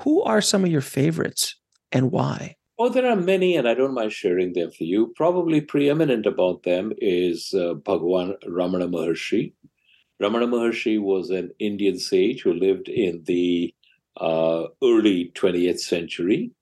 Who 0.00 0.22
are 0.22 0.42
some 0.42 0.64
of 0.64 0.70
your 0.70 0.82
favorites 0.82 1.56
and 1.92 2.10
why? 2.10 2.56
Oh, 2.78 2.88
there 2.88 3.06
are 3.06 3.16
many, 3.16 3.56
and 3.56 3.68
I 3.68 3.74
don't 3.74 3.94
mind 3.94 4.12
sharing 4.12 4.52
them 4.52 4.70
for 4.70 4.84
you. 4.84 5.12
Probably 5.16 5.60
preeminent 5.60 6.26
about 6.26 6.62
them 6.62 6.92
is 6.98 7.54
uh, 7.54 7.74
Bhagwan 7.74 8.36
Ramana 8.46 8.90
Maharshi. 8.90 9.52
Ramana 10.20 10.48
Maharshi 10.48 11.00
was 11.00 11.30
an 11.30 11.50
Indian 11.58 11.98
sage 11.98 12.42
who 12.42 12.52
lived 12.52 12.88
in 12.88 13.22
the 13.24 13.74
uh, 14.18 14.64
early 14.82 15.30
20th 15.34 15.80
century, 15.80 16.52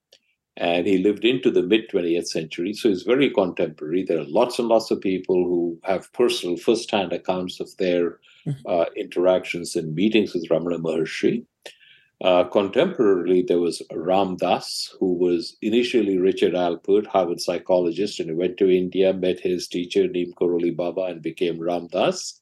and 0.59 0.87
he 0.87 0.99
lived 0.99 1.25
into 1.25 1.51
the 1.51 1.63
mid 1.63 1.89
20th 1.89 2.27
century. 2.27 2.75
So 2.75 2.89
he's 2.89 3.05
very 3.05 3.31
contemporary. 3.31 4.03
There 4.03 4.19
are 4.19 4.25
lots 4.25 4.59
and 4.59 4.69
lots 4.69 4.91
of 4.91 5.01
people 5.01 5.37
who 5.45 5.79
have 5.85 6.13
personal, 6.13 6.57
first-hand 6.57 7.13
accounts 7.13 7.61
of 7.61 7.75
their 7.77 8.19
mm-hmm. 8.47 8.67
uh, 8.67 8.87
interactions 8.97 9.77
and 9.77 9.95
meetings 9.95 10.35
with 10.35 10.49
Ramana 10.49 10.79
Maharshi. 10.79 11.45
Uh, 12.21 12.43
contemporarily, 12.49 13.47
there 13.47 13.61
was 13.61 13.81
Ram 13.93 14.37
Dass, 14.37 14.93
who 14.99 15.13
was 15.13 15.57
initially 15.63 16.19
Richard 16.19 16.55
Alpert, 16.55 17.07
Harvard 17.07 17.41
psychologist, 17.41 18.19
and 18.19 18.29
he 18.29 18.35
went 18.35 18.57
to 18.57 18.69
India, 18.69 19.13
met 19.13 19.39
his 19.39 19.69
teacher, 19.69 20.09
Neem 20.09 20.33
Karoli 20.33 20.75
Baba, 20.75 21.03
and 21.03 21.23
became 21.23 21.61
Ram 21.61 21.87
Dass. 21.87 22.41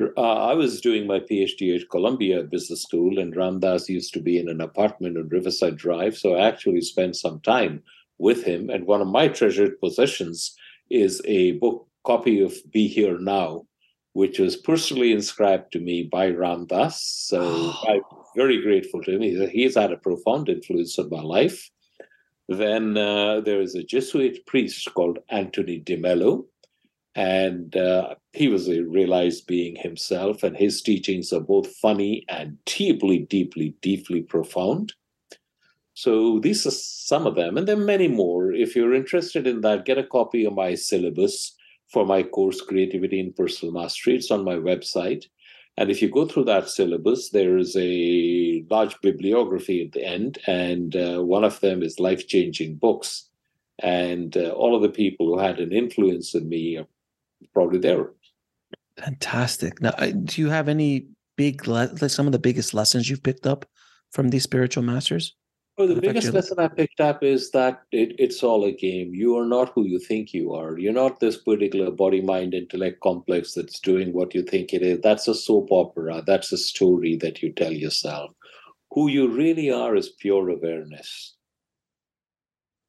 Uh, 0.00 0.20
I 0.20 0.54
was 0.54 0.80
doing 0.80 1.06
my 1.06 1.20
PhD 1.20 1.78
at 1.78 1.90
Columbia 1.90 2.42
Business 2.42 2.82
School, 2.82 3.18
and 3.18 3.36
Ram 3.36 3.60
Dass 3.60 3.88
used 3.88 4.14
to 4.14 4.20
be 4.20 4.38
in 4.38 4.48
an 4.48 4.60
apartment 4.60 5.18
on 5.18 5.28
Riverside 5.28 5.76
Drive. 5.76 6.16
So 6.16 6.34
I 6.34 6.46
actually 6.46 6.80
spent 6.80 7.16
some 7.16 7.40
time 7.40 7.82
with 8.18 8.44
him. 8.44 8.70
And 8.70 8.86
one 8.86 9.00
of 9.00 9.08
my 9.08 9.28
treasured 9.28 9.78
possessions 9.80 10.56
is 10.90 11.20
a 11.26 11.52
book 11.52 11.86
copy 12.04 12.40
of 12.40 12.54
Be 12.70 12.88
Here 12.88 13.18
Now, 13.18 13.66
which 14.12 14.38
was 14.38 14.56
personally 14.56 15.12
inscribed 15.12 15.72
to 15.72 15.80
me 15.80 16.04
by 16.04 16.28
Ram 16.28 16.66
Dass. 16.66 17.02
So 17.02 17.40
oh. 17.42 17.82
I'm 17.88 18.02
very 18.34 18.62
grateful 18.62 19.02
to 19.02 19.12
him. 19.12 19.22
He's, 19.22 19.50
he's, 19.50 19.74
had 19.74 19.92
a 19.92 19.96
profound 19.96 20.48
influence 20.48 20.98
on 20.98 21.10
my 21.10 21.20
life. 21.20 21.70
Then 22.48 22.96
uh, 22.96 23.40
there 23.40 23.60
is 23.60 23.74
a 23.74 23.84
Jesuit 23.84 24.44
priest 24.46 24.92
called 24.94 25.18
Anthony 25.28 25.80
DeMello, 25.80 26.44
and 27.14 27.76
uh, 27.76 28.14
he 28.32 28.48
was 28.48 28.68
a 28.68 28.82
realized 28.82 29.46
being 29.46 29.76
himself, 29.76 30.42
and 30.42 30.56
his 30.56 30.80
teachings 30.82 31.32
are 31.32 31.40
both 31.40 31.74
funny 31.76 32.24
and 32.28 32.58
deeply, 32.64 33.20
deeply, 33.20 33.74
deeply 33.82 34.22
profound. 34.22 34.94
So 35.94 36.38
these 36.38 36.66
are 36.66 36.70
some 36.70 37.26
of 37.26 37.34
them, 37.34 37.56
and 37.56 37.68
there 37.68 37.76
are 37.76 37.84
many 37.84 38.08
more. 38.08 38.52
If 38.52 38.74
you're 38.74 38.94
interested 38.94 39.46
in 39.46 39.60
that, 39.60 39.84
get 39.84 39.98
a 39.98 40.04
copy 40.04 40.46
of 40.46 40.54
my 40.54 40.74
syllabus 40.74 41.54
for 41.88 42.06
my 42.06 42.22
course, 42.22 42.62
Creativity 42.62 43.20
and 43.20 43.36
Personal 43.36 43.74
Mastery. 43.74 44.16
It's 44.16 44.30
on 44.30 44.44
my 44.44 44.54
website. 44.54 45.26
And 45.76 45.90
if 45.90 46.00
you 46.00 46.10
go 46.10 46.26
through 46.26 46.44
that 46.44 46.68
syllabus, 46.68 47.30
there 47.30 47.58
is 47.58 47.76
a 47.76 48.64
large 48.70 48.98
bibliography 49.00 49.84
at 49.84 49.92
the 49.92 50.04
end, 50.04 50.38
and 50.46 50.96
uh, 50.96 51.22
one 51.22 51.44
of 51.44 51.60
them 51.60 51.82
is 51.82 52.00
life 52.00 52.26
changing 52.26 52.76
books. 52.76 53.28
And 53.78 54.36
uh, 54.36 54.50
all 54.50 54.76
of 54.76 54.82
the 54.82 54.88
people 54.88 55.26
who 55.26 55.38
had 55.38 55.60
an 55.60 55.72
influence 55.72 56.34
on 56.34 56.48
me 56.48 56.76
are 56.76 56.86
probably 57.52 57.78
there. 57.78 58.10
Fantastic. 58.98 59.80
Now, 59.80 59.92
do 59.92 60.40
you 60.40 60.48
have 60.48 60.68
any 60.68 61.08
big, 61.36 61.66
like 61.66 61.98
some 62.10 62.26
of 62.26 62.32
the 62.32 62.38
biggest 62.38 62.74
lessons 62.74 63.08
you've 63.08 63.22
picked 63.22 63.46
up 63.46 63.64
from 64.12 64.28
these 64.28 64.42
spiritual 64.42 64.82
masters? 64.82 65.34
Well, 65.78 65.88
the 65.88 66.00
biggest 66.02 66.34
lesson 66.34 66.58
I 66.58 66.68
picked 66.68 67.00
up 67.00 67.22
is 67.22 67.50
that 67.52 67.80
it, 67.92 68.14
it's 68.18 68.42
all 68.42 68.64
a 68.66 68.72
game. 68.72 69.14
You 69.14 69.38
are 69.38 69.46
not 69.46 69.72
who 69.74 69.86
you 69.86 69.98
think 69.98 70.34
you 70.34 70.52
are. 70.52 70.78
You're 70.78 70.92
not 70.92 71.18
this 71.18 71.38
particular 71.38 71.90
body 71.90 72.20
mind 72.20 72.52
intellect 72.52 73.00
complex 73.00 73.54
that's 73.54 73.80
doing 73.80 74.12
what 74.12 74.34
you 74.34 74.42
think 74.42 74.74
it 74.74 74.82
is. 74.82 75.00
That's 75.00 75.28
a 75.28 75.34
soap 75.34 75.68
opera. 75.70 76.22
That's 76.26 76.52
a 76.52 76.58
story 76.58 77.16
that 77.16 77.42
you 77.42 77.52
tell 77.52 77.72
yourself. 77.72 78.32
Who 78.90 79.08
you 79.08 79.28
really 79.28 79.70
are 79.70 79.96
is 79.96 80.10
pure 80.10 80.50
awareness. 80.50 81.34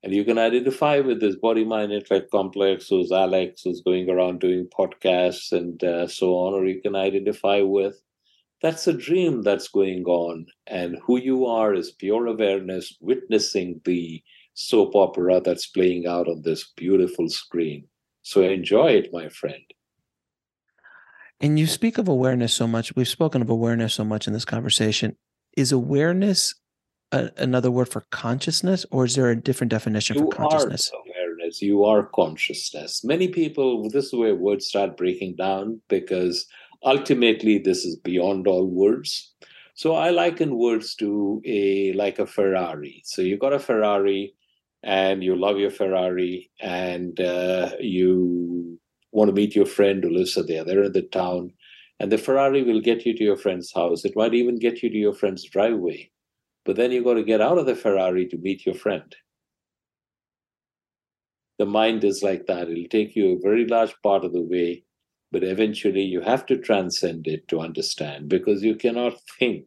And 0.03 0.13
you 0.13 0.25
can 0.25 0.37
identify 0.37 0.99
with 0.99 1.21
this 1.21 1.37
body 1.37 1.63
mind 1.63 1.93
intellect 1.93 2.29
complex, 2.29 2.89
who's 2.89 3.11
Alex, 3.11 3.61
who's 3.63 3.81
going 3.81 4.09
around 4.09 4.41
doing 4.41 4.67
podcasts 4.67 5.53
and 5.53 5.81
uh, 5.83 6.07
so 6.07 6.33
on, 6.33 6.53
or 6.53 6.65
you 6.65 6.81
can 6.81 6.95
identify 6.95 7.61
with 7.61 8.01
that's 8.63 8.87
a 8.87 8.93
dream 8.93 9.43
that's 9.43 9.67
going 9.67 10.05
on. 10.05 10.47
And 10.67 10.97
who 11.05 11.19
you 11.19 11.45
are 11.45 11.73
is 11.73 11.91
pure 11.91 12.27
awareness, 12.27 12.97
witnessing 13.01 13.81
the 13.83 14.23
soap 14.53 14.95
opera 14.95 15.41
that's 15.41 15.67
playing 15.67 16.07
out 16.07 16.29
on 16.29 16.41
this 16.41 16.71
beautiful 16.77 17.29
screen. 17.29 17.85
So 18.21 18.41
enjoy 18.41 18.91
it, 18.91 19.09
my 19.11 19.27
friend. 19.27 19.63
And 21.41 21.59
you 21.59 21.67
speak 21.67 21.97
of 21.97 22.07
awareness 22.07 22.53
so 22.53 22.65
much. 22.65 22.95
We've 22.95 23.07
spoken 23.07 23.41
of 23.41 23.49
awareness 23.49 23.95
so 23.95 24.05
much 24.05 24.27
in 24.27 24.33
this 24.33 24.45
conversation. 24.45 25.17
Is 25.57 25.73
awareness 25.73 26.55
a, 27.13 27.31
another 27.37 27.71
word 27.71 27.89
for 27.89 28.01
consciousness, 28.11 28.85
or 28.91 29.05
is 29.05 29.15
there 29.15 29.29
a 29.29 29.35
different 29.35 29.71
definition 29.71 30.17
you 30.17 30.23
for 30.23 30.31
consciousness? 30.31 30.91
Are 30.91 30.99
awareness. 30.99 31.61
You 31.61 31.83
are 31.85 32.03
consciousness. 32.03 33.03
Many 33.03 33.27
people, 33.27 33.89
this 33.89 34.05
is 34.05 34.13
where 34.13 34.35
words 34.35 34.65
start 34.65 34.97
breaking 34.97 35.35
down 35.35 35.81
because 35.87 36.47
ultimately 36.85 37.57
this 37.57 37.85
is 37.85 37.95
beyond 37.95 38.47
all 38.47 38.67
words 38.67 39.33
so 39.73 39.95
i 39.95 40.09
liken 40.09 40.57
words 40.57 40.95
to 40.95 41.41
a 41.45 41.93
like 41.93 42.19
a 42.19 42.25
ferrari 42.25 43.01
so 43.05 43.21
you 43.21 43.37
got 43.37 43.53
a 43.53 43.59
ferrari 43.59 44.33
and 44.83 45.23
you 45.23 45.35
love 45.35 45.57
your 45.57 45.71
ferrari 45.71 46.51
and 46.59 47.19
uh, 47.21 47.71
you 47.79 48.77
want 49.11 49.29
to 49.29 49.33
meet 49.33 49.55
your 49.55 49.65
friend 49.65 50.03
who 50.03 50.09
lives 50.09 50.37
there 50.47 50.63
they're 50.63 50.83
in 50.83 50.91
the 50.91 51.01
town 51.01 51.51
and 51.99 52.11
the 52.11 52.17
ferrari 52.17 52.63
will 52.63 52.81
get 52.81 53.05
you 53.05 53.15
to 53.15 53.23
your 53.23 53.37
friend's 53.37 53.71
house 53.73 54.03
it 54.03 54.15
might 54.15 54.33
even 54.33 54.59
get 54.59 54.83
you 54.83 54.89
to 54.89 54.97
your 54.97 55.13
friend's 55.13 55.43
driveway 55.45 56.09
but 56.65 56.75
then 56.75 56.91
you've 56.91 57.03
got 57.05 57.15
to 57.15 57.23
get 57.23 57.41
out 57.41 57.57
of 57.57 57.65
the 57.65 57.75
ferrari 57.75 58.27
to 58.27 58.37
meet 58.37 58.65
your 58.65 58.75
friend 58.75 59.15
the 61.59 61.65
mind 61.65 62.03
is 62.03 62.21
like 62.23 62.45
that 62.47 62.69
it'll 62.69 62.89
take 62.89 63.15
you 63.15 63.31
a 63.31 63.41
very 63.41 63.65
large 63.67 63.93
part 64.01 64.25
of 64.25 64.33
the 64.33 64.41
way 64.41 64.83
but 65.33 65.43
eventually 65.43 66.03
you 66.03 66.21
have 66.21 66.45
to 66.45 66.59
transcend 66.59 67.25
it 67.27 67.47
to 67.47 67.59
understand 67.59 68.29
because 68.29 68.61
you 68.61 68.75
cannot 68.75 69.15
think, 69.39 69.65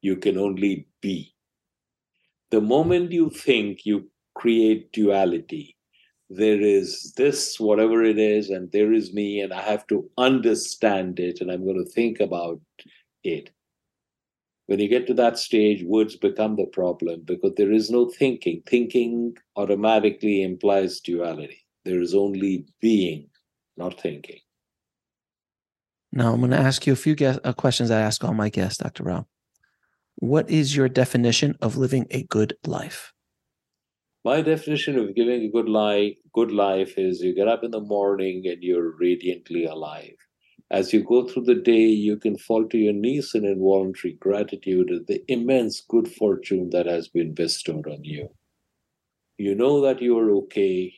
you 0.00 0.16
can 0.16 0.38
only 0.38 0.88
be. 1.02 1.34
The 2.50 2.62
moment 2.62 3.12
you 3.12 3.28
think, 3.28 3.84
you 3.84 4.10
create 4.34 4.92
duality. 4.92 5.76
There 6.30 6.58
is 6.58 7.12
this, 7.18 7.60
whatever 7.60 8.02
it 8.02 8.18
is, 8.18 8.48
and 8.48 8.72
there 8.72 8.94
is 8.94 9.12
me, 9.12 9.42
and 9.42 9.52
I 9.52 9.60
have 9.60 9.86
to 9.88 10.08
understand 10.16 11.20
it, 11.20 11.42
and 11.42 11.50
I'm 11.50 11.64
going 11.64 11.84
to 11.84 11.90
think 11.90 12.18
about 12.18 12.62
it. 13.22 13.50
When 14.66 14.78
you 14.78 14.88
get 14.88 15.06
to 15.08 15.14
that 15.14 15.38
stage, 15.38 15.84
words 15.84 16.16
become 16.16 16.56
the 16.56 16.66
problem 16.66 17.22
because 17.24 17.52
there 17.56 17.72
is 17.72 17.90
no 17.90 18.08
thinking. 18.08 18.62
Thinking 18.66 19.36
automatically 19.56 20.42
implies 20.42 21.00
duality. 21.00 21.58
There 21.84 22.00
is 22.00 22.14
only 22.14 22.66
being, 22.80 23.28
not 23.76 24.00
thinking. 24.00 24.38
Now, 26.12 26.32
I'm 26.32 26.38
going 26.38 26.52
to 26.52 26.56
ask 26.56 26.86
you 26.86 26.92
a 26.92 26.96
few 26.96 27.14
guest, 27.14 27.40
uh, 27.44 27.52
questions 27.52 27.90
I 27.90 28.00
ask 28.00 28.24
all 28.24 28.32
my 28.32 28.48
guests, 28.48 28.78
Dr. 28.78 29.04
Rao. 29.04 29.26
What 30.16 30.48
is 30.48 30.74
your 30.74 30.88
definition 30.88 31.56
of 31.60 31.76
living 31.76 32.06
a 32.10 32.22
good 32.22 32.56
life? 32.66 33.12
My 34.24 34.40
definition 34.40 34.96
of 34.98 35.14
giving 35.14 35.42
a 35.42 35.50
good 35.50 35.68
life, 35.68 36.16
good 36.32 36.50
life 36.50 36.94
is 36.96 37.20
you 37.20 37.34
get 37.34 37.48
up 37.48 37.62
in 37.62 37.72
the 37.72 37.80
morning 37.80 38.44
and 38.46 38.62
you're 38.62 38.96
radiantly 38.96 39.66
alive. 39.66 40.16
As 40.70 40.92
you 40.92 41.04
go 41.04 41.26
through 41.26 41.44
the 41.44 41.54
day, 41.54 41.86
you 41.86 42.16
can 42.16 42.38
fall 42.38 42.66
to 42.68 42.78
your 42.78 42.92
knees 42.92 43.32
in 43.34 43.44
involuntary 43.44 44.14
gratitude 44.14 44.90
at 44.90 45.06
the 45.06 45.22
immense 45.28 45.82
good 45.88 46.08
fortune 46.08 46.70
that 46.70 46.86
has 46.86 47.08
been 47.08 47.34
bestowed 47.34 47.86
on 47.86 48.02
you. 48.02 48.28
You 49.36 49.54
know 49.54 49.80
that 49.82 50.00
you 50.00 50.18
are 50.18 50.30
okay, 50.36 50.94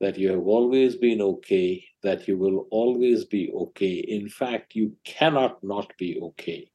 that 0.00 0.18
you 0.18 0.30
have 0.30 0.46
always 0.46 0.96
been 0.96 1.20
okay, 1.20 1.84
that 2.02 2.26
you 2.26 2.36
will 2.36 2.66
always 2.70 3.24
be 3.24 3.50
okay. 3.52 3.94
In 4.08 4.28
fact, 4.28 4.74
you 4.74 4.96
cannot 5.04 5.62
not 5.62 5.92
be 5.98 6.18
okay. 6.20 6.70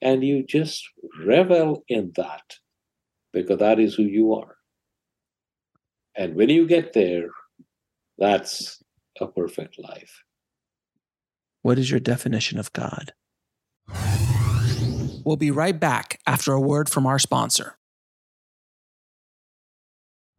And 0.00 0.24
you 0.24 0.44
just 0.44 0.82
revel 1.24 1.84
in 1.88 2.12
that 2.16 2.58
because 3.32 3.58
that 3.58 3.78
is 3.78 3.94
who 3.94 4.04
you 4.04 4.34
are. 4.34 4.56
And 6.16 6.34
when 6.34 6.50
you 6.50 6.66
get 6.66 6.92
there, 6.92 7.28
that's 8.18 8.82
a 9.20 9.26
perfect 9.26 9.78
life. 9.78 10.22
What 11.64 11.78
is 11.78 11.90
your 11.90 11.98
definition 11.98 12.58
of 12.58 12.70
God? 12.74 13.14
We'll 15.24 15.38
be 15.38 15.50
right 15.50 15.80
back 15.80 16.20
after 16.26 16.52
a 16.52 16.60
word 16.60 16.90
from 16.90 17.06
our 17.06 17.18
sponsor. 17.18 17.78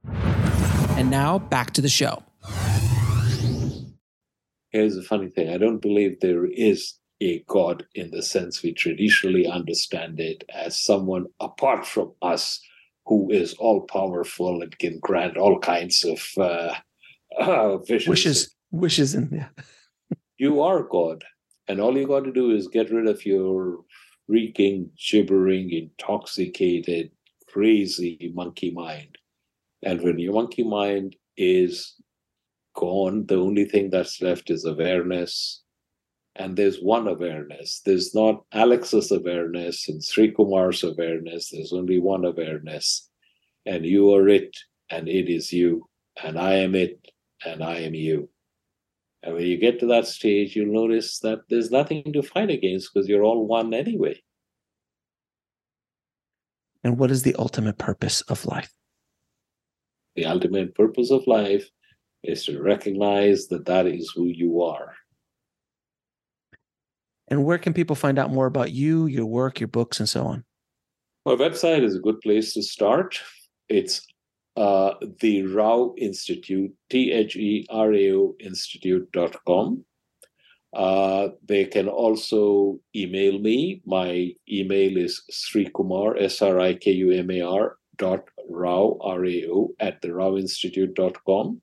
And 0.05 1.09
now 1.09 1.39
back 1.39 1.71
to 1.71 1.81
the 1.81 1.89
show. 1.89 2.21
Here's 4.69 4.95
the 4.95 5.01
funny 5.01 5.29
thing 5.29 5.49
I 5.49 5.57
don't 5.57 5.81
believe 5.81 6.19
there 6.19 6.45
is 6.45 6.93
a 7.19 7.39
God 7.47 7.87
in 7.95 8.11
the 8.11 8.21
sense 8.21 8.61
we 8.61 8.73
traditionally 8.73 9.47
understand 9.47 10.19
it 10.19 10.43
as 10.53 10.79
someone 10.79 11.25
apart 11.39 11.87
from 11.87 12.11
us 12.21 12.61
who 13.07 13.31
is 13.31 13.55
all 13.55 13.81
powerful 13.81 14.61
and 14.61 14.77
can 14.77 14.99
grant 14.99 15.37
all 15.37 15.57
kinds 15.57 16.05
of 16.05 16.23
uh, 16.37 16.75
uh, 17.39 17.79
wishes. 17.89 18.53
Wishes 18.69 19.15
in 19.15 19.29
yeah. 19.31 19.47
You 20.37 20.61
are 20.61 20.83
God, 20.83 21.23
and 21.67 21.79
all 21.79 21.97
you 21.97 22.05
got 22.05 22.25
to 22.25 22.31
do 22.31 22.51
is 22.51 22.67
get 22.67 22.91
rid 22.91 23.07
of 23.07 23.25
your 23.25 23.79
freaking, 24.29 24.89
gibbering, 24.97 25.71
intoxicated, 25.71 27.11
crazy 27.47 28.31
monkey 28.33 28.71
mind. 28.71 29.17
And 29.83 30.01
when 30.01 30.19
your 30.19 30.33
monkey 30.33 30.63
mind 30.63 31.15
is 31.37 31.95
gone, 32.75 33.25
the 33.27 33.37
only 33.37 33.65
thing 33.65 33.89
that's 33.89 34.21
left 34.21 34.49
is 34.49 34.65
awareness. 34.65 35.61
And 36.35 36.57
there's 36.57 36.79
one 36.79 37.07
awareness. 37.07 37.81
There's 37.85 38.13
not 38.13 38.43
Alex's 38.51 39.11
awareness 39.11 39.87
and 39.87 40.01
Srikumar's 40.01 40.83
awareness. 40.83 41.49
There's 41.49 41.71
only 41.71 41.99
one 41.99 42.25
awareness. 42.25 43.09
And 43.65 43.85
you 43.85 44.13
are 44.13 44.27
it, 44.27 44.53
and 44.89 45.07
it 45.07 45.31
is 45.31 45.53
you. 45.53 45.87
And 46.21 46.37
I 46.37 46.55
am 46.55 46.75
it, 46.75 46.99
and 47.45 47.63
I 47.63 47.77
am 47.77 47.93
you. 47.93 48.29
And 49.25 49.33
when 49.33 49.45
you 49.45 49.57
get 49.57 49.79
to 49.79 49.87
that 49.87 50.05
stage, 50.05 50.55
you'll 50.55 50.71
notice 50.71 51.19
that 51.19 51.39
there's 51.49 51.71
nothing 51.71 52.13
to 52.13 52.21
fight 52.21 52.51
against 52.51 52.93
because 52.93 53.09
you're 53.09 53.23
all 53.23 53.47
one 53.47 53.73
anyway. 53.73 54.21
And 56.83 56.99
what 56.99 57.09
is 57.09 57.23
the 57.23 57.35
ultimate 57.39 57.79
purpose 57.79 58.21
of 58.21 58.45
life? 58.45 58.71
The 60.15 60.27
ultimate 60.27 60.75
purpose 60.75 61.09
of 61.09 61.25
life 61.25 61.67
is 62.23 62.45
to 62.45 62.61
recognize 62.61 63.47
that 63.47 63.65
that 63.65 63.87
is 63.87 64.11
who 64.15 64.27
you 64.27 64.61
are. 64.61 64.93
And 67.27 67.43
where 67.43 67.57
can 67.57 67.73
people 67.73 67.95
find 67.95 68.19
out 68.19 68.31
more 68.31 68.45
about 68.45 68.71
you, 68.71 69.07
your 69.07 69.25
work, 69.25 69.59
your 69.59 69.67
books, 69.67 69.99
and 69.99 70.07
so 70.07 70.23
on? 70.25 70.45
My 71.25 71.33
website 71.33 71.81
is 71.81 71.95
a 71.95 71.99
good 71.99 72.21
place 72.21 72.53
to 72.53 72.61
start. 72.61 73.19
It's 73.67 74.05
uh, 74.55 74.93
the 75.19 75.43
Rao 75.43 75.93
Institute, 75.97 76.73
T 76.89 77.11
H 77.11 77.35
E 77.35 77.65
R 77.69 77.93
A 77.93 78.11
O 78.13 78.35
Institute.com. 78.39 79.85
Uh, 80.73 81.29
they 81.47 81.65
can 81.65 81.87
also 81.87 82.79
email 82.95 83.39
me. 83.39 83.81
My 83.85 84.31
email 84.51 84.97
is 84.97 85.23
srikumar, 85.31 86.21
S 86.21 86.41
R 86.41 86.59
I 86.59 86.73
K 86.75 86.91
U 86.91 87.11
M 87.11 87.31
A 87.31 87.41
R, 87.41 87.77
dot 87.97 88.25
Rao, 88.49 88.97
R 89.01 89.25
A 89.25 89.45
O, 89.49 89.69
at 89.79 90.01
the 90.01 90.13
Rao 90.13 90.35
Institute.com. 90.37 91.61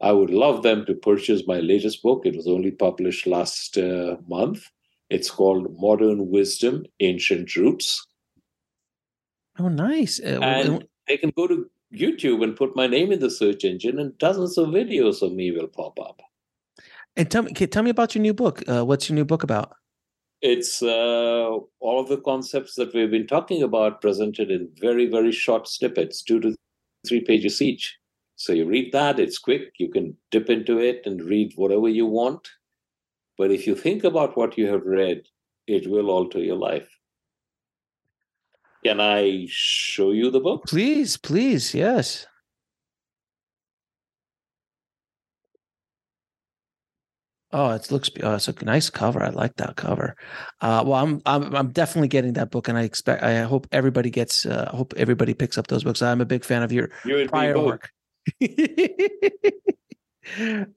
I 0.00 0.12
would 0.12 0.30
love 0.30 0.62
them 0.62 0.86
to 0.86 0.94
purchase 0.94 1.42
my 1.46 1.60
latest 1.60 2.02
book. 2.02 2.22
It 2.24 2.36
was 2.36 2.46
only 2.46 2.70
published 2.70 3.26
last 3.26 3.76
uh, 3.76 4.16
month. 4.26 4.64
It's 5.10 5.30
called 5.30 5.76
Modern 5.78 6.30
Wisdom 6.30 6.84
Ancient 7.00 7.54
Roots. 7.56 8.06
Oh, 9.58 9.68
nice. 9.68 10.20
Uh, 10.20 10.38
and 10.40 10.84
they 11.06 11.18
can 11.18 11.32
go 11.36 11.46
to 11.46 11.68
YouTube 11.94 12.42
and 12.42 12.56
put 12.56 12.76
my 12.76 12.86
name 12.86 13.12
in 13.12 13.20
the 13.20 13.30
search 13.30 13.64
engine, 13.64 13.98
and 13.98 14.16
dozens 14.18 14.56
of 14.56 14.68
videos 14.68 15.22
of 15.22 15.32
me 15.32 15.50
will 15.50 15.66
pop 15.66 15.98
up. 16.00 16.20
And 17.16 17.30
tell 17.30 17.42
me, 17.42 17.52
tell 17.52 17.82
me 17.82 17.90
about 17.90 18.14
your 18.14 18.22
new 18.22 18.34
book. 18.34 18.62
Uh, 18.68 18.84
what's 18.84 19.08
your 19.08 19.16
new 19.16 19.24
book 19.24 19.42
about? 19.42 19.74
It's 20.42 20.82
uh, 20.82 21.58
all 21.80 22.00
of 22.00 22.08
the 22.08 22.20
concepts 22.20 22.74
that 22.76 22.94
we've 22.94 23.10
been 23.10 23.26
talking 23.26 23.62
about 23.62 24.00
presented 24.00 24.50
in 24.50 24.70
very, 24.80 25.06
very 25.06 25.32
short 25.32 25.68
snippets, 25.68 26.22
two 26.22 26.40
to 26.40 26.54
three 27.06 27.20
pages 27.20 27.60
each. 27.60 27.98
So 28.36 28.54
you 28.54 28.64
read 28.64 28.92
that, 28.92 29.20
it's 29.20 29.38
quick. 29.38 29.72
You 29.78 29.90
can 29.90 30.16
dip 30.30 30.48
into 30.48 30.78
it 30.78 31.02
and 31.04 31.20
read 31.20 31.52
whatever 31.56 31.88
you 31.88 32.06
want. 32.06 32.48
But 33.36 33.50
if 33.50 33.66
you 33.66 33.74
think 33.74 34.04
about 34.04 34.36
what 34.36 34.56
you 34.56 34.66
have 34.68 34.86
read, 34.86 35.22
it 35.66 35.90
will 35.90 36.10
alter 36.10 36.38
your 36.38 36.56
life. 36.56 36.88
Can 38.84 39.00
I 39.00 39.46
show 39.48 40.10
you 40.10 40.30
the 40.30 40.40
book? 40.40 40.64
Please, 40.66 41.16
please, 41.16 41.74
yes. 41.74 42.26
Oh, 47.52 47.72
it 47.72 47.90
looks. 47.90 48.08
Oh, 48.22 48.36
it's 48.36 48.46
a 48.46 48.64
nice 48.64 48.90
cover. 48.90 49.22
I 49.22 49.30
like 49.30 49.56
that 49.56 49.76
cover. 49.76 50.14
Uh, 50.60 50.84
well, 50.86 51.02
I'm, 51.02 51.20
I'm 51.26 51.54
I'm 51.54 51.72
definitely 51.72 52.08
getting 52.08 52.34
that 52.34 52.50
book, 52.52 52.68
and 52.68 52.78
I 52.78 52.82
expect. 52.82 53.24
I 53.24 53.40
hope 53.40 53.66
everybody 53.72 54.08
gets. 54.08 54.46
Uh, 54.46 54.70
I 54.72 54.76
hope 54.76 54.94
everybody 54.96 55.34
picks 55.34 55.58
up 55.58 55.66
those 55.66 55.82
books. 55.82 56.00
I'm 56.00 56.20
a 56.20 56.24
big 56.24 56.44
fan 56.44 56.62
of 56.62 56.70
your 56.70 56.90
you 57.04 57.26
prior 57.28 57.58
work. 57.58 57.90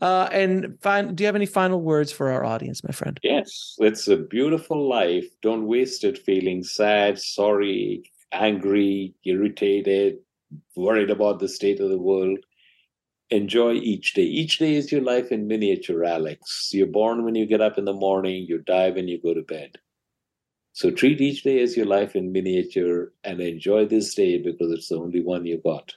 uh, 0.02 0.30
and 0.32 0.78
fine, 0.82 1.16
do 1.16 1.24
you 1.24 1.26
have 1.26 1.36
any 1.36 1.46
final 1.46 1.82
words 1.82 2.12
for 2.12 2.32
our 2.32 2.44
audience, 2.44 2.84
my 2.84 2.92
friend? 2.92 3.20
Yes, 3.24 3.76
it's 3.80 4.08
a 4.08 4.18
beautiful 4.18 4.88
life. 4.88 5.26
Don't 5.42 5.68
waste 5.68 6.04
it 6.04 6.18
feeling 6.18 6.64
sad, 6.64 7.20
sorry, 7.20 8.04
angry, 8.32 9.14
irritated, 9.26 10.18
worried 10.76 11.10
about 11.10 11.40
the 11.40 11.48
state 11.48 11.80
of 11.80 11.90
the 11.90 11.98
world. 11.98 12.40
Enjoy 13.30 13.74
each 13.74 14.14
day. 14.14 14.24
Each 14.24 14.60
day 14.60 14.76
is 14.76 14.92
your 14.92 15.02
life 15.02 15.32
in 15.32 15.48
miniature, 15.48 16.04
Alex. 16.04 16.70
You're 16.72 16.88
born 16.88 17.24
when 17.24 17.36
you 17.36 17.46
get 17.46 17.62
up 17.62 17.78
in 17.78 17.86
the 17.86 17.94
morning, 17.94 18.46
you 18.48 18.60
die 18.60 18.92
when 18.92 19.08
you 19.08 19.20
go 19.22 19.34
to 19.34 19.42
bed. 19.42 19.78
So 20.74 20.90
treat 20.90 21.22
each 21.22 21.44
day 21.44 21.62
as 21.62 21.78
your 21.78 21.86
life 21.86 22.16
in 22.16 22.32
miniature 22.32 23.14
and 23.24 23.40
enjoy 23.40 23.86
this 23.86 24.14
day 24.16 24.40
because 24.40 24.72
it's 24.72 24.90
the 24.90 24.98
only 24.98 25.22
one 25.22 25.46
you 25.46 25.62
got. 25.64 25.94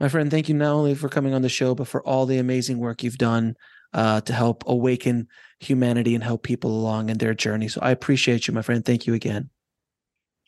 My 0.00 0.08
friend, 0.08 0.30
thank 0.30 0.48
you 0.48 0.54
not 0.54 0.72
only 0.72 0.94
for 0.94 1.10
coming 1.10 1.34
on 1.34 1.42
the 1.42 1.50
show, 1.50 1.74
but 1.74 1.86
for 1.86 2.02
all 2.02 2.24
the 2.24 2.38
amazing 2.38 2.78
work 2.78 3.02
you've 3.02 3.18
done 3.18 3.54
uh, 3.92 4.22
to 4.22 4.32
help 4.32 4.64
awaken 4.66 5.28
humanity 5.58 6.14
and 6.14 6.24
help 6.24 6.42
people 6.42 6.70
along 6.70 7.10
in 7.10 7.18
their 7.18 7.34
journey. 7.34 7.68
So 7.68 7.80
I 7.82 7.90
appreciate 7.90 8.48
you, 8.48 8.54
my 8.54 8.62
friend. 8.62 8.84
Thank 8.84 9.06
you 9.06 9.12
again. 9.12 9.50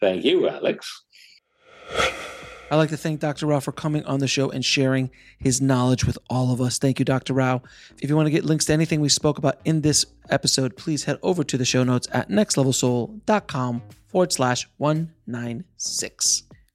Thank 0.01 0.25
you, 0.25 0.49
Alex. 0.49 1.05
I'd 2.71 2.77
like 2.77 2.89
to 2.89 2.97
thank 2.97 3.21
Dr. 3.21 3.47
Rao 3.47 3.61
for 3.61 3.73
coming 3.73 4.03
on 4.07 4.21
the 4.21 4.27
show 4.27 4.49
and 4.49 4.65
sharing 4.65 5.11
his 5.39 5.61
knowledge 5.61 6.07
with 6.07 6.17
all 6.31 6.53
of 6.53 6.61
us. 6.63 6.79
Thank 6.79 6.99
you, 6.99 7.05
Dr. 7.05 7.35
Rao. 7.35 7.61
If 8.01 8.09
you 8.09 8.17
want 8.17 8.27
to 8.27 8.31
get 8.31 8.47
links 8.47 8.65
to 8.67 8.73
anything 8.73 9.03
we 9.03 9.11
spoke 9.11 9.37
about 9.37 9.59
in 9.67 9.83
this 9.83 10.07
episode, 10.31 10.75
please 10.79 11.05
head 11.05 11.19
over 11.23 11.45
to 11.45 11.59
the 11.59 11.67
show 11.67 11.85
notes 11.85 12.09
at 12.13 12.31
nextlevelsoul.com 12.31 13.83
forward 14.09 14.33
slash 14.33 14.67
196. 14.79 16.45